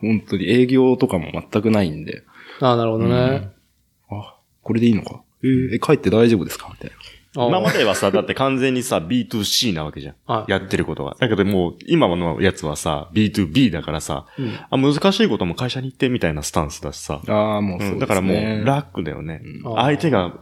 [0.00, 2.22] 本当に営業とかも全くないんで、
[2.60, 3.50] ああ、なるほどね。
[4.10, 6.68] あ、これでいいのかえーえ、帰って大丈夫ですか？
[6.70, 6.96] みたいな。
[7.34, 10.14] 今まではさ、だって完全にさ、B2C なわけじゃん。
[10.26, 11.16] はいやってることが。
[11.18, 17.20] だけどもう、今のやつはさ、B2B だからさ、うんあ、難しいことも会社に行ってみたいなスタンスだしさ。
[17.28, 17.92] ああ、もうそうね。
[17.94, 19.42] うんだからもう、楽だよね。
[19.64, 20.40] うん相手が、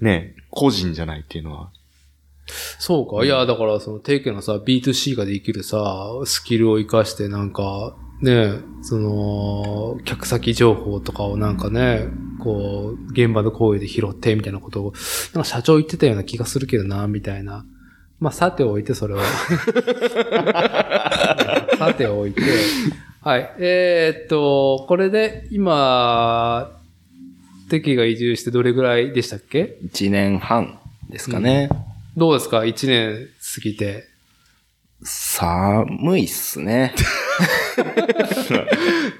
[0.00, 1.70] ね、個人じゃないっていうのは。
[2.78, 3.24] そうか。
[3.24, 12.08] いや、だから、その、定期のさ、B2C ができるさ、スキルを活かして、なんか、ね、その、客先情報とかをなんかね、
[12.40, 14.92] こう、現場の声で拾って、みたいなことを、
[15.34, 17.64] なんか社長言ってたような気がするけどな、みたいな
[18.18, 19.22] まあ、さておいて、それは。
[21.78, 22.40] さておいて。
[23.20, 23.52] はい。
[23.58, 26.70] えーっと、これで、今、
[27.68, 30.78] テキが移住してどれぐらいでしたっけ？1年半
[31.10, 31.68] ですかね。
[32.16, 32.64] どうですか？
[32.64, 34.04] 一年過ぎて。
[35.02, 36.94] 寒いっすね。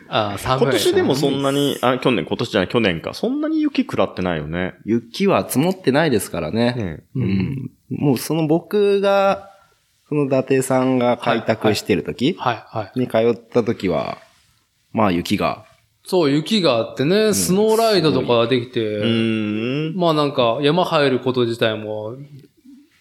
[0.09, 0.65] ああ、寒い。
[0.65, 3.15] 今年でもそんなに、あ、去年、今年じゃない、去年か。
[3.15, 4.75] そんなに雪食らってないよね。
[4.85, 6.75] 雪は積もってないですからね。
[6.75, 7.71] ねうん。
[7.91, 9.51] もうその僕が、
[10.09, 13.01] その伊達さんが開拓してる時はい、はい。
[13.01, 14.19] に通った時は、
[14.93, 15.65] まあ雪が、
[16.05, 19.97] そう、雪があってね、スノーライドとかできて、うーん。
[19.97, 22.17] まあなんか山入ること自体も、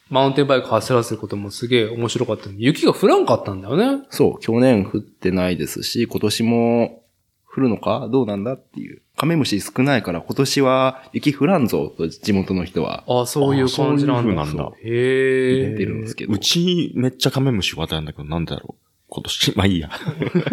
[0.09, 4.05] マウンテンバイク走らせることもすげえ面白かったのに雪が降らんかったんだよね。
[4.09, 7.03] そう、去年降ってないですし、今年も
[7.51, 8.07] 降るのか？
[8.11, 9.01] どうなんだっていう。
[9.17, 13.03] カメムシ少ないから今年は雪降らんぞと地元の人は。
[13.07, 14.41] ああ、そういう感じなんだ。
[14.41, 15.65] あそういう風なんだへえ。
[15.67, 18.81] 言ってるんですけどうち、めっちゃカメムシ渡るんだけど、なんでだろう。
[19.07, 19.89] 今年、 まあいいや。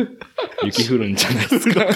[0.64, 1.86] 雪降るんじゃないですか。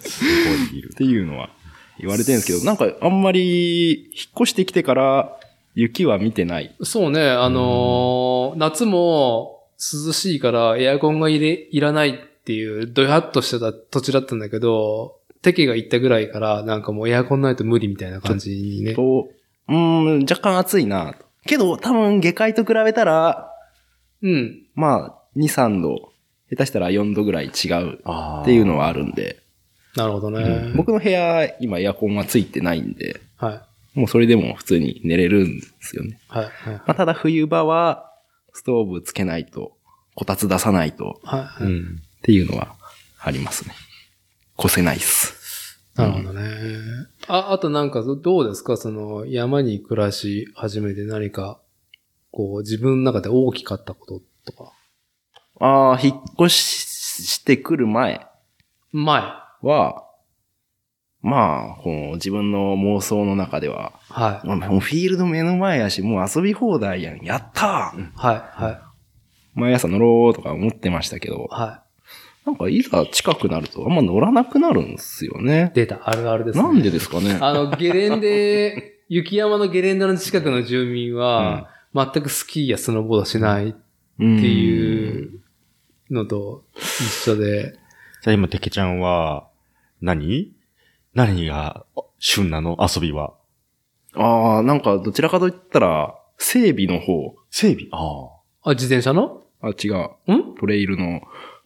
[0.00, 0.24] す
[0.70, 0.96] ごいいるっ。
[0.96, 1.50] ていうのは
[1.98, 5.36] 言われてるんですけど、なんかあんまり引っ越してきてから
[5.74, 6.74] 雪は見てない。
[6.82, 12.12] そうね、あのー夏も涼しいからエアコンが入れ、いらないっ
[12.44, 18.94] ていう、ドヤっとしてた土地だったんだけど、テキが行ったぐらいから、なんかもうエアコンないと無理みたいな感じにね。
[18.94, 19.28] と、
[19.68, 21.24] うーん、若干暑いなと。
[21.46, 23.50] けど多分下界と比べたら、
[24.22, 24.66] うん。
[24.74, 26.12] まあ、2、3度、
[26.50, 28.00] 下手したら4度ぐらい違う
[28.42, 29.38] っていうのはあるんで、
[29.96, 30.72] なるほどね。
[30.76, 33.60] 僕の部屋、今エアコンはついてないんで、はい。
[33.94, 36.20] もうそれでも普通に寝れるんですよね。
[36.28, 36.44] はい。
[36.44, 36.74] はい。
[36.74, 38.12] まあ、ただ冬場は、
[38.52, 39.76] ストーブつけないと、
[40.14, 41.40] こたつ出さないと、はい。
[41.40, 42.02] はいうん。
[42.18, 42.76] っていうのは
[43.20, 43.74] ありますね。
[44.58, 45.80] 越せないっす。
[45.96, 46.50] なるほどね。
[47.26, 48.76] あ、あとなんかどどうですか？
[48.76, 51.60] その山に暮らし始めて何か、
[52.30, 54.72] こう自分の中で大きかったこととか。
[55.58, 56.86] ああ、引っ越し
[57.26, 58.26] してくる前
[58.92, 59.22] 前。
[59.62, 60.04] は、
[61.22, 64.46] まあ、この自分の妄想の中では、はい。
[64.46, 67.20] まあもうフィールド目の前やし、もう遊び放題やん。
[67.22, 68.62] やったーはい。
[68.62, 68.80] はい。
[69.54, 71.82] 毎朝乗ろうとか思ってましたけど、は
[72.46, 75.74] なんかいざ近くなるとあんま乗らなくなるんですよねい。。
[75.74, 76.00] 出た。
[76.08, 76.64] あるあるですね。
[76.64, 77.36] なんでですかね？
[77.40, 85.40] あの、ゲレンデ、雪山のゲレンデの近くの住民は、全くスキーやスノーボードしないっっていていう
[86.10, 87.72] のと一緒で、
[88.22, 89.48] じゃあ今、てけちゃんは、
[90.02, 90.52] 何？
[91.14, 91.84] 何が
[92.18, 92.76] 旬なの？
[92.80, 93.34] 遊びは。
[94.14, 97.34] ああ、なんかどちらかといったら、整備の方。
[97.50, 97.88] 整備？
[97.92, 98.30] あ
[98.62, 99.42] あ、自転車の？
[99.60, 100.32] あ、違う。
[100.32, 100.54] ん？
[100.58, 101.20] トレイルの。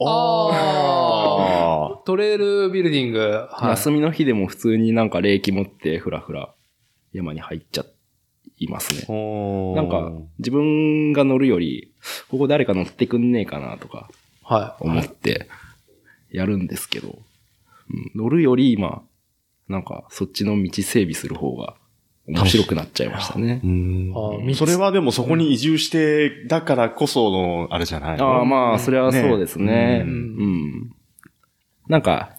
[0.05, 2.03] ああ。
[2.05, 3.47] トレイルビルディング。
[3.51, 3.69] はい。
[3.71, 6.53] 休みの日でも普通になんか冷気持ってふらふら
[7.13, 7.85] 山に入っちゃ
[8.59, 9.07] いますね。
[9.75, 11.95] ななんか、自分が乗るより、
[12.29, 14.11] ここ誰か乗ってくんねえかなとか
[14.43, 14.85] はい。
[14.85, 15.49] 思って
[16.31, 17.19] やるんですけど、うん
[18.15, 19.03] 乗るより今、
[19.69, 21.77] なんかそっちの道整備する方が
[22.27, 23.61] 面白くなっちゃいましたね
[24.55, 28.21] それはでもそこに移住して、だからこその、あれじゃない？
[28.21, 29.67] ああ、まあ、それはそうですね。
[29.67, 30.97] ねううんん。
[31.89, 32.31] なんか、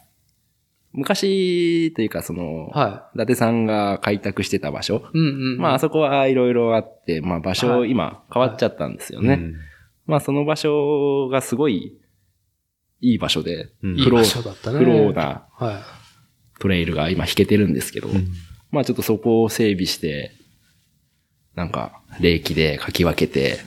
[0.91, 5.03] 昔というかその、は伊達さんが開拓してた場所。
[5.13, 5.19] い。
[5.19, 5.57] うんうん。
[5.57, 9.33] まあ、あそこはいろいろあって、まあ、場所はい今変わっちゃったんですよね。
[9.33, 9.55] うん
[10.07, 11.99] まあ、その場所がすごい
[13.01, 14.77] いい場所で、うんフロいい場所だったね。
[14.77, 15.83] ー、フローなは
[16.59, 18.27] トレイルが今引けてるんですけど、うん
[18.71, 20.33] まあ、ちょっとそこを整備して、
[21.55, 23.61] なんか、冷気でかき分けて。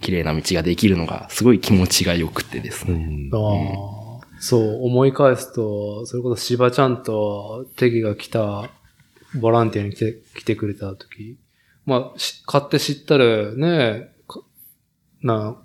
[0.00, 2.94] 綺麗な道ができるのが、すごい気持ちが良くてですね。
[2.94, 8.70] うんああ、そう、思い返すと、それこそ芝ちゃんとテギが来た、
[9.38, 11.38] ボランティアに来て、来てくれた時、
[11.84, 14.40] まあ、し買って知ったらね、か
[15.22, 15.60] な、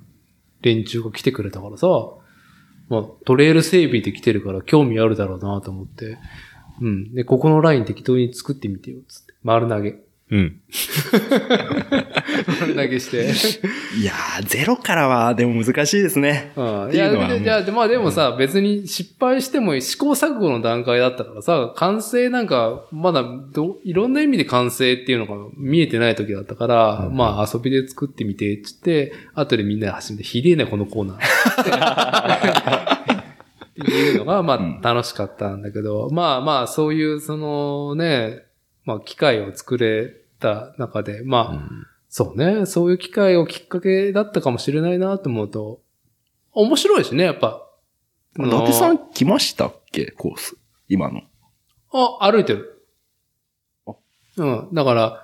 [0.61, 1.87] 連中が来てくれたからさ、
[2.89, 6.17] まあ、トレイル整備で来てるから興味あるだろうなと思って、
[6.82, 7.13] うん。
[7.13, 9.34] で、ここのライン適当に作ってみてよ、つって。
[9.43, 9.95] 丸投げ。
[10.32, 10.59] うん。
[12.59, 13.26] 丸投げして。
[13.95, 16.51] いやー、ゼロからはでも難しいですね。
[16.55, 16.63] うん。
[16.63, 16.67] い
[16.99, 23.23] うのはもういや、でまあでもさ、別に失敗しても試行錯誤の段階だったからさ、完成なんか、まだ
[23.53, 33.04] ど、いろんな意味で完成っていうのが見えてない時だったから、まあ遊びで作ってみて、つって、後でみんなで始めて、ひでえね、このコーナー。
[33.82, 38.43] っていうのが、まうんあ楽しかったんだけど、まあまあそういう、そのね、
[38.86, 41.69] まあ機械を作れた中で、まあ、
[42.09, 42.65] そうね。
[42.65, 45.82] そういう機会をきっかけだったかもしれないなと思うと、
[46.53, 47.61] 面白いしね、やっぱ。
[48.39, 50.11] 伊達さん来ましたっけ？
[50.11, 50.57] コース。
[50.88, 51.21] 今の。
[51.91, 52.86] あ、歩いてる
[53.86, 53.95] あ。
[54.38, 54.69] うん。
[54.73, 55.21] だから、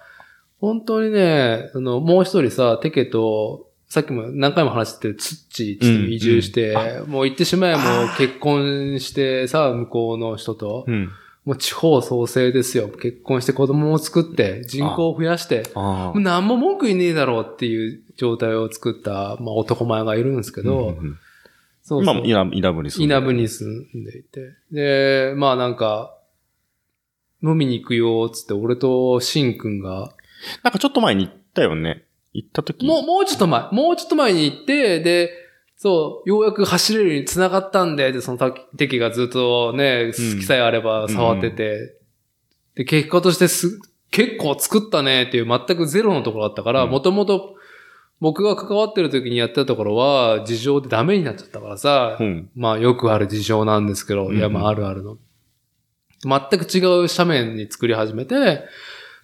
[0.60, 11.12] 本当にね、あの、もう一人さ、テケと、さっきも何回も話してるツッチーって移住して、もう行ってしまえばもう結婚してさ、向こうの人と、うん。
[11.44, 12.88] もう地方創生ですよ。
[12.88, 21.20] 結婚して子供を作って、人口を増やして、あもう何も文句言いねえだろうっていう状態を作った、まあ男前がいるんですけど、うんうん
[21.84, 24.52] そうそう今も稲稲部に住んでる稲部に住んでいて。
[24.72, 26.16] で、まあなんか、
[27.44, 30.14] 飲みに行くよ、つって、俺とシンくんが、
[30.64, 32.06] なんかちょっと前に行ったよね。
[32.34, 32.86] 行った時？
[32.86, 35.32] もう、もうちょっと前、もうちょっと前に行って、で、
[35.75, 41.95] そう、ようやく走れるように繋がったんで、で、その敵がずっとね、好きさえあれば触ってて、
[42.75, 43.79] で、結果としてす、
[44.11, 47.55] 結構作ったねっていう全くゼロのところだったから、うんもともと
[48.19, 52.49] 僕が関わってる時にやってたところは、事情でダメになっちゃったからさ、うん。
[52.55, 55.17] まあよくある事情なんですけど、うんうんいやまああるあるの。
[56.23, 58.65] 全く違う斜面に作り始めて、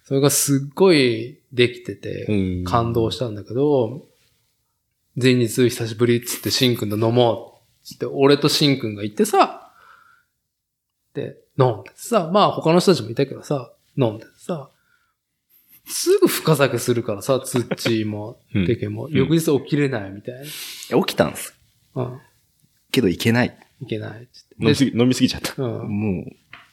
[0.08, 4.06] それがすっごいできてて、うん感動したんだけど、
[5.14, 9.70] 前日久しぶりっつってシンくんと飲もうっつって、俺とシンくんが行ってさ、
[11.12, 14.70] で、飲んでさ、まあ他の人たちもいたけどさ、飲んでさ、
[15.84, 20.46] すぐ深酒するからさ、ツッチーも うん、テケも、ん翌日起きれないみたいい
[20.88, 21.54] や起きたんです。
[21.94, 22.04] な。
[22.04, 22.20] うん。
[22.90, 23.58] けど行けない。
[23.82, 24.30] いけないって。
[24.58, 25.62] 飲みすぎ、飲みすぎちゃった。
[25.62, 25.88] うん。
[25.90, 26.24] もう、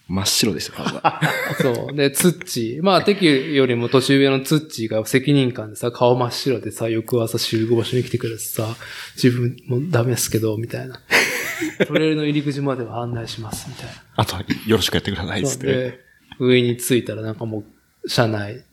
[0.08, 1.22] 真っ白でした、体。
[1.62, 1.96] そう。
[1.96, 2.84] で、ツッチー。
[2.84, 8.76] まあ、テキよりも年上のツッチーが責任感でさ、顔真っ白でさ、翌朝集合場所に来てくれてさ、
[9.16, 11.02] 自分もダメですけど、みたいな。
[11.88, 14.36] トレイルの入り口までは案内します、みたいあと、
[14.68, 15.48] よろしくやってください、な。
[15.48, 15.68] つって。
[15.68, 16.00] で、
[16.40, 17.64] 上に着いたらなんかも
[18.04, 18.64] う、車内、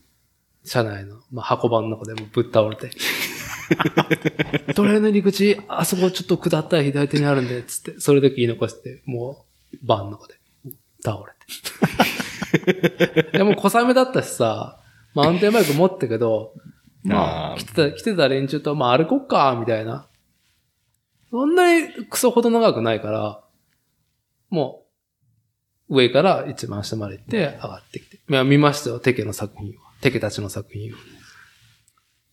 [0.65, 2.91] 車内の、まあ、箱場の中でもうぶっ倒れて。
[4.75, 10.35] トレイルの入り口、あそこちょっと下ったら左手にあるんで、つって、それだけ言い残して、もう、バンの中で、
[11.05, 11.33] 倒れ
[13.23, 13.39] て。
[13.39, 14.81] でも小雨だったしさ、
[15.15, 16.55] マウンテンバイク持ってたけど、
[17.03, 20.09] まあ、来てた、来てた連中と、まあ歩こっか、みたいな。
[21.31, 23.43] そんなにクソほど長くないから、
[24.51, 24.85] も
[25.89, 28.17] う、上から一番下まで行って上がってきて。
[28.17, 29.93] いや、見ましたよ、テケの作品は。
[30.01, 30.97] テケたちの作品を。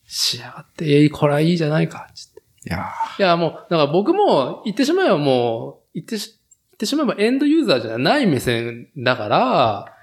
[0.05, 2.39] 仕上がって、えー、これはいいじゃないか、つって。
[2.65, 2.85] いや
[3.17, 6.38] いや、もう、だから僕も、言ってしまえばもう、言ってし、言
[6.79, 9.93] ってしまえばエンドユーザーじゃない目線だから、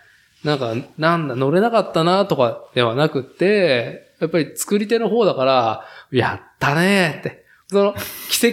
[0.44, 7.46] なんか、なんだ、乗れなかったなとかではなくって、やっぱり作り手の方だから、やったねーって。
[7.68, 7.94] その、
[8.28, 8.48] 奇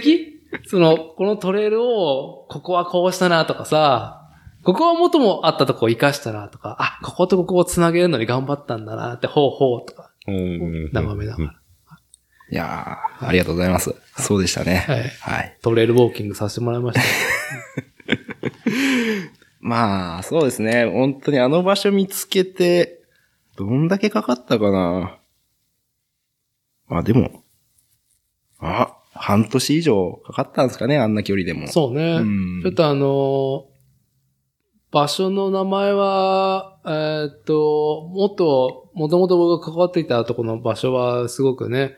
[0.53, 0.69] 跡？
[0.69, 4.21] その、このトレイルを、ここはこうしたなとかさ、
[4.63, 11.49] ここは元もあったとこを活かしたなとか、あ、こことここを繋げるのに頑張ったんだなって、ほうほうとか、うん眺めながら。
[11.49, 13.93] ーいやーありがとうございます。
[14.17, 14.85] そうでしたね。
[14.87, 15.57] はいはい。
[15.61, 17.05] トレイルウォーキングさせてもらいました。
[19.59, 20.85] まあ、そうですね。
[20.85, 23.01] 本当にあの場所見つけて、
[23.55, 25.19] どんだけかかったかな。
[26.89, 27.43] あ、でも、
[28.59, 31.67] あ、半年以上かかったんですかね、あんな距離でも。
[31.67, 32.17] そうね。
[32.21, 33.73] うんちょっとあのー
[34.93, 41.95] 場所の名前は、えーっと、もっと、もともと僕が関わっていたところの場所はすごくね、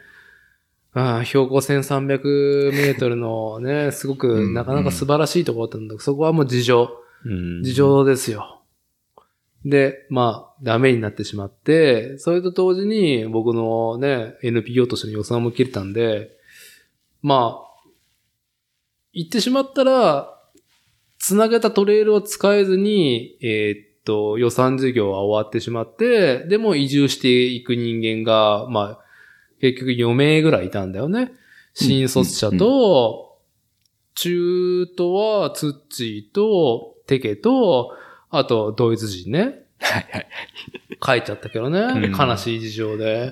[0.98, 6.90] あー標高1300メートルのね、 すごうくんなかなか素晴らしいところだったんだけど、そこはもう事情。
[7.26, 8.62] うん事情ですよ。
[9.66, 16.38] で、まあ、ダメになってしまって、それと同時に僕のね、NPO としての予算も切れたんで、
[17.22, 17.90] まあ、
[19.12, 20.32] 言ってしまったら、
[21.18, 29.05] つなげたトレイルを使えずに、えーっと、予算事業は終わってしまって、でも移住していく人間が、まあ、
[29.74, 31.32] 結局4名ぐらいいたんだよね。
[31.74, 33.40] 新卒者と、
[34.14, 37.92] 中途はツッチーと、テケと、
[38.30, 39.40] あとドイツ人ね。
[39.80, 40.28] はいはい。
[41.04, 41.80] 書いちゃったけどね。
[41.80, 43.32] うん悲しい事情で。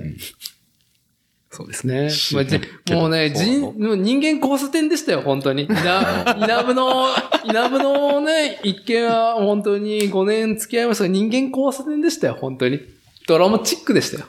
[1.51, 2.07] そうですね。
[2.07, 2.09] ね。
[2.34, 2.59] まあじ
[2.95, 5.65] もうね、人、人間交差点でしたよ、本当に。
[5.65, 7.09] 稲稲部の、
[7.45, 12.79] 稲部のね、一件は本当に5年付き合いましたが、人間交差点でしたよ、本当に。
[13.27, 14.25] ドラマチックでしたよ。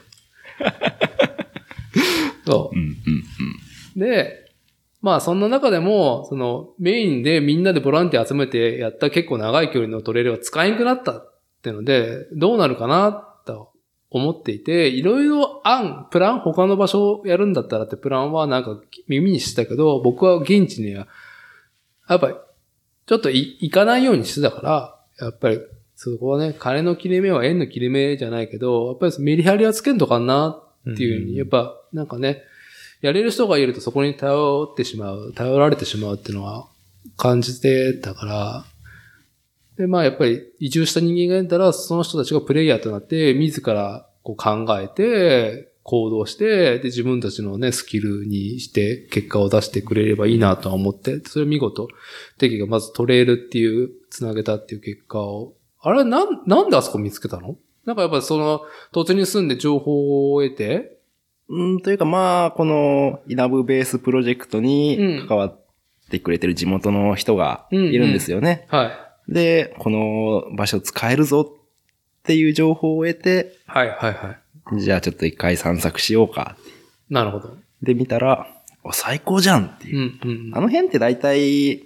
[2.45, 2.89] そうん、うん、
[3.95, 3.99] う。
[3.99, 4.45] で、
[5.01, 13.11] まあそんな中でも、そのメインでみんなでボランティア集めてやった結構長い距離のトレイルが使えなくなったってので、どうなるかな
[13.45, 13.71] と
[14.09, 21.07] 思っていて、いろいろ案、プラン、他の場所をやるんだったらってプランはなんか耳にしてたけど、僕は現地には、
[22.09, 22.35] やっぱり、
[23.05, 25.59] ちょっとい行かないようにしてたから、やっぱり、
[25.95, 32.43] そこはね、金の切れ目は円の切れ目じゃないけど、やっぱりメリハリはつけんとかなっていうふうに、やっぱ、なんかね、
[33.01, 36.67] やれる人がいるとそこに頼ってしまう、頼られてしまうっていうのは
[37.17, 38.65] 感じてたから、
[39.77, 51.89] で、まあやっぱり移住した人間がいたら、その人たちがプレイヤーとなって、自らこう考えて、行動して、で、自分たちのね、スキルにして結果を出してくれればいいなとは思って、それを見事、
[52.39, 57.55] テキがまずトレイルっていう、つなげたっていう結果を、あれ、なん、なんであそこ見つけたの？
[57.85, 58.61] なんかやっぱりその、
[58.91, 60.97] 土地に住んで情報を得て、
[61.47, 65.59] うん、というかまあ、このイナブベースプロジェクトにうん関わっ
[66.09, 68.65] てくれてる地元の人がいるんですよね。
[68.69, 68.91] は
[69.27, 69.33] い。
[69.33, 74.37] で、この場所使えるぞっていう情報を得て、はいはいは
[74.73, 74.81] い。
[74.81, 76.57] じゃあちょっと一回散策しようか。
[77.09, 77.55] なるほど。
[77.83, 78.47] で見たら、
[78.83, 80.27] お最高じゃんっていうう。
[80.27, 81.83] んうんあの辺って大体、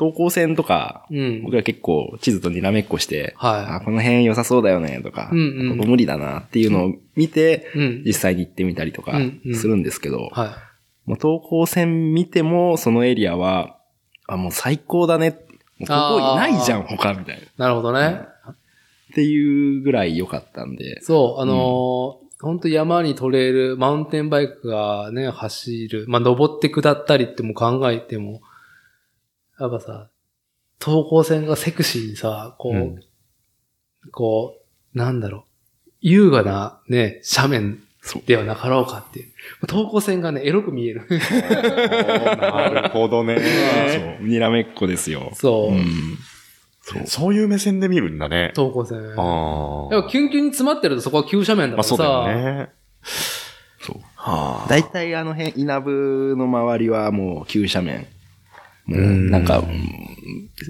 [0.00, 1.42] 東高線とか、うん。
[1.44, 7.78] 僕ら結構地図とにらめっこして、はあ、この辺良さそうだよねとか、うんうんここ無理だなっていうのを見て、い。
[7.78, 8.02] うん。
[8.06, 10.48] 実際に行ってみたりとかうんうんするんですけど、はい。
[11.08, 13.76] もう東高線見てもそのエリアは、
[14.26, 15.38] あ、もう最高だねこ
[15.78, 17.66] こいないじゃん、他みたいな。
[17.66, 18.20] なるほどね。
[19.10, 21.00] っていうぐらい良かったんで。
[21.02, 26.06] そう、あのー本当山にトレイル、マウンテンバイクがね、走る。
[26.08, 28.40] まあ、登って下ったりっても考えても、
[29.60, 30.10] やっぱさ、
[30.82, 33.00] 東高線がセクシーにさ、こう、うん
[34.12, 34.56] こ
[34.94, 35.42] う、なんだろう、
[36.00, 37.82] 優雅なね、斜面。
[38.24, 39.32] ではなかろうかっていう。
[39.68, 41.06] 東高線がね、エロく見える。
[42.40, 43.36] なるほどね。
[44.18, 44.26] そう。
[44.26, 45.32] にらめっこですよ。
[45.34, 45.84] そう、うん。
[46.80, 47.06] そう。
[47.06, 48.52] そういう目線で見るんだね。
[48.56, 49.00] 東高線。
[49.18, 49.94] ああ。
[49.94, 51.88] やっぱキュンキュンに詰まってるとそこは急斜面だまあからさ。
[51.88, 52.70] そうだよね。
[53.80, 53.96] そう。
[54.14, 54.66] はあ。
[54.70, 58.06] 大体あの辺、稲部の周りはもう急斜面。
[58.90, 60.10] もううんなんか、うん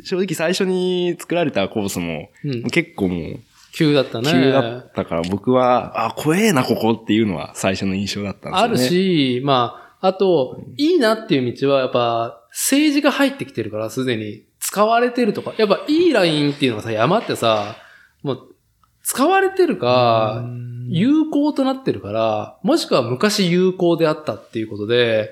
[0.05, 3.41] 正直最初に作られたコースも、うん結構もう、
[3.73, 4.31] 急だったね。
[4.31, 8.69] 急だったから僕は、あ、怖えな、ここっていうのは最初の印象だったんですよね。
[8.69, 8.79] ある。
[8.79, 14.45] し、まあ、あと、いいなっていう道は、やっぱ、政治が入ってきてるから、すでに。
[14.61, 15.55] 使われてるとか。
[15.57, 17.77] やっぱ、いいラインっていうのがさ、山ってさ、
[18.23, 18.55] もう、
[19.03, 20.45] 使われてるか、
[20.89, 25.31] 有効となってるから、もしくは昔有効であったっていうことで、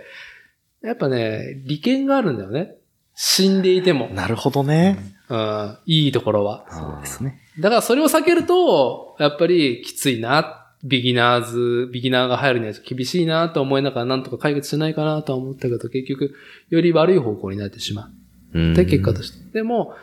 [0.83, 2.78] やっぱね、利権があるんだよね。
[3.21, 4.09] 死んでいても。
[4.11, 5.17] なるほどね。
[5.29, 6.67] うん、いいところは。
[6.71, 7.41] そうですね。
[7.59, 10.55] だからそれを避けると、やっぱりきついな。
[10.85, 16.37] ビギナーズ、ビギナーが入るには厳しいなと思いながらなんとか解決しないかなとは思ったけど、結局、
[16.71, 18.13] より悪い方向になってしま
[18.55, 18.75] う。
[18.75, 19.39] で、結果として。
[19.53, 19.97] でも、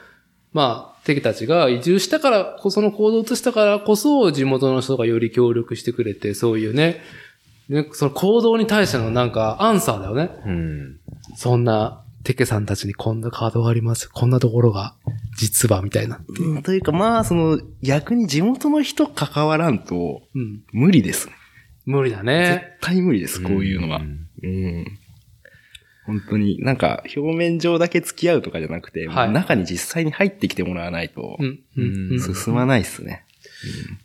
[0.51, 6.99] まあ、敵たちが移住したからこその行動を移したからこそ、地元の人がより協力してくれて、そういうね、
[7.70, 10.32] ねその行動に対してのなんか、アンサーだよね。
[10.45, 10.99] うん。
[11.38, 14.09] そんな、テケさんたちにこんなカードがあります。
[14.09, 14.95] こんなところが、
[15.38, 16.19] 実は、みたいな。
[16.39, 20.63] うんというかまあ、その、逆に地元の人関わらんと、うん。
[20.73, 21.34] 無理ですね。
[21.86, 22.78] 無理だね。
[22.82, 23.99] 絶対無理です、こういうのは。
[23.99, 24.86] うん。
[26.07, 31.59] 本当に、なんか、表面上だけ付き合うとかじゃなくて、はい中に実際に入ってきてもらわないとう、ん。
[31.78, 32.11] うん。
[32.13, 33.24] うん進まないっすね。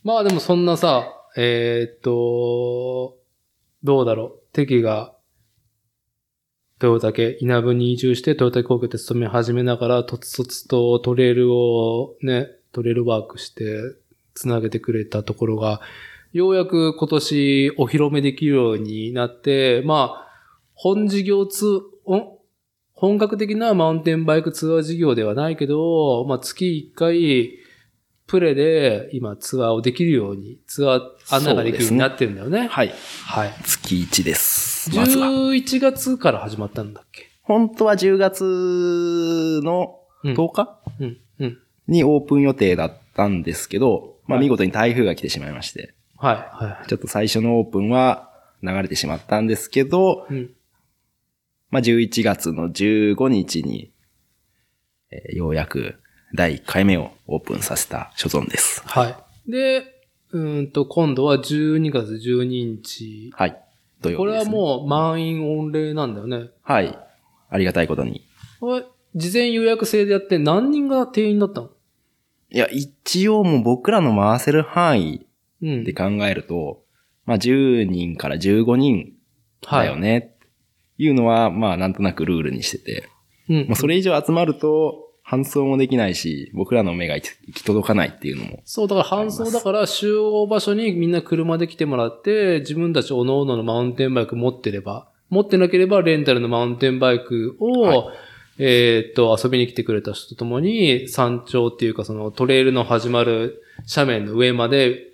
[0.04, 3.16] まあでもそんなさ、えーっと、
[3.82, 4.40] どうだろう。
[4.52, 5.14] テケが、
[6.82, 13.80] トヨタケ、稲武に移住してトヨタケ工業で勤め始めながら、とつとつとトレールをね、トレールワークして、
[14.34, 15.80] つなげてくれたところが、
[16.32, 20.28] ようやく今年お披露目できるようになって、まあ、
[20.74, 22.40] 本事業ツー、お
[22.94, 27.58] 本格的なマウンテンバイクツアー事業ではないけど、まあ月1回、
[28.30, 31.00] プレで今ツアーをできるように、ツアー
[31.34, 32.68] 案内ができるようになってるんだよね。
[32.68, 32.94] はい。
[33.26, 33.54] はい。
[33.64, 34.94] 月1です。
[34.94, 35.26] まずは。
[35.26, 37.26] 11月から始まったんだっけ？
[37.42, 40.80] 本当は10月のうん10日？
[41.00, 41.58] うん、うん。
[41.88, 48.30] にオープン予定だったんですけど、まあはい見事に台風が来てしまいまして、はい、はちょっと最初のオープンは
[48.62, 50.34] 流れてしまったんですけど、い。
[50.34, 50.50] うん。
[51.70, 53.92] まあ11月の15日に、
[55.10, 55.99] えーようやく
[56.34, 58.82] 第1回目をオープンさせた所存です。
[58.86, 59.50] はい。
[59.50, 63.32] で、うーんと、今度は12月12日。
[63.34, 63.60] はい。
[64.00, 66.50] 土曜これはもう満員御礼なんだよね。
[66.62, 66.96] はい。
[67.48, 68.24] ありがたいことに。
[68.60, 68.84] これ、
[69.16, 71.70] 事前予約制でやって何人が定員だったの？
[72.50, 75.26] いや、一応もう僕らの回せる範囲
[75.62, 75.84] うん。
[75.84, 76.84] で考えると、
[77.26, 79.14] まあ10人から15人
[79.68, 80.36] だよね。
[80.96, 83.08] いうのは、まあなんとなくルールにしてて。
[83.48, 83.66] うん。
[83.66, 87.24] まあそれ以上集まると、搬送もできないし、僕らの目が行
[87.54, 88.62] き届かないっていうのも。
[88.64, 98.16] そう、だから搬送だから集合場所にみんな車で来てもらって、自分たち各々のマウンテンバイク持ってれば、持ってなければレンタルのマウンテンバイクを、はい
[98.58, 105.12] えーっと、遊びに来てくれた人と共に、山頂っていうかそのトレイルの始まる斜面の上まで、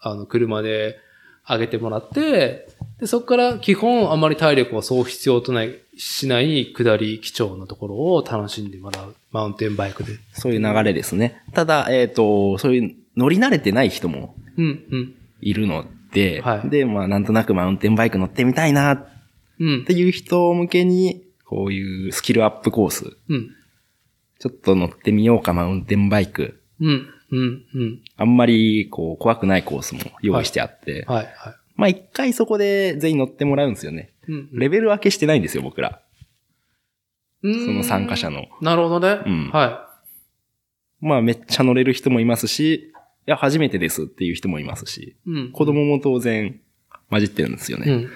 [0.00, 0.98] あの、車で
[1.46, 2.66] 上げてもらって、
[2.98, 9.14] で、そこから基本あまり体力をそう必要とない、しない下り基調のところを楽しんでもらう。
[9.32, 10.18] マウンテンバイクで。
[10.32, 11.42] そういう流れですね。
[11.52, 15.14] ただ、えっ、と、そういう乗り慣れてない人もうん、うん。
[15.40, 19.06] いるので、はいで、まあなんとなくマウンテンバイク乗ってみたいなっ
[19.60, 19.92] うんて。
[19.92, 23.50] いう人向けに、こういうスキルアップコース、うん。
[24.38, 26.62] ちょっと乗ってみようかマウンテンバイク。
[26.80, 27.08] うん。
[27.30, 27.64] うん。
[27.74, 28.02] うん。
[28.16, 31.24] あんまりこう怖くないコースも用意してあって、はい。
[31.26, 31.54] はい。
[31.76, 34.12] まあ一回そこで全員乗ってもらうんですよね。
[34.28, 34.48] うん。
[34.52, 36.00] レベル分けしてないんですよ、僕ら。
[37.42, 38.46] うんその参加者の。
[38.60, 39.22] なるほどね。
[39.26, 39.88] うんは
[41.00, 42.92] まあめっちゃ乗れる人もいますし、
[43.26, 45.16] いや、初めてですっていう人もいますし、い。
[45.26, 45.52] うん。
[45.52, 46.60] 子供も当然
[47.08, 47.92] 混じってるんですよね。
[47.92, 48.10] うん。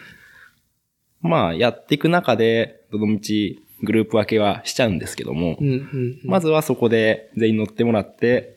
[1.22, 5.68] まあやっていく中で、どのみちグループ分けはしちゃうんですけども、うん。
[5.68, 6.20] うん。
[6.24, 8.54] まずはそこで全員乗ってもらって、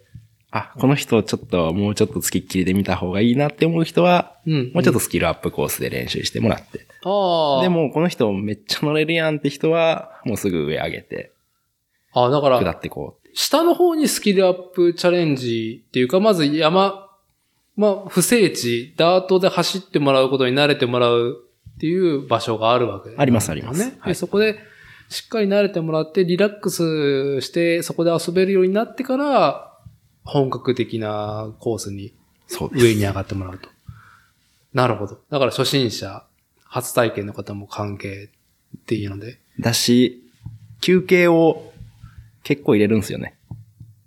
[0.50, 4.72] あ、この人ちょっともうちょっと付きっきりで見た方がいいなって思う人は、うん。
[4.74, 6.88] もうちょっとスキルアップコースで練習してもらって。
[7.08, 7.62] ああ。
[7.62, 11.32] で、も、この人めっちゃ乗れるやんって人は、もうすぐ上上げて、
[12.14, 13.30] ああ、だか下ら、ってこう。
[13.34, 17.08] 下の方にスキルアップチャレンジっていうか、まず山、
[17.76, 21.38] まあ、不整地、ダートで走ってもらうことに慣れてもらう
[21.76, 23.92] っていう場所があるわけ、ありますありますね。
[23.92, 24.60] で、はいそこで、
[25.10, 29.74] しっかり慣れてもらって、リラックスして、そこで遊べるようになってから、
[30.26, 32.14] 本格的なコースに。
[32.72, 33.70] 上に上がってもらうと。
[34.74, 35.20] なるほど。
[35.30, 36.24] だから初心者、
[36.78, 38.30] 初体験の方も関係
[38.78, 39.40] っていうので。
[39.60, 40.24] だし、
[40.82, 41.74] 休憩を
[42.44, 43.36] 結構入れるんですよね。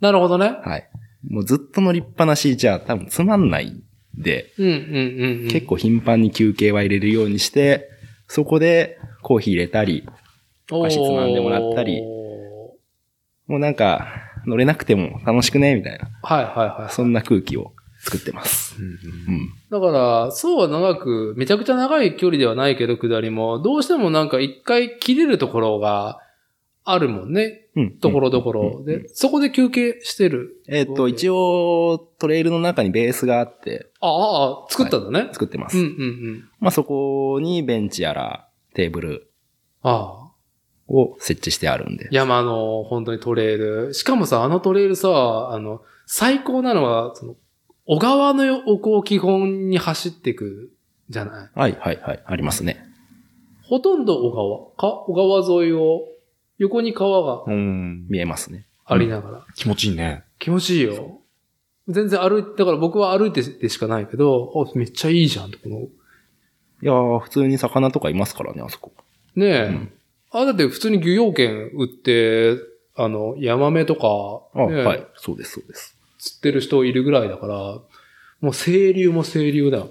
[0.00, 0.56] なるほどね。
[0.62, 0.88] はい。
[1.28, 3.82] もうずっと乗りっぱなしじゃ多分つまんないん
[4.14, 5.48] で、うんうんうん、うん。
[5.48, 7.90] 結構頻繁に休憩は入れるようにして、
[8.28, 10.08] そこでコーヒー入れたり、
[10.70, 12.76] お菓子つまんでもらったりお
[13.48, 14.06] もうなんか
[14.46, 16.92] 乗れなくても楽しくねみたいな、ーはいはいはい。
[16.92, 17.72] そんな空気を
[18.02, 18.76] 作ってます。
[18.80, 19.52] うん。
[19.70, 26.18] だから、そうは長く、めちゃくちゃ長い距離ではないけど、下りも、どうしてもなんか一回切れるところが
[26.84, 27.68] あるもんね。
[27.76, 27.98] うん。
[27.98, 28.76] ところどころ。
[28.78, 30.62] うんで、そこで休憩してる。
[30.66, 35.28] えっと、一応、トレイルの中にベースがあってああ、ああ作ったんだね。
[35.32, 35.78] 作ってます。
[35.78, 35.94] うんうんう
[36.32, 36.48] ん。
[36.58, 39.30] まあそこにベンチやらテーブル
[39.82, 40.30] ああ。
[40.88, 42.08] を設置してあるんで。
[42.10, 43.94] 山の本当にトレイル。
[43.94, 47.36] しかもさ、あのトレイルさ、あの、最高なのは、その、
[47.92, 50.70] 小川の横を基本に走っていく
[51.08, 51.58] じゃない？
[51.58, 52.22] はいはいはい。
[52.24, 52.84] ありますね。
[53.64, 54.30] ほとんど小
[54.76, 54.92] 川。
[54.92, 55.12] か、小
[55.42, 56.02] 川沿いを、
[56.58, 58.06] 横に川がうん。
[58.08, 58.66] 見えますね。
[58.84, 59.46] ありながら。
[59.56, 60.22] 気持ちいいね。
[60.38, 61.18] 気持ちいいよ。
[61.88, 65.78] 全然歩いて、だから僕は歩いてでしかないけど、あ、めっちゃいいじゃんと、この。
[65.80, 65.86] い
[66.82, 68.92] やー、普通に魚とかいますからね、あそこ。
[69.34, 69.62] ねえ。
[69.64, 69.92] うん
[70.32, 72.56] あ、だって普通に漁業権売って、
[72.94, 75.04] あの、ヤマメとか、あ、ねえはい。
[75.16, 75.96] そうです、そうです。
[76.20, 77.56] 釣ってる人いるぐらいだから、
[78.40, 79.90] もう清流も清流だよ。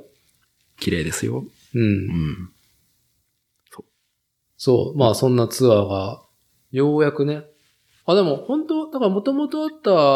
[0.80, 1.43] 綺麗ですよ。
[1.76, 1.81] うん。
[1.81, 2.49] うん。
[4.57, 4.97] そう。
[4.97, 6.22] まあそんなツアーが、
[6.72, 7.43] ようやくね。
[8.06, 9.69] あ、でも本当だから元々あっ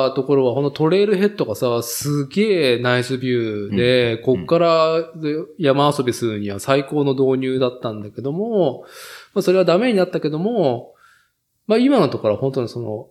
[0.10, 8.85] たところは、このトレイルヘッドがさ、すげえナイスビューで、こっからで山遊びするには最高の導入だったんだけども、
[9.34, 10.94] まあそれはダメになったけども、
[11.68, 13.10] まあ今のところは本当にその、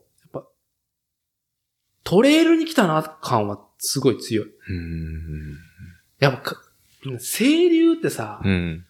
[2.04, 4.46] トレイルに来たな感はすごい強い。
[4.46, 5.56] うん。
[6.18, 6.56] やっぱか、
[7.20, 8.84] 清流ってさ、うん。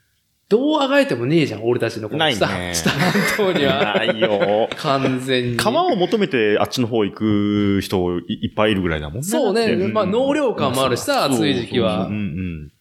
[0.49, 3.95] どうあがいてもねえじゃん、俺たちのこの下、ないね下半島には。
[3.95, 4.69] ないよ。
[4.77, 5.57] 完全に。
[5.57, 9.23] 川を求めてあっちの方行く人いいっぱいいるぐらいだもんね。
[9.23, 9.75] そうね。
[9.89, 12.15] まあ、納涼感もあるしさ、暑い時期はうん。
[12.15, 12.73] うん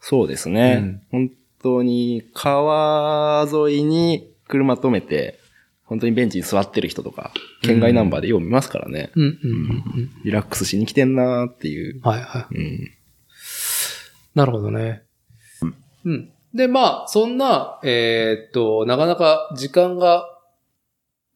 [0.00, 1.02] そうですね。
[1.10, 1.30] 本
[1.62, 5.37] 当に、川沿いに車止めて、
[5.88, 7.32] 本当にベンチに座ってる人とか、
[7.62, 9.10] 県外ナンバーでよう見ますからね。
[9.16, 10.10] うん、うん、うんうん。
[10.24, 12.00] リラックスしに来てんなーっていう。
[12.02, 12.54] はい、はい。
[12.54, 12.90] うん。
[14.34, 15.02] なるほどね。
[16.04, 16.30] うん。
[16.54, 20.24] で、まあ、そんな、えーっと、なかなか時間が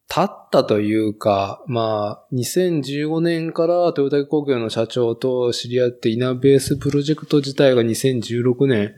[0.09, 8.95] 経ったというか、まあ、2015年からトヨタ工業の社長と知り合ってイナベースプロジェクト自体が2016年、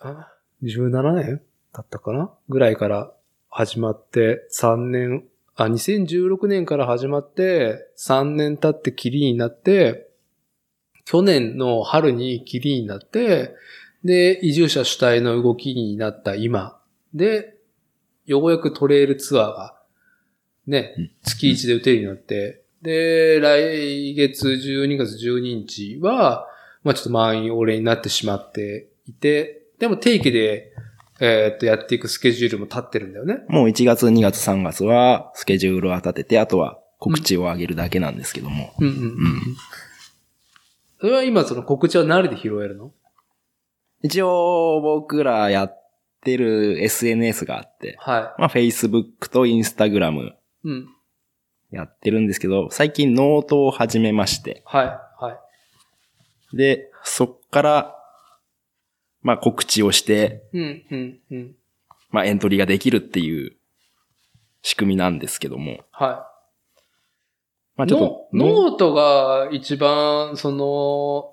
[0.00, 0.32] あ
[0.64, 1.40] ?17 年
[1.72, 2.30] だったかな？
[2.48, 3.12] ぐらいから
[3.54, 5.24] 始まって、3年、
[5.56, 10.08] あ、2016年から始まって、3年経ってキリになって、
[11.04, 13.54] 去年の春にキリになって、
[14.04, 16.80] で、移住者主体の動きになった今。
[17.12, 17.58] で、
[18.24, 19.78] ようやくトレイルツアーが、
[20.66, 26.48] ねうん、月1で打てるようになって、で、来月12月12日は、
[26.84, 30.71] まあちょっと満員俺になってしまっていて、でも定期で、
[31.24, 33.44] えーっと、やっていくスケジュールも立ってるんだよね。
[33.48, 38.74] もう1月、2月、3月はスケジュールを立てて、あとは告知を上げるだけなんですけども。
[38.80, 39.40] うんうんうん。
[41.00, 42.92] それは今その告知は何で拾えるの？
[44.02, 45.88] 一応僕らやっ
[46.22, 50.34] てる SNS があって、はまあ Facebook と Instagram い。
[50.64, 50.88] うん。
[51.70, 54.86] やってるんですけど、最近ノートを始めまして、はい。
[55.24, 55.38] は
[56.52, 56.56] い。
[56.56, 57.96] で、そっから、
[59.22, 61.54] まあ告知をして、うん、うん、うん。
[62.10, 63.56] まあエントリーができるっていう
[64.62, 65.78] 仕組みなんですけども。
[65.90, 66.32] はい。
[67.76, 71.28] まあちょっと、ノノートが一番、その、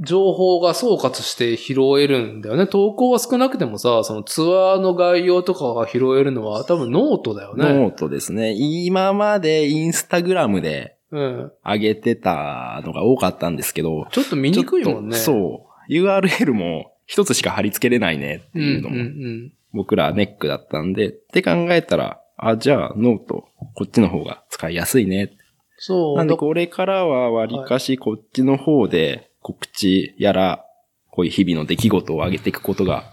[0.00, 2.66] 情報が総括して拾えるんだよね。
[2.66, 7.64] 投稿は少なくてもさ、そのツアーの概要とかが拾えるのは多分ノートだよね。
[7.64, 8.54] ノートですね。
[8.56, 11.52] 今までインスタグラムでうん。
[11.64, 15.16] 上げてたのが多かったんですけど、ちょっと見にくいもんね。
[15.16, 15.92] そう。
[15.92, 18.62] URL も一つしか貼り付けれないねってうん。
[18.62, 19.50] いうのも。
[19.72, 25.32] 僕らネックだったんで、って考えたら、あ、じゃあ note、こっちの方が使いやすいね。
[25.78, 26.16] そう。
[26.16, 30.64] なんでだこれからは割かしこっちの方で告知やら、
[31.10, 33.04] こういう日々の出来事を上げていくことが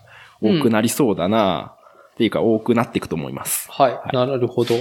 [0.41, 1.75] 多くなりそうだな、
[2.13, 3.71] っていうか多くなっていくと思います。
[3.71, 4.75] はい、はいなるほど。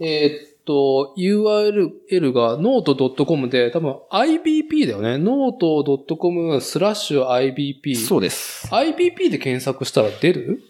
[0.00, 5.14] えーっと、URL が note.com で、多分 IBP だよね。
[5.14, 7.96] note.com スラッシュ IBP。
[7.96, 8.68] そうです。
[8.68, 10.60] IBP で検索したら出る？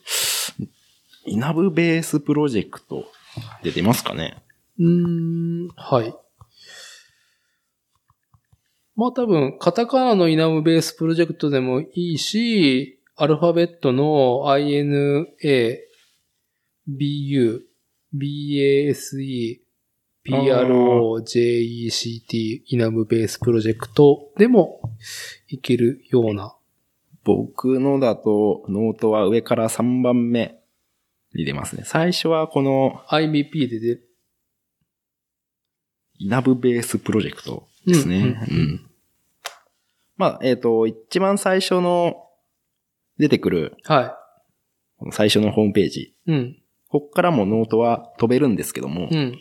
[1.27, 3.11] イナブベースプロジェクト
[3.65, 4.43] で出ますかね
[4.79, 4.87] うー
[5.67, 6.15] ん、はい。
[8.95, 15.27] まあ多分、カタカナのイナムベースプロジェクトでもいいし、アルファベットの INA、
[16.89, 17.61] BU、
[18.17, 19.61] BASE、
[20.29, 24.81] PRO、JECT、イナブベースプロジェクトでも
[25.49, 26.55] いけるような。
[27.25, 30.59] 僕のだと、ノートは上から3番目
[31.35, 31.83] に出ますね。
[31.85, 34.01] 最初はこの IBP でで、
[36.19, 38.17] イナブベースプロジェクトですね。
[38.51, 38.91] ううんん。
[40.17, 42.17] まあ、えっ、と、一番最初の
[43.19, 44.19] 出てくる、は
[44.99, 46.01] この最初のホームページ。
[46.01, 46.15] い。
[46.27, 46.63] うん。
[46.89, 49.39] こっからもノートは飛べるんですけども、うん。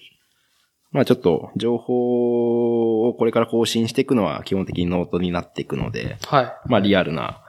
[0.92, 6.54] まあちょっと情報をこれから更新していくのは基本的にノートになっていくので、はい。
[6.66, 7.42] まあリアルな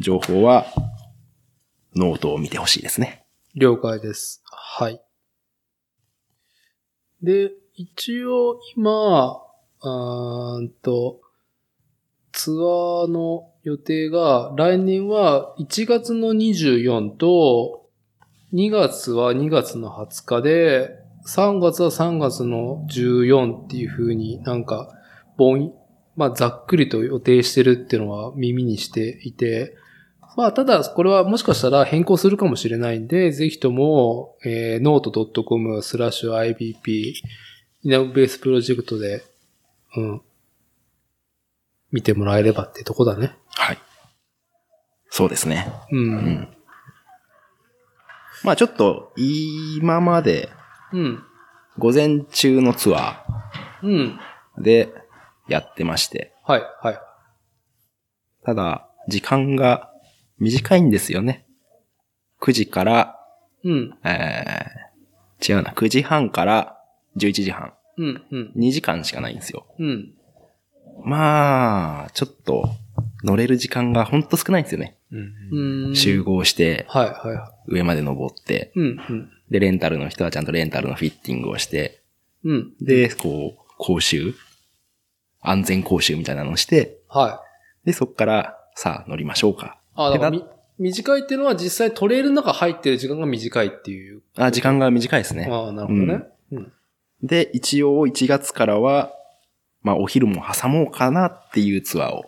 [0.00, 0.66] 情報は
[1.94, 3.24] ノートを見てほしいですね。
[3.54, 4.42] 了解です。
[4.50, 5.00] はい。
[7.22, 9.42] で、一応今、
[9.80, 11.20] あーんと、
[12.32, 17.88] ツアーの予定が、来年は1月の24と、
[18.52, 24.88] 2月は2月の20日で、3月は3月の14っていう風になんか、
[25.36, 25.72] ぼん、
[26.14, 29.76] まあざっくりと予定してるっていうのは耳にしていて、
[30.36, 37.14] まあ、ただ、これはもしかしたら変更するかもしれないんで、ぜひとも、えー、note.com スラッシュ IBP、
[37.82, 39.24] イナブベースプロジェクトで、
[39.96, 40.22] うん、
[41.90, 43.34] 見てもらえればってとこだね。
[43.48, 43.78] はい。
[45.08, 45.72] そうですね。
[45.90, 45.96] う。
[45.96, 46.48] うんん。
[48.44, 50.50] まあちょっと今まで
[50.96, 51.22] うん。
[51.78, 53.22] 午前中のツア
[53.82, 54.18] うん。
[54.58, 54.92] ーで
[55.48, 56.98] やってまして、はい、はい。
[58.44, 59.90] ただ時間が
[60.38, 61.46] 短いんですよね。
[62.40, 63.18] 9時から、
[63.64, 63.98] うん。
[64.04, 66.78] えー、違うな、9時半から
[67.16, 67.74] 11時半。
[67.98, 68.52] うん、うん。
[68.56, 69.66] 2時間しかないんですよ。
[69.78, 70.14] うん。
[71.04, 72.68] まあ、ちょっと、
[73.24, 74.96] 乗れる時間がほんと少ないんですよね。
[75.10, 75.96] うん。
[75.96, 78.80] 集合して、はい、はいは上まで登って、い。
[78.80, 79.30] うん、うん。
[79.50, 82.02] で、レンタルの人はちゃんとレンタルのフィッティングをして、
[82.44, 82.72] うん。
[82.80, 84.34] で、こう、講習？
[85.40, 87.42] 安全講習みたいなのをして、は
[87.84, 87.86] い。
[87.86, 89.78] で、そっから、さあ乗りましょうか。
[89.94, 90.38] あ、だから
[90.78, 94.22] 短いっていうのは実際トレイルの中入ってる時間が短いっていう。
[94.36, 95.48] あ、時間が短いですね。
[95.50, 96.24] ああ、なるほどね。
[96.52, 96.72] うん。
[97.22, 99.12] で、一応1月からは、
[99.82, 102.24] まあお昼も挟もうかなっていうツアーを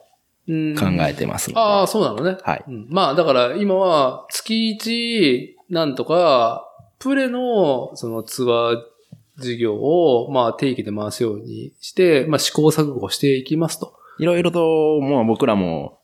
[0.46, 1.50] うん考えてます。
[1.54, 2.38] ああ、そうなのね。
[2.42, 2.64] はい。
[2.66, 6.64] うんまあ、だから今は月1なんとか、
[6.98, 8.82] プレのそのツアー
[9.38, 13.96] 事業をまあ定期で回すようにして、まあ試行錯誤していきますと。
[14.18, 16.00] いろいろと、もう僕らも、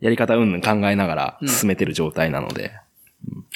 [0.00, 2.72] やり方うんぬん考えながらうん進めてる状態なので、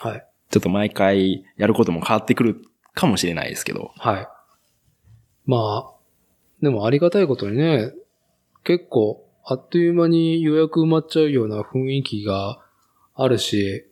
[0.01, 0.27] はい。
[0.51, 2.63] ちょっと毎回やることも変わってくる
[2.95, 4.29] かもしれないですけど、はい。
[5.47, 5.95] まあ、
[6.63, 7.93] でもありがたいことにね、
[8.65, 12.61] 結構あっという間に予約埋まっちゃうような雰囲気が
[13.15, 13.85] あるし、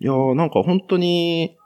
[0.00, 1.56] いやーなんか本当に、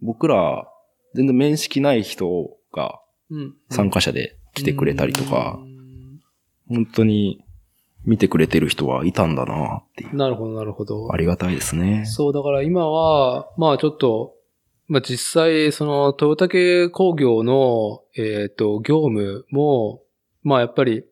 [0.00, 0.68] 僕ら、
[1.14, 3.00] 全然面識ない人が
[3.30, 3.54] うん。
[3.70, 6.20] 参加者で来てくれたりとかう、ん
[6.68, 7.44] 本当に
[8.04, 10.16] 見てくれてる人はいたんだなっていう。
[10.16, 11.12] なるほど、なるほど。
[11.12, 12.04] ありがたいですね。
[12.06, 14.34] そう、だから今は、まあちょっと、
[14.88, 20.02] まあ実際、その、トヨタ系工業の、えっ、と、業務も、
[20.42, 21.04] まあやっぱり、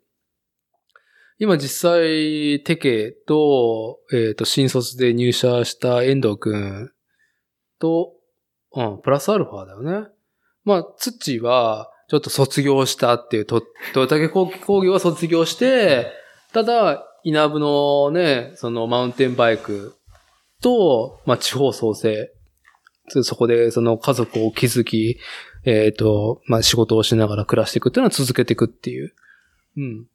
[1.43, 6.93] 今実際、テケと、えっ、と、新卒で入社した遠藤くん
[7.79, 8.13] と、
[8.77, 10.09] うん、プラスアルファだよね。
[10.65, 13.63] まあ、ツッチーは、ちょっと卒業したっていう、と
[13.95, 14.51] トヨタ系工
[14.83, 16.13] 業は卒業して、
[16.53, 19.97] ただ、稲部のね、そのマウンテンバイク
[20.61, 22.35] と、まあ地方創生、
[23.23, 25.19] そこでその家族を築き、
[25.65, 29.15] えっ、と、まあ仕事をしながら暮らしていくっていうのは続けていくっていう、
[29.79, 30.07] うん、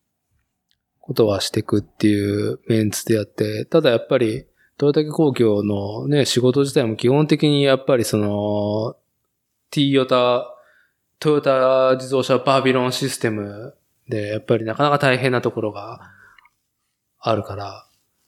[1.06, 4.46] ことはしていくっていうメンツでやって、ただやっぱり、
[4.82, 8.96] 豊竹工業のね、仕事自体も基本的にやっぱりその、
[9.70, 10.52] T ヨタ、
[11.20, 13.76] トヨタ自動車バービロンシステム
[14.10, 16.00] で、やっぱりなかなか大変なところが
[17.20, 17.88] あるから、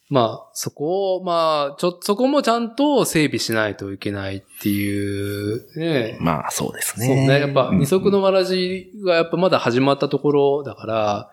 [0.09, 6.17] まあ、そこを、まあ、ちょ、そこもちゃんと整備しないといけないっていう、ね。
[6.21, 7.27] まあ、そうですそうね。
[7.27, 7.39] ね。
[7.41, 11.31] やっぱ、うん二足のわらじがやっぱまだ始まったところだから、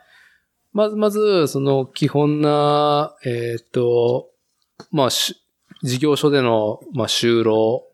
[0.74, 4.30] まず、まず、その基本な、えーと、
[4.90, 7.86] まあ、事業所での、まあ、就労、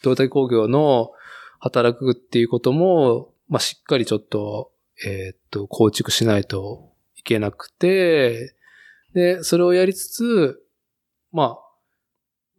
[0.00, 1.10] 東大工業の
[1.58, 4.70] 働くっていうことも、まあ、しっかりちょっと、
[5.04, 8.54] えーと、構築しないといけなくて、
[9.12, 10.62] で、それをやりつつ、
[11.32, 11.58] まあ、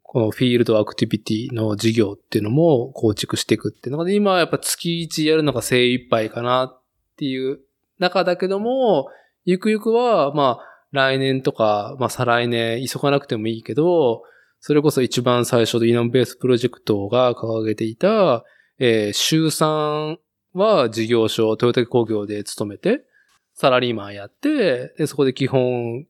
[0.04, 6.82] このフィールドアクティビティの事業っていうのも構築していくっていうのが、今はやっぱ月1やるのが精一杯かなっ
[7.16, 7.62] ていう
[8.00, 9.08] 中だけども、
[9.46, 14.24] ゆくゆくは、まあ、来年とか、まあ、再来年、急がなくてもいいけど、
[14.60, 18.44] それこそ一番最初でイナムベースプロジェクトが掲げていた、
[18.80, 20.18] えー週3
[20.54, 23.06] は事業所、豊田工業で勤めて、
[23.54, 26.06] サラリーマンやって、で、そこで基本、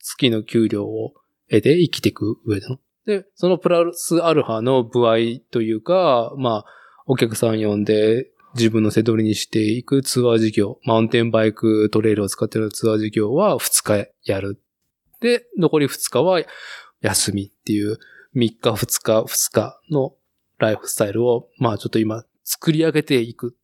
[0.00, 1.14] 月の給料を
[1.50, 2.78] 得て生きていく上での。
[3.06, 6.64] で、そのプラスアルファの部合というか、まあ、
[7.06, 14.60] お客さん呼んで自分の背取りにしていくツアー事業、マウンテンバイクトレイルを使ってるツアー事業は2日やる。
[15.20, 16.40] で、残り2日は
[17.00, 17.98] 休みっていう
[18.34, 20.14] 3日2日2日の
[20.58, 23.56] ライフスタイルを、まあちょっと今作り上げていく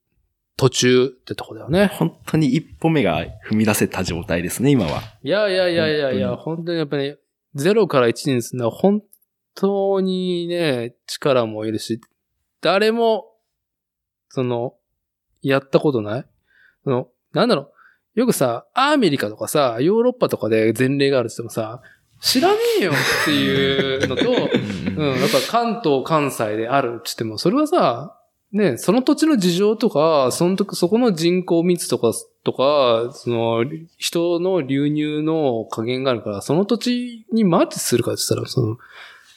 [0.56, 1.86] 途中ってとこだよね。
[1.86, 5.02] 本当に一歩目が踏み出せた状態ですね、今は。
[5.22, 7.16] いやいやいやいやいや、本当にやっぱり、
[7.56, 9.02] 0から1年するのは本
[9.54, 12.00] 当にね、力もいるし、
[12.60, 13.26] 誰も、
[14.34, 14.74] その、
[15.42, 16.26] やったことない？
[16.82, 17.70] その、なんだろ
[18.16, 21.82] う、よくさ、アメリカとかさ、ヨーロッパとかで前例があるって言ってもさ、
[22.20, 24.24] 知らねえよっていうのと、
[24.98, 28.18] うん、やっぱ関東、関西であるって言っても、それはさ、
[28.50, 32.10] ね、その土地の事情とか、その時、そこの人口密とか、
[32.42, 33.64] とか、その、
[33.98, 38.78] 人の流入の加減があるから、その土地にマッチするかって言ったら、その、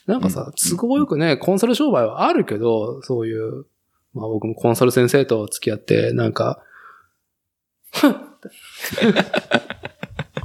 [0.06, 3.66] なんかさ、都合よくね、コンサル商売はあるけど、そういう、
[4.14, 6.62] まあ僕もコンサル先生と付き合って、なんか、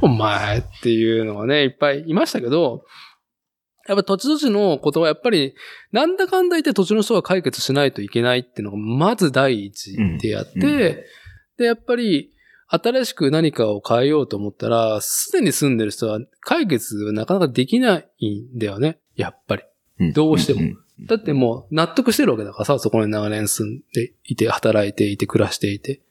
[0.02, 2.84] お前っていうのがね、いっぱいいましたけど、
[3.88, 5.56] やっぱ土地土地のことはやっぱり、
[5.92, 10.66] なんだかんだ言って土地の人が解決しないといけないっていうのが、まず第一でやって、うん。
[10.66, 10.70] うん。
[11.58, 12.32] で、やっぱり、
[12.68, 19.00] 新しく何かを変えようと思ったら、すでに住んでる人は解決なかなかできないんだよね。
[19.16, 19.64] やっぱり。
[20.00, 20.14] うん。
[20.14, 20.62] どうしても。
[20.62, 26.02] んんだってもう納得してるわけだからさ、そこに長年住んでいて、働いていて、暮らしていて。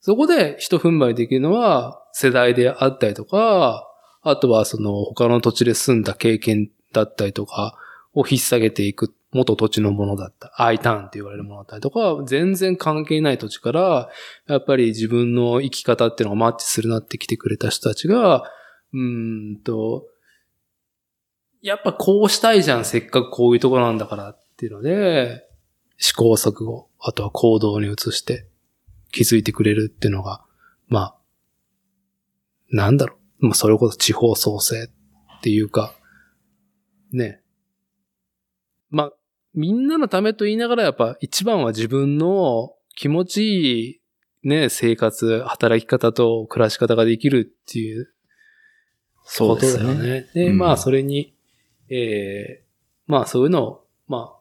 [0.00, 3.86] そこで一踏ん張りできるのは世代であったりとか、
[4.22, 7.76] あとはその他の土地で住んだ経験だったりとか
[8.14, 10.52] を引っ提げていく元土地のものだった。
[10.56, 14.08] I ターンって言われるものだったりとか、全然関係ない土地から、
[14.48, 18.42] やっぱり自分の生き方っていうのがマッチするなって来てくれた人たちが、
[18.92, 20.06] うーんと、
[21.62, 25.46] やっぱこうしたいじゃん、せっかくこういうところなんだからっていうので、
[25.98, 28.46] 試行錯誤、あとは行動に移して
[29.12, 30.42] 気づいてくれるっていうのが、
[30.88, 31.16] まあ、
[32.70, 33.46] なんだろう。
[33.46, 34.88] まあ、それこそ地方創生っ
[35.42, 35.94] ていうか、
[37.12, 37.42] ね。
[38.90, 39.12] まあ、
[39.54, 44.00] みんなのためと言いながらやっぱ一番は自分の気持ちいい
[44.42, 48.08] ね、生活、働き方と暮らし方ができるっていう
[49.24, 50.26] そうですだよね。
[50.34, 51.34] で、うんまあ、それに、
[51.90, 52.64] ええ
[53.06, 54.40] まあ、そういうのを、まあ、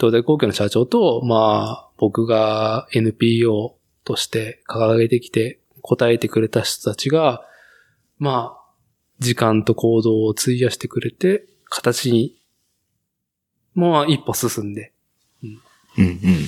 [0.00, 7.46] 東大工業の社長と、まあ、僕が NPO として掲げてきて答えてくれた人たちが、
[8.18, 8.64] まあ、
[9.18, 12.40] 時間と行動を費やしてくれて、形に、
[13.74, 14.92] まあ、一歩進んで。
[15.42, 15.50] うん。
[15.98, 16.04] うん。
[16.04, 16.08] うん。
[16.08, 16.14] うん。
[16.14, 16.46] い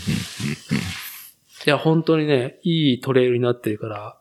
[1.66, 4.18] や、本当にね、いいトレイルになってるから、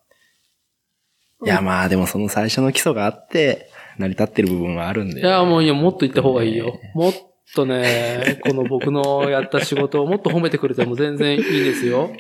[1.44, 5.22] いや、まあでもその最初の基礎があって、成り立ってる部分はあるんで。
[5.22, 6.92] いや、もういいよ、もっと言った方がいいよね。
[6.96, 7.14] もっ
[7.54, 12.12] とね、 この僕のやった仕事をもっと褒めてくれても全然いいですよ。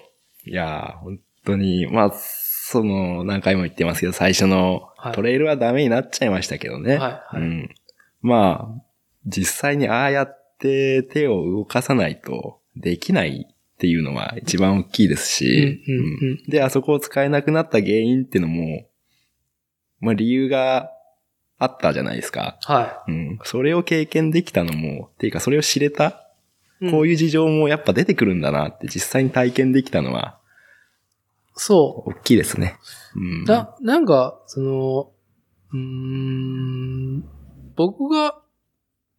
[0.45, 6.97] いや、本当に、まあ、その、何回も言ってますけど、最初のはいトレイルはダメになっちゃいましたけどね。
[6.97, 6.99] はい
[7.35, 7.69] はいうん。
[8.21, 8.81] まあ、
[9.27, 18.87] 実際にああやって手を動かさないとできないっていうのは一番大きいですし、うんうんうんで、あそこを使えなくなった原因っていうのも、
[19.99, 20.91] まあ理由が
[21.57, 22.57] あったじゃないですか。
[22.63, 23.39] はうん。
[23.43, 26.27] それを経験できたのも、っていうかそれを知れた、
[26.81, 26.91] い。
[26.91, 27.11] こういう。
[27.11, 30.37] いう事情もやっぱ出てくるんだなって実際に体験できたのは、
[31.55, 32.77] そ大きいですね。
[33.15, 33.41] うん。
[33.43, 33.45] う。
[33.45, 35.11] な、なんか、その、
[35.71, 37.23] うーん、
[37.75, 38.37] 僕が、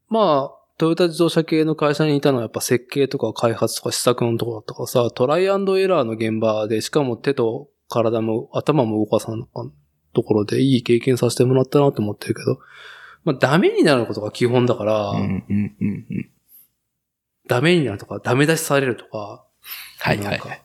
[0.09, 9.47] まあ、トヨタ自動車系の会社にいたのはやっぱ設計とか開発とか試作のところだったからさ、トライアンドエラーの現場で、しかも手と体も頭も動かさな
[10.16, 12.59] ところでいい経験させてもらったなと思ってるけど、
[13.24, 16.30] まあダメになることが基本だから、うんうんうんうん。
[17.47, 19.44] ダメになるとか、ダメ出しされるとか、
[19.98, 20.59] はいはいなんか。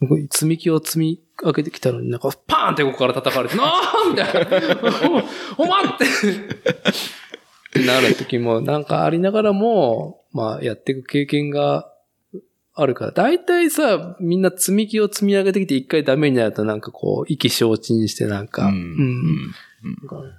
[0.00, 3.72] 僕積み木を積み上げてきたのになんかパーンって横から叩かれて、 な
[4.16, 4.76] たいな。
[5.58, 11.92] おお待ってって なる時もなんかありながらも、まあやっていく経験が
[12.80, 18.72] あるから、大体さ、みんな積み木を積み上げてきて一回ダメになるとなんかこう、意気消沈してなんか、うん。
[18.72, 19.54] うん。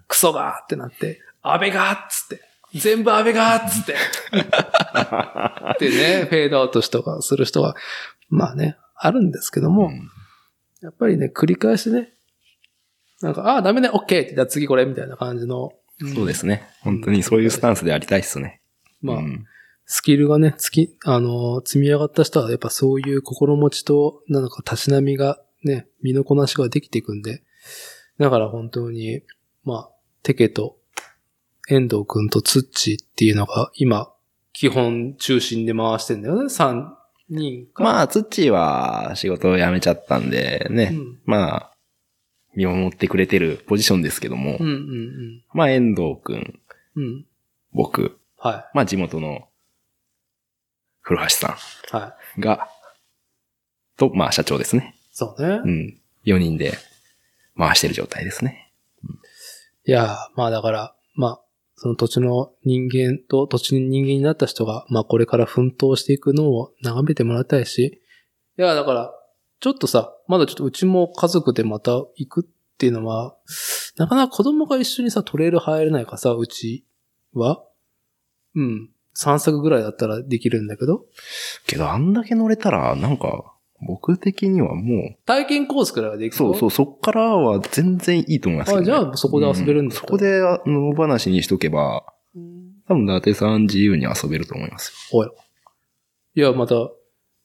[0.08, 2.42] クソがーってなって、安倍がーっつって、
[2.80, 3.94] 全部安倍がーっつって。
[3.94, 3.96] っ
[5.80, 7.76] てね、 フェードアウトしとかする人は、
[8.30, 10.10] まあね、あるんですけども、うん。
[10.82, 12.14] やっぱりね、繰り返しね、
[13.22, 15.74] なんか、ああ、ダメね、オッケーって、じゃあ次これ、みたいな感じの、
[16.16, 16.70] そうですね。
[16.80, 18.62] 本当にそういうスタンスでありたいっすね。
[19.02, 19.46] まあ、うん
[19.92, 27.42] スキルがね、つき、あの、積み上がった人は、やっぱそういう心持ちと、なんか、たしなみが、ね、身のこなしができていくんで、
[28.20, 29.24] だから本当に、
[29.64, 29.92] まあ、
[30.22, 30.78] テケと、
[31.68, 34.14] 遠藤くんとツッチーっていうのが、今、
[34.54, 36.86] 基本中心で回してんだよね、3
[37.28, 37.84] 人か。
[37.84, 41.72] まあ、ツッチーは仕事を辞めちゃったんでね、うんまあ、
[42.54, 46.62] 見守ってくれてるポジションですけども、うんうんまあ、遠藤くん、
[46.96, 47.04] うん。
[47.04, 47.26] うん。
[47.74, 49.49] 僕、はまあ、地元の
[51.02, 51.58] 古橋さ
[51.92, 51.96] い。
[51.96, 52.40] はい。
[52.40, 52.70] んが、
[53.98, 54.96] と、まあ、社長ですね。
[55.12, 55.62] そうね。
[55.64, 56.02] うん。
[56.26, 56.78] 4人で
[57.58, 58.72] 回してる状態ですね。
[59.86, 61.42] いやー、まあだから、まあ、
[61.76, 68.02] その土地の人間と土地の人間になった人が、まあこれから奮闘していくのを眺めてもらいたいし、
[68.58, 69.14] いや、だから、
[69.62, 73.36] ちょっとさ、まだちょっとうちも家族でまた行くっていうのは、
[73.98, 76.86] なかなか子供が一緒にさ、トレイル入れないからさ、うち
[77.34, 77.64] は。
[78.56, 78.90] うん。
[79.14, 81.06] 散策ぐらいだったらできるんだけど、
[81.68, 92.04] けど、あんだけ乗れたら、なんか、僕的にはも体験コースくらいはでう、きそうそう、そっからは全然いいと思いますけど、あ、じゃあそこで遊べるんだうそこで、あの、野放しにしとけば、
[92.36, 95.30] うん多分、伊達さん自由に遊べると思いますおい。
[96.36, 96.76] いや、また、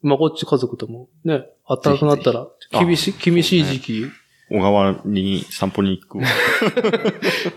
[0.01, 4.07] まあ、こっち家族ともね、暖かくなったら、ひ厳しい、厳しい時期。
[4.55, 6.23] 小川に散歩に行く。
[6.23, 6.25] い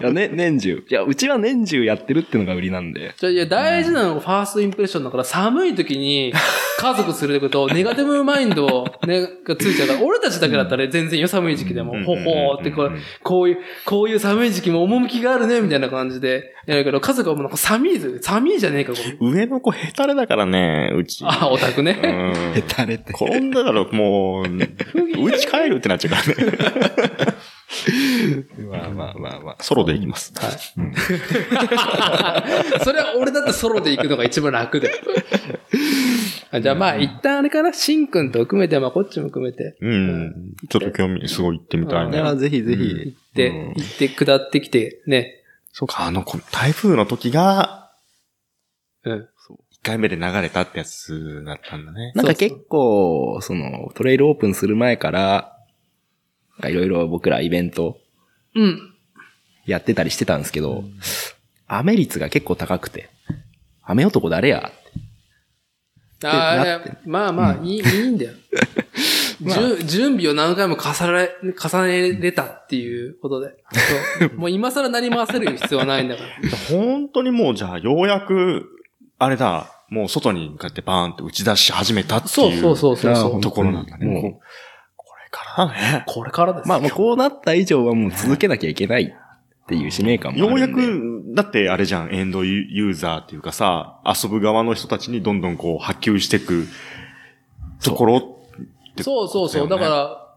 [0.02, 0.84] や、ね、年中。
[0.90, 3.14] いや、うちは年中やってるってのが売りなんで。
[3.18, 6.34] じゃあいや、大事なのがファーストインプレッションだから、寒い時に
[6.80, 12.92] 家族すること、 ネガティブマインド、ね、がついちゃうから、俺たちだけだったら全然よ、寒い時期でも、ほほーってこう、
[13.24, 19.18] こういう、こういう寒い時期も趣があるね、みたいな感じでやるけど、家族はもうなんか寒いぜ、寒いじゃねえか、これ。
[19.20, 21.24] 上の子ヘタレだからね、うち。
[21.26, 22.00] あ、オタクね。
[22.04, 23.14] うん へたれって。
[23.14, 26.87] 転んだらもう、うち帰るってなっちゃうからね。
[28.70, 29.64] まあまあまあまあ。
[29.64, 30.34] ソロで行きます。
[30.36, 30.52] はい。
[32.84, 34.96] それは俺だってソロで行くのが一番楽だよ。
[36.52, 40.54] あじゃあまあ、一旦あれかな、シンくんと含めて、まあこっちも含めて、うん。
[40.70, 42.36] ちょっと興味、すごい行ってみたいね。
[42.38, 42.84] ぜひぜひ。
[42.84, 45.44] 行って、うん行って下ってきて、ね。
[45.74, 47.92] そうか、あの、この台風の時が、
[49.04, 49.28] うん。
[49.70, 52.12] 一回目で流れたってやつだったんだね。
[52.16, 55.57] なんか結構、その、トレイルオープンする前から、
[56.64, 57.98] いろいろ僕らイベント
[58.56, 58.94] うん。
[59.66, 60.84] やってたりしてたんですけど、
[61.68, 63.10] 雨率が結構高くて、
[63.84, 64.72] 雨男誰や？
[66.18, 66.22] っ
[66.84, 68.32] てまあまあ、いい、いいんだよ。
[69.40, 71.30] まあ準備を何回も重ね、
[71.62, 73.52] 重ねれたっていうことで。
[74.36, 76.30] もう今更何も焦る必要はないんだから。
[76.70, 78.68] 本当にもうじゃあ、ようやく、
[79.20, 82.62] あれだ、もう外に向かってバーンって打ち出し始めたっていう。
[82.62, 83.42] そうそうそうそうそう。
[83.42, 84.06] ところなんだね。
[84.06, 84.42] もう
[86.06, 86.68] これからです。
[86.68, 90.70] まあもうこうなった以上はもう続けなきゃいけないっていう使命感もあようや。
[90.70, 96.68] く、だってあれじゃん、エンドユユーザーっていうかさ、遊ぶ側の人たちにどんどんこう波及していく
[97.84, 98.22] ところっ
[98.96, 99.68] てそうそうそう。
[99.68, 100.28] だだよねから、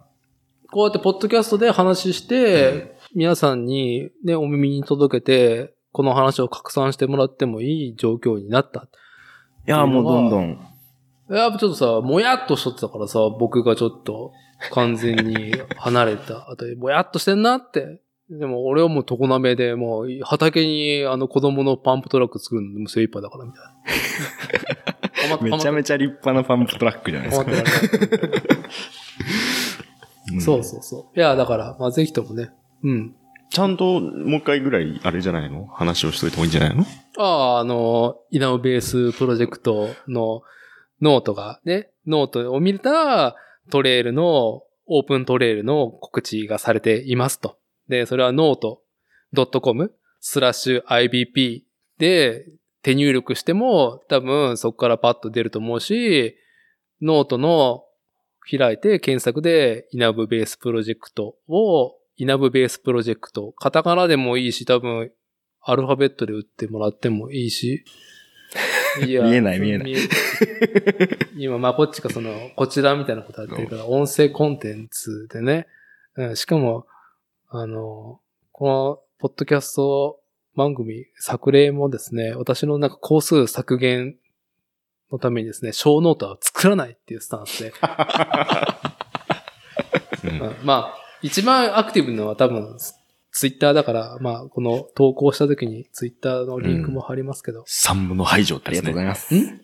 [0.71, 8.89] こうやってポッドキャストで話して、皆さんにね、お耳に届けて、この話を拡散してもらってもいい状況になった。
[9.67, 10.67] いや、もうどんどん。
[11.29, 14.33] やっぱちょっとさ、もやっとしとってたからさ、僕がちょっと
[14.73, 18.01] 完全に離れた後で、もやっとしてんなって。
[18.31, 25.39] でも俺はもう常滑で、もう畑にあの子供のパンプトラック作るのでも精一杯だからみたいな。
[25.43, 27.51] めちゃめちゃ立派なパンプトラックじゃないですか。
[27.51, 28.31] ハマってられ
[30.33, 31.19] ないそうそうそう。
[31.19, 32.51] いや、だから、まあぜひともね、
[32.85, 33.17] うん。
[33.51, 35.67] ちゃんともう一回ぐらいあれじゃないの？
[35.67, 36.85] 話をしといた方がいいんじゃないの？
[37.19, 40.43] ああ、あの、イナブベースプロジェクトの
[41.01, 43.35] ノートがね、ノートを見たら、
[43.71, 47.57] トレイルの、オープントレイルの告知がされていますと。
[47.89, 48.83] で、それはノート
[49.61, 51.63] .com スラッシュ IBP
[51.99, 52.47] で
[52.83, 56.37] 手入力しても多分そこからパッと出ると思うし、
[57.01, 57.85] ノートの
[58.51, 65.11] 開いて検索でイナブベースプロジェクトを、イナブベースプロジェクト、カタカナでもいいし、多分
[65.63, 67.85] アルファベットで打ってもらってもいいし。
[69.07, 69.97] いや見えない見えないい。
[71.37, 75.67] 今、まあ、こっちがその、こちらみたいなことやってるから、音声コンテンツでね。
[76.17, 76.87] うん、しかも、
[77.49, 78.21] あの、
[78.53, 80.21] この、ポッドキャスト
[80.57, 84.17] 番組、作例もですね、私のなんか工数削減
[85.13, 87.73] のためにですね、 show note は作らないっていうスタンスで。
[90.25, 92.77] うんうんまあ、一番アクティブなのは多分、
[93.33, 97.65] ツイッターだから、まあ、この投稿した時にツイッターのリンクも貼りますけど。
[97.67, 98.93] 三無の排除ってありやつね。
[98.93, 99.35] がとうございます。
[99.35, 99.61] ん？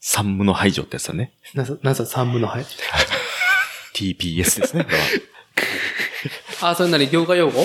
[0.00, 1.32] 三無の排除ってやつだね。
[1.54, 2.64] なさ、なさ三分のはい。
[3.94, 4.86] TPS ですね。
[6.60, 7.64] あ、それなり業界用語？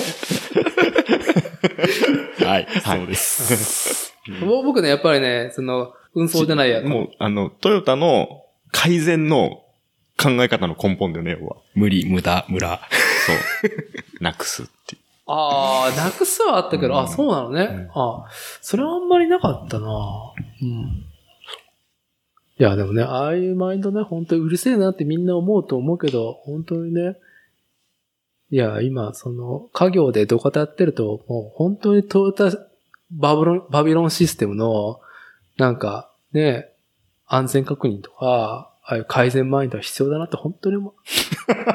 [2.44, 4.14] はい、そうです。
[4.40, 6.82] もう僕ね、やっぱりね、その、運送じゃないや。
[6.82, 8.42] もう、あの、トヨタの
[8.72, 9.62] 改善の
[10.16, 11.56] 考え方の根本だよね、要は。
[11.74, 12.80] 無理、無駄、無駄。
[13.26, 13.70] そう。
[14.22, 15.02] なくすっていう。
[15.32, 17.64] ああ、なくすはあったけど、うんあ、そうなのね。
[17.64, 18.26] んあ
[18.60, 20.32] それはあんまりなかったな
[20.62, 21.06] うん。
[22.58, 27.16] いや、でもね、ああいうマインドね、本当にうるせえなってみんな思うと思うけど、本当にね、
[28.50, 32.50] いや、今、その、家業で土方やってると、もう本当にトヨタ
[33.12, 35.00] バブロン、バビロンシステムの、
[35.56, 36.72] なんか、ね、
[37.26, 40.94] 安全確認とか、ああいう改善マインドは必要だなって本当に思う。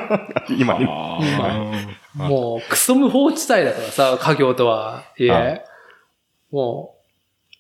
[0.60, 2.05] 今、今。
[2.16, 5.04] 今もう、クソ無法地帯だからさ、家業とは。
[5.18, 5.64] いえ。
[6.52, 6.96] もう、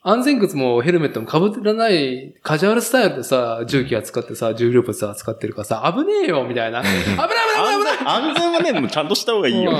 [0.07, 6.83] 安全靴もヘルメットも被らないカジュアルスタイルでさ、重機扱ってさ、重量物扱ってるからさ、危ねえよみたいな。
[6.83, 9.71] 危ない危ない危ない危ない安全はね、もうちゃんとした方がいいよ。
[9.71, 9.75] う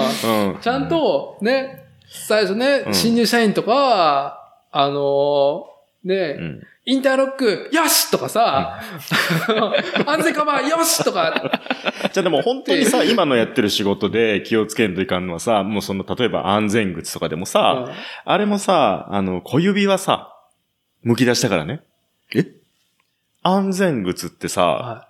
[0.57, 0.57] ん。
[0.59, 4.41] ちゃんと、ね、最初ねう、ん新入社員とか、
[4.71, 5.74] あのー
[6.05, 6.63] ね、うん。
[6.85, 8.79] インターロック、よしとかさ、
[10.05, 11.51] 安全カバー、よしとか、
[12.13, 17.91] じゃあでも本当にさ、今のやってる仕事で気をつけんといかんのはさ、もうその、例えば安全靴とかでもさ、
[18.23, 20.31] あれもさ、あの、小指はさ、
[21.03, 21.81] 剥き出したからね。
[22.35, 22.45] え？
[23.41, 25.09] 安全靴ってさ、は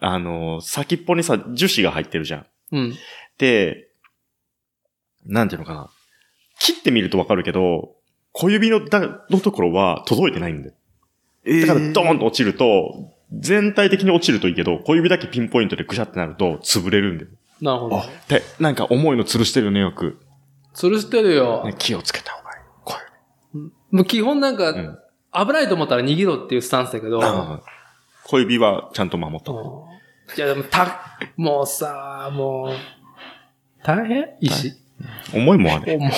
[0.00, 2.40] あの、先っぽにさ、樹脂が入ってるじゃん。
[2.40, 2.44] い。
[2.72, 2.94] うん。
[3.38, 3.88] で、
[5.26, 5.90] なんていうのかな。
[6.60, 7.97] 切ってみるとわかるけど、
[8.32, 9.00] 小指のだ
[9.30, 10.74] のところは届いてないんだよ。
[11.44, 17.30] えだからドーンと落ちると、全体的に落ちるといいけど、小指だけピンポイントでぐしゃってなると潰れるんだよ。
[17.60, 18.02] なるほど。
[18.28, 20.20] で、なんか重いの吊るしてるね、よく。
[20.74, 21.64] 吊るしてるよ。
[21.64, 22.60] ね気をつけた方がいい。
[22.84, 22.94] こ
[23.90, 24.98] もう基本なんか、うん。
[25.32, 27.20] 危ないと思ったら逃げろっていうスタンスだけど、
[28.24, 29.52] 小指はちゃんと守った。
[29.52, 29.98] うん
[30.36, 32.72] いやでもた、もうさ、もう、
[33.82, 34.26] 大変？
[34.40, 34.74] 石。
[35.32, 35.96] 重いもんあれ。
[35.96, 36.12] 重い。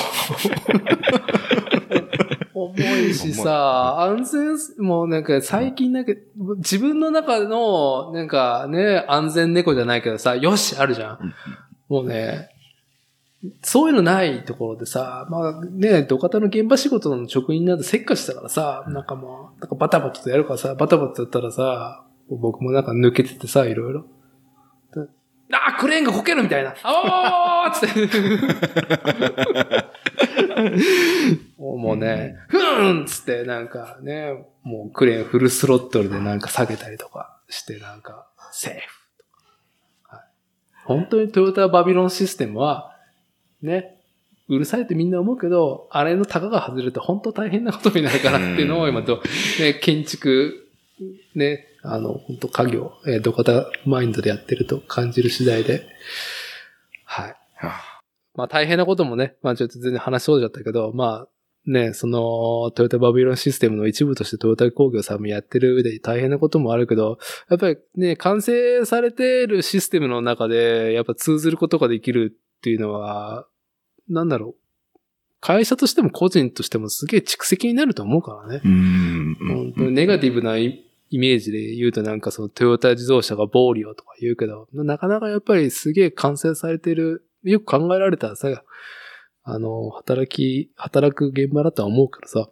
[2.65, 6.13] 重いしさ、安全、もうなんか最近なんか、
[6.59, 11.35] 自分の中の、なんかね、安全猫じゃないけどさ、よし、あるじゃん。
[11.89, 12.51] もうね、
[13.63, 24.05] そういうのないところでさ、まあね、土方の現場仕事の職員なんてせっかちだからさ、なんかもう、なんかバタバタとやるからさ、バタバタやったらさ、僕もなんか抜けててさ、いろいろ。
[24.93, 26.75] であークレーンがこけるみたいな。
[26.83, 28.09] あわわわわわつって。
[31.59, 38.81] もうね、ふーんつってなんかね、もうクレーンフルスロットルでなんか下げたりとかしてなんか、セーフ
[39.19, 39.25] と
[40.09, 40.17] か。
[40.17, 40.27] はい、
[40.85, 42.97] 本当にトヨタバビロンシステムは、
[43.63, 44.01] ね、
[44.49, 49.23] うるさいってみんな思うけど、あれのタガが外れると本当大変なことになるからっていうのを今と、
[49.61, 50.69] ね、建築、
[51.35, 55.87] ね、あの、本当家業、えー、土方マインドでやってると感じる次第で、
[57.05, 57.37] はい。
[58.41, 61.29] まあ大変なこともね、まあちょっと全然話そうじゃったけど、まあ
[61.67, 67.19] ね、そのトヨタバビロンシステムの一部としてトヨタ工業さんもやってる上で大変なこともあるけど、
[67.51, 73.47] やっぱりね、完成されてるシステムの中で、やっぱ通ずることができるっていうのは、
[74.09, 74.99] なんだろう。
[75.43, 78.63] 会社としても個人としてもすげえ蓄積になると思うからね。
[78.65, 79.37] うん。
[79.41, 88.49] 本当にネガティブなイイメージで言うとなんかそのトヨタ自動車が暴利をとか言うけど、なかなかやっぱりすげえ完成されてる、よく考えられたらさ、
[89.43, 92.49] あの、働き、働く現場だとは思うからさ。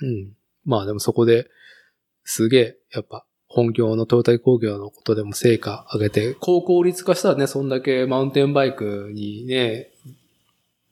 [0.00, 0.32] うん。
[0.64, 1.48] まあでもそこで、
[2.24, 9.90] すげえ、やっぱ、本業のトヨタ工業のことでも成果上げて、高効率化したらね、そんだけマウンテンバイクにね、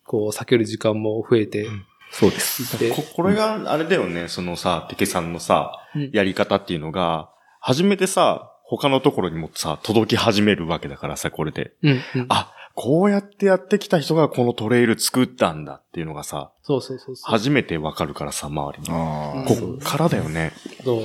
[0.05, 1.67] こう、避ける時間も増えて
[2.11, 2.77] そうです。
[2.93, 11.73] ここれがあれだよね、そのさ、テケさんのさ、うんやり方っていうのが、初めてさ、他のところにもさ、届き始めるわけだからさ、これで。
[11.83, 12.27] うん、うん。
[12.29, 17.31] あ、こうやってやってきた人がこのトレイル作ったんだっていうのがさ、そうそうそうそう。
[17.31, 18.89] 初めてわかるからさ、周りに。
[18.91, 20.53] あこっからだよね。
[20.85, 21.01] そう？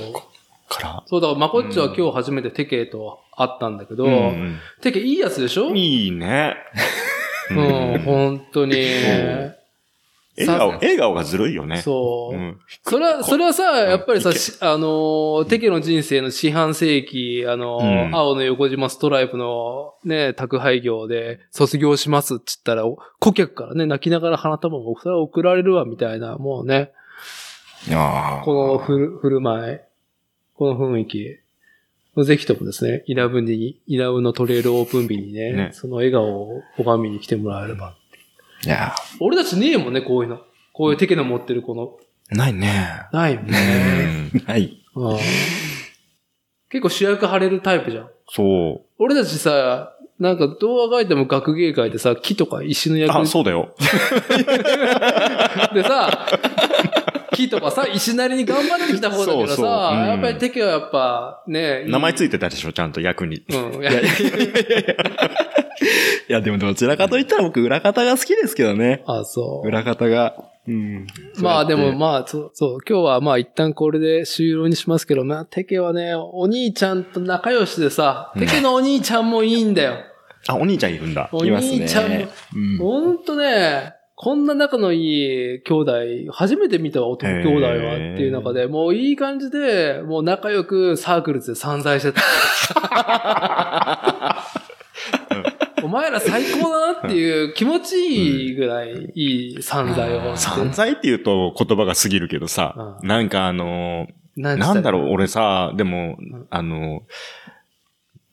[0.68, 1.02] から。
[1.06, 5.68] そう、だから、まこっちは今日初めてテケと会ったんだけど、うんテケいいやつでしょ？
[5.68, 6.54] うんいいね。
[7.50, 8.74] うん、 本当に。
[10.38, 11.78] 笑顔、さ笑顔がずるいよね。
[11.78, 12.36] そう。
[12.36, 12.58] ん。
[12.82, 14.30] それは、それはさ、やっぱりさ、
[14.60, 22.84] あのー、テケの人生の四半世紀、あのーうん青の横島ストライプのね、宅配業で卒業しますっつったら、
[23.18, 26.92] 顧客からね、泣きながら花束もそれは送られるわ、みたいな、もうね、
[27.90, 28.42] あ。
[28.44, 29.78] このふる振る舞い、
[30.54, 31.38] この雰囲気。
[32.24, 37.94] ぜひともですね、稲部に、稲部のトレイルオープン日にね、ねその笑顔を拝みに来てもらえれば。
[38.66, 40.40] いや俺たちねえもんね、こういうの。
[40.72, 41.96] こういうテケの持ってるこの、
[42.30, 43.06] ないね。
[43.12, 44.30] ないよね。
[44.34, 44.84] うんーはい。
[44.94, 45.18] うん
[46.68, 48.10] 結構主役張れるタイプじゃん。
[48.28, 48.86] そう。
[48.98, 53.74] 俺たちさ、なんか動画書いても学芸会でさ、木とか石の役あ、そうだよ。
[55.74, 56.26] でさ、
[57.32, 63.44] 木とかさ、石なりに頑張ってきた方だけどさ、そうそううんやっぱりテケはやっぱね、いい名前ついてたでしょ、ちゃんと役に。
[63.48, 63.82] うん。
[63.82, 64.02] いやいや、
[66.28, 69.02] でもどちらかといったら僕、裏方が好きですけどね。
[69.06, 69.68] あ、そう。
[69.68, 70.34] 裏方が。
[70.68, 71.06] うん。
[71.40, 79.98] まあでもあ、まあ、そう、そう、今日はまあ一旦これで終了にしますけど、まあ、テケはね、お兄ちゃんと仲良しでさ、テケのお兄ちゃんもいいんだよ。
[80.48, 81.28] あ、お兄ちゃんいるんだ。
[81.32, 82.28] お兄ちゃんもね。
[82.54, 82.78] うん。
[82.78, 85.92] ほんとね、こんな仲のいい兄弟、
[86.32, 92.22] 初めて見たわ、男兄弟はっていう中で、もういい感じで、もう仲良くサークルズで散財してた。
[95.86, 100.36] お前ら最高だなっていう気持ちいいぐらいいい散財を。
[100.36, 105.12] 散財って言うと言葉が過ぎるけどさ、うなんかあのー、ななんだろう、う。
[105.12, 107.02] 俺さ、でもん、あのー、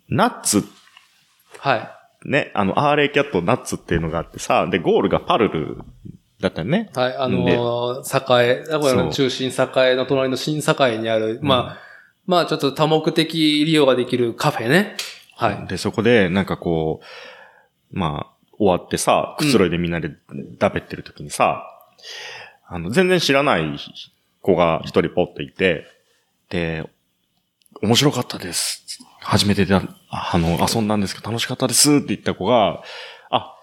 [0.10, 0.64] ナッツ、
[1.60, 1.76] は
[2.26, 2.30] い。
[2.30, 5.78] ね、あの、アーレイキャットナッツっていうのがあってさ、で、ゴールがパルル
[6.42, 6.90] だったよね。
[6.96, 11.80] はい、あのー、栄、名古屋の中心栄の隣の新栄にある、まあ、
[12.26, 14.96] まあちょっと多目的利用ができるカフェね。
[15.36, 15.68] はい。
[15.68, 17.06] で、そこで、なんかこう、
[17.94, 20.12] まあ、終わってさ、くつろいでみんなで
[20.62, 21.64] 食べてる時にさ、
[22.68, 23.78] あの、全然知らない
[24.42, 25.86] 子が一人ポッといて、
[26.50, 26.90] で、
[27.82, 28.84] 面白かったです。
[29.20, 32.84] 初めてで、ああの、遊んだんですけど楽しかったですって言った子が、
[33.30, 33.56] あ、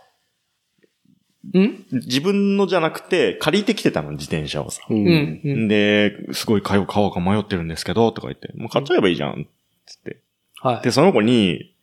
[1.56, 1.84] ん？
[1.92, 4.82] 自分のじゃなくて、借りてきてたの、自転車をさ。
[4.90, 4.94] う。
[4.94, 5.40] うんん。
[5.42, 5.68] うん。
[5.68, 9.46] で、すごい買おう買おうか迷ってるんですけど、とか言って、もう買っちゃえばいいじゃん、
[9.86, 10.20] つって。
[10.60, 10.82] はい。
[10.82, 11.74] で、その子に、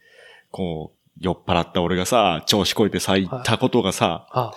[0.51, 4.53] こう、酔っ払った俺がさ、調子こいてさ、言ったことがさ、あ、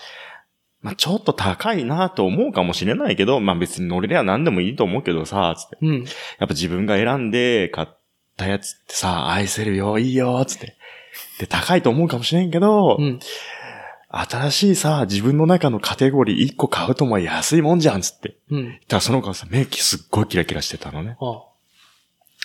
[0.83, 5.79] まあ、ちょっと高いなと思うかもしれないけど、まあ別に乗れりゃ何でもいいと思うけどさ、つって。
[5.83, 5.99] うん。
[5.99, 6.07] やっ
[6.39, 7.89] ぱ自分が選んで買っ
[8.37, 10.77] たやつってさ、愛せるよ、いいよ、つって。
[11.39, 13.21] で、高いと思うかもしれんけど、うん。
[14.13, 18.39] 新しいさ、自分の中のカテゴリー1個買うとも安いもんじゃん、つって。
[18.51, 18.65] うん。
[18.65, 21.17] だからその子はさ、目すっごいキラキラしてたのね。
[21.21, 21.50] あ、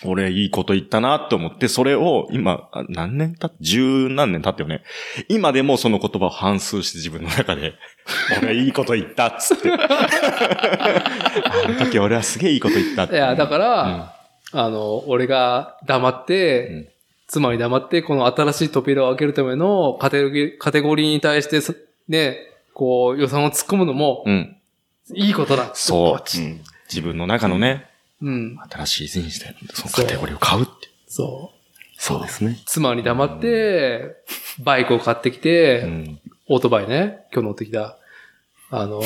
[0.04, 4.84] 俺いいこと言ったなと思って、それを今、あ何年経って、十何年経ってよね。
[5.30, 7.74] 今でもその言葉を反数して自分の中で、
[8.44, 9.72] 俺いいこと言ったっつって。
[9.72, 9.78] あ
[11.70, 13.16] の時俺はすげえいいこと言ったって。
[13.16, 14.16] いや、だから、
[14.52, 16.88] あの、俺が黙って、うん
[17.28, 21.74] 妻に黙って、この新しい扉を開けるためのカテゴリー、カテゴリーに対してそ、
[22.08, 22.38] ね、
[22.74, 24.58] こう、予算を突っ込むのも、うん。
[25.14, 25.72] いいことだ。
[25.74, 26.58] そうポチッ
[26.88, 27.88] 自分の中のね、
[28.26, 28.58] うん。
[28.70, 30.72] 新しい人生で、そのカテゴリーを買うって。
[31.08, 31.56] そう。
[31.98, 32.60] そうですね。
[32.66, 34.16] 妻に黙って、
[34.64, 36.20] バイクを買ってきて、うん。
[36.48, 37.98] オートバイね、今日乗ってきた。
[38.72, 39.02] あの、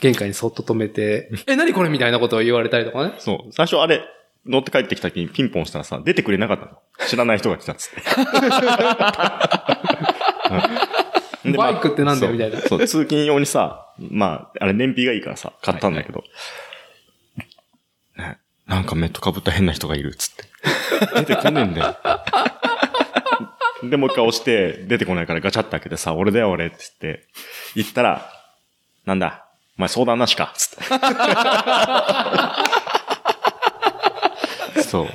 [0.00, 3.14] 玄関にそっと止めて、え、何これみたいなことを言われたりとかね。
[3.18, 3.52] そう。
[3.52, 4.02] 最初あれ、
[4.46, 6.78] 乗って帰ってきた時にピンポンしたらさ、出てくれなかったの。
[7.08, 7.96] 知らない人が来たっつって。
[10.50, 10.54] う
[10.86, 10.90] ん
[11.42, 16.18] でまあバイクってなんだよみたいなそう、通勤用にさ、まあ、あれ燃費がいいからさ、買ったんだけど。
[16.18, 16.24] ね、
[18.70, 20.44] なんかメットかぶった変な人がいるっつって。
[21.26, 21.96] 出てこねえんだよ。
[23.90, 27.26] で、もう一回押して、出てこないからガチャって開けてさ、俺だよ俺って言って、
[27.74, 28.30] 言ったら、
[29.06, 30.78] なんだ、お前相談なしかっつっ
[34.76, 34.82] て。
[34.84, 35.08] そう。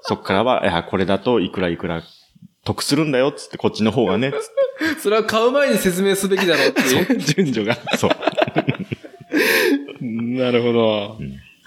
[0.00, 2.02] そっからは、いや、これだといくらいくら
[2.64, 4.38] 得するんだよっつって、こっちの方がね、つっ
[4.94, 7.18] てそれは買う前に説明すべきだろうっていう。
[7.18, 7.76] 順序が。
[7.98, 8.10] そう。
[10.00, 11.18] なるほど。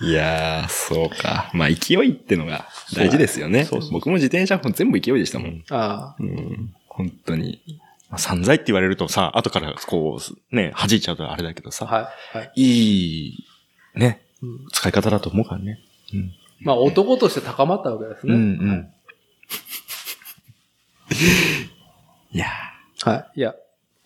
[0.02, 1.50] いやー、そうか。
[1.54, 3.68] まあ、勢いってのが大事ですよね。
[3.92, 5.64] 僕も自転車全部勢いでしたもん。
[5.70, 6.16] ああ。
[6.20, 6.74] うん。
[6.88, 7.62] 本当に。
[8.10, 10.20] まあ散財って言われるとさ、後からこ
[10.52, 12.38] う、ね、弾いちゃうとあれだけどさ、はい。
[12.38, 12.52] はい。
[12.56, 13.46] いい、
[13.96, 15.80] ね、うん使い方だと思うからね。
[16.14, 16.32] うん。
[16.62, 18.36] まあ、男として高まったわけですね。
[18.36, 18.94] うんうん。
[22.32, 22.48] いや
[23.04, 23.40] はい。
[23.40, 23.56] いや、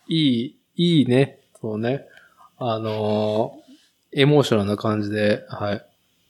[0.08, 1.40] いい、いいね。
[1.60, 2.06] そうね。
[2.70, 3.62] あのー
[4.14, 5.82] エモーショナルな感じで、はい。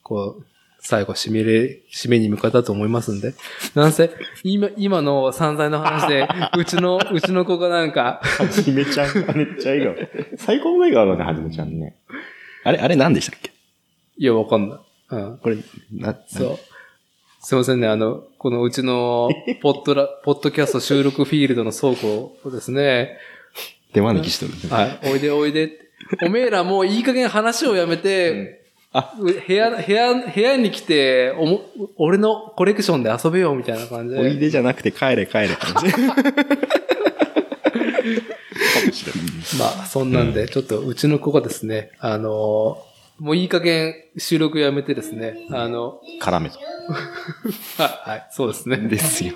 [0.05, 0.45] こう、
[0.79, 3.35] 最後、締めれ、締めに向かったと思いますんで。
[3.75, 4.13] なんせ、
[4.45, 10.37] 今、今の散財の話で、 うちの、うちの子がなんか、はじめちゃんがめっちゃ笑顔。
[10.37, 11.97] 最高の笑顔だね、はじめちゃんね。
[12.63, 13.51] あれ、あれ何でしたっけ？
[14.17, 14.79] いや、わかんない。
[15.11, 15.39] うん。
[15.39, 15.57] これ、
[15.91, 16.59] な、そう。
[17.45, 19.29] すいませんね、あの、このうちの、
[19.61, 23.19] ポッドラ、ポッドキャスト収録フィールドの倉庫をですね、
[23.93, 24.53] 手招きしてる。
[24.73, 25.83] はい、おいでおいでって。
[26.25, 28.63] おめえらもういい加減話をやめて、
[28.93, 31.63] あう部屋、部屋、部屋に来て、おも、
[31.97, 34.21] 俺のコレクションで遊べよ、みたいな感じで。
[34.21, 35.93] おいでじゃなくて帰れ帰れ感じ。
[39.59, 46.59] まあ、そんなんで、ちょっとうちの子がですね、あのーもういい加減収録やめてですね、あの、絡めと。
[47.81, 48.79] はい、はい、そうですね。
[48.79, 49.35] ですよ。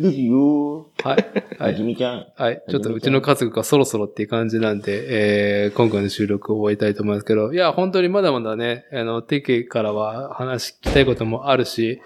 [0.00, 1.16] ですよはい、
[1.58, 1.64] は。
[1.66, 2.26] はいじめちゃん。
[2.36, 2.62] はい。
[2.68, 12.00] ちょっとうちの家族がそろそろっていう感じなんで、えー、今回の収録を終えたいと思いますけど、いや、本当にまだまだね、あの、テケからは話聞きたいこともあるし、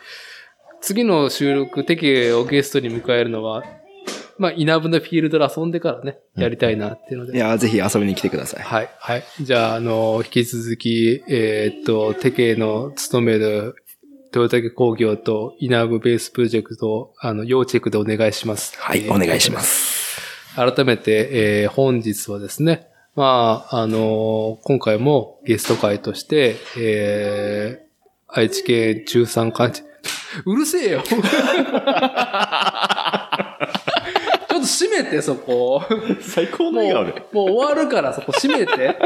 [0.80, 3.62] 次の収録、テケをゲストに迎えるのは、
[4.38, 7.36] まあ、稲部のフィールドで遊んでからね、やりたいなっていうので。
[7.36, 8.62] いや、ぜひ遊びに来てください。
[8.62, 9.24] はい、はい。
[9.40, 13.76] じゃあ、あの、引き続き、えーっと、テケの勤める、
[14.32, 18.74] トヨタ工業と稲部ベースプロジェクトを、あの、要チェックでお願いします。
[18.80, 20.18] はい、お願いします。
[20.56, 21.28] 改めて、
[21.64, 27.92] えー本日はですね、まあ、あのー今回もゲスト会として、えー
[28.34, 29.82] 愛知県中山間地、
[30.46, 31.26] うるせえよ ちょっと
[34.60, 35.82] 閉めて、そこ。
[36.22, 37.12] 最高の笑顔で。
[37.32, 38.96] もう終わるから、そこ閉めて。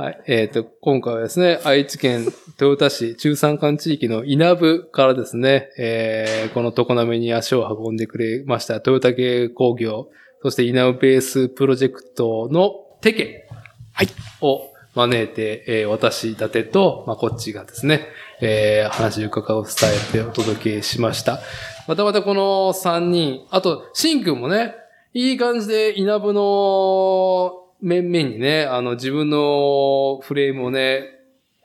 [0.00, 0.22] はい。
[0.28, 2.24] えっ、と、今回はですね、愛知県
[2.58, 10.08] 豊田市中山間地域の稲部からですね、えーこの常滑に足を運んでくれました、トヨタ系工業、
[10.42, 12.70] そして稲部ベースプロジェクトの
[13.02, 13.46] テケ
[13.92, 14.08] はい。
[14.40, 18.06] を招いて、えー私、伊達と、まあ、こっちがですね、
[18.40, 21.40] えー話を伺う伝えてお届けしました。
[21.86, 24.76] またまたこの3人、あと、シンくんもね、
[25.12, 31.04] いい感じで稲部の面々にね、あの自分のフレームをね、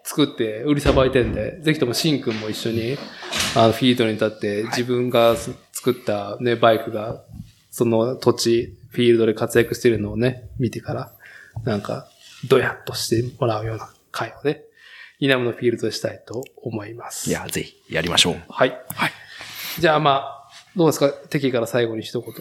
[0.04, 2.98] 作って売りさばいてんで、ぜひともシンくんも一緒に、
[3.56, 7.24] あの、フィールドに立って、自分がす作ったね、バイクが、
[7.72, 11.12] その土地、フィールドで活躍してるのをね、見てから、
[11.64, 12.08] なんか、
[12.48, 14.62] ドヤッとしてもらうような会をね、
[15.20, 17.30] 稲ムのフィールドでしたいと思います。
[17.30, 18.34] いや、ぜひ、やりましょう。
[18.36, 18.70] いはい。
[18.70, 19.12] はい。
[19.80, 21.10] じゃあまあ、どうですか？
[21.10, 22.34] 敵から最後に一言。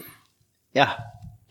[0.73, 0.97] や、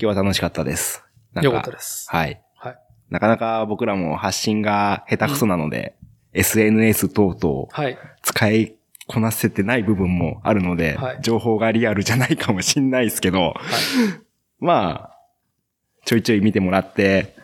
[0.01, 1.04] 今日は楽しかったです。
[1.43, 2.07] よかったです。
[2.11, 2.41] はい。
[2.57, 2.79] はい。
[3.11, 5.97] なかなか僕らも発信が下手くそなので、
[6.33, 7.99] SNS 等々はい。
[8.23, 13.55] 使いこなせてない部分もあるので、はい情報がリアルじゃないかもしんないですけど、はい。
[14.61, 15.19] まあ、
[16.05, 17.35] ちょいちょい見てもらって、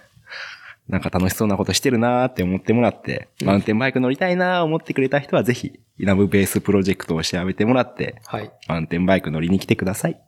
[0.88, 8.50] なんか楽しそうなことしてるなーって思ってもらって、うんマウンテンバイク乗りたいなー思ってくれた人はぜひ、イナブベースプロジェクトを調べてもらって、はい。
[8.66, 10.20] マウンテンバイク乗りに来てください。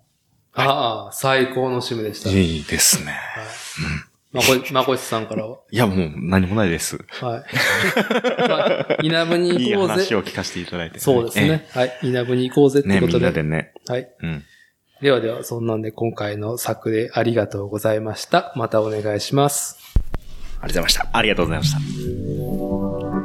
[0.54, 2.28] ああ、最高の締めでした。
[2.28, 2.38] はい。
[2.38, 3.18] いいですね。
[4.32, 5.58] まこ、まこしさんからは？
[5.70, 6.98] いや、もう何もないです。
[7.20, 7.44] はい。
[8.48, 9.92] まあ、稲部にいい行こうぜ。
[9.94, 11.68] 話を聞かせていただいて、そうですね。
[11.70, 11.98] はい。
[12.02, 12.88] 稲部に行こうぜっええ。
[12.88, 13.26] ね、みんてことで。
[13.26, 13.72] なでね。
[13.86, 14.08] はい。
[14.22, 14.44] うん。
[15.02, 18.52] ではでは、そんなんで今回の作でありがとうございました。
[18.56, 19.78] またお願いします。
[20.60, 21.08] ありがとうございました。
[21.12, 21.72] ありがとうございまし
[23.16, 23.21] た。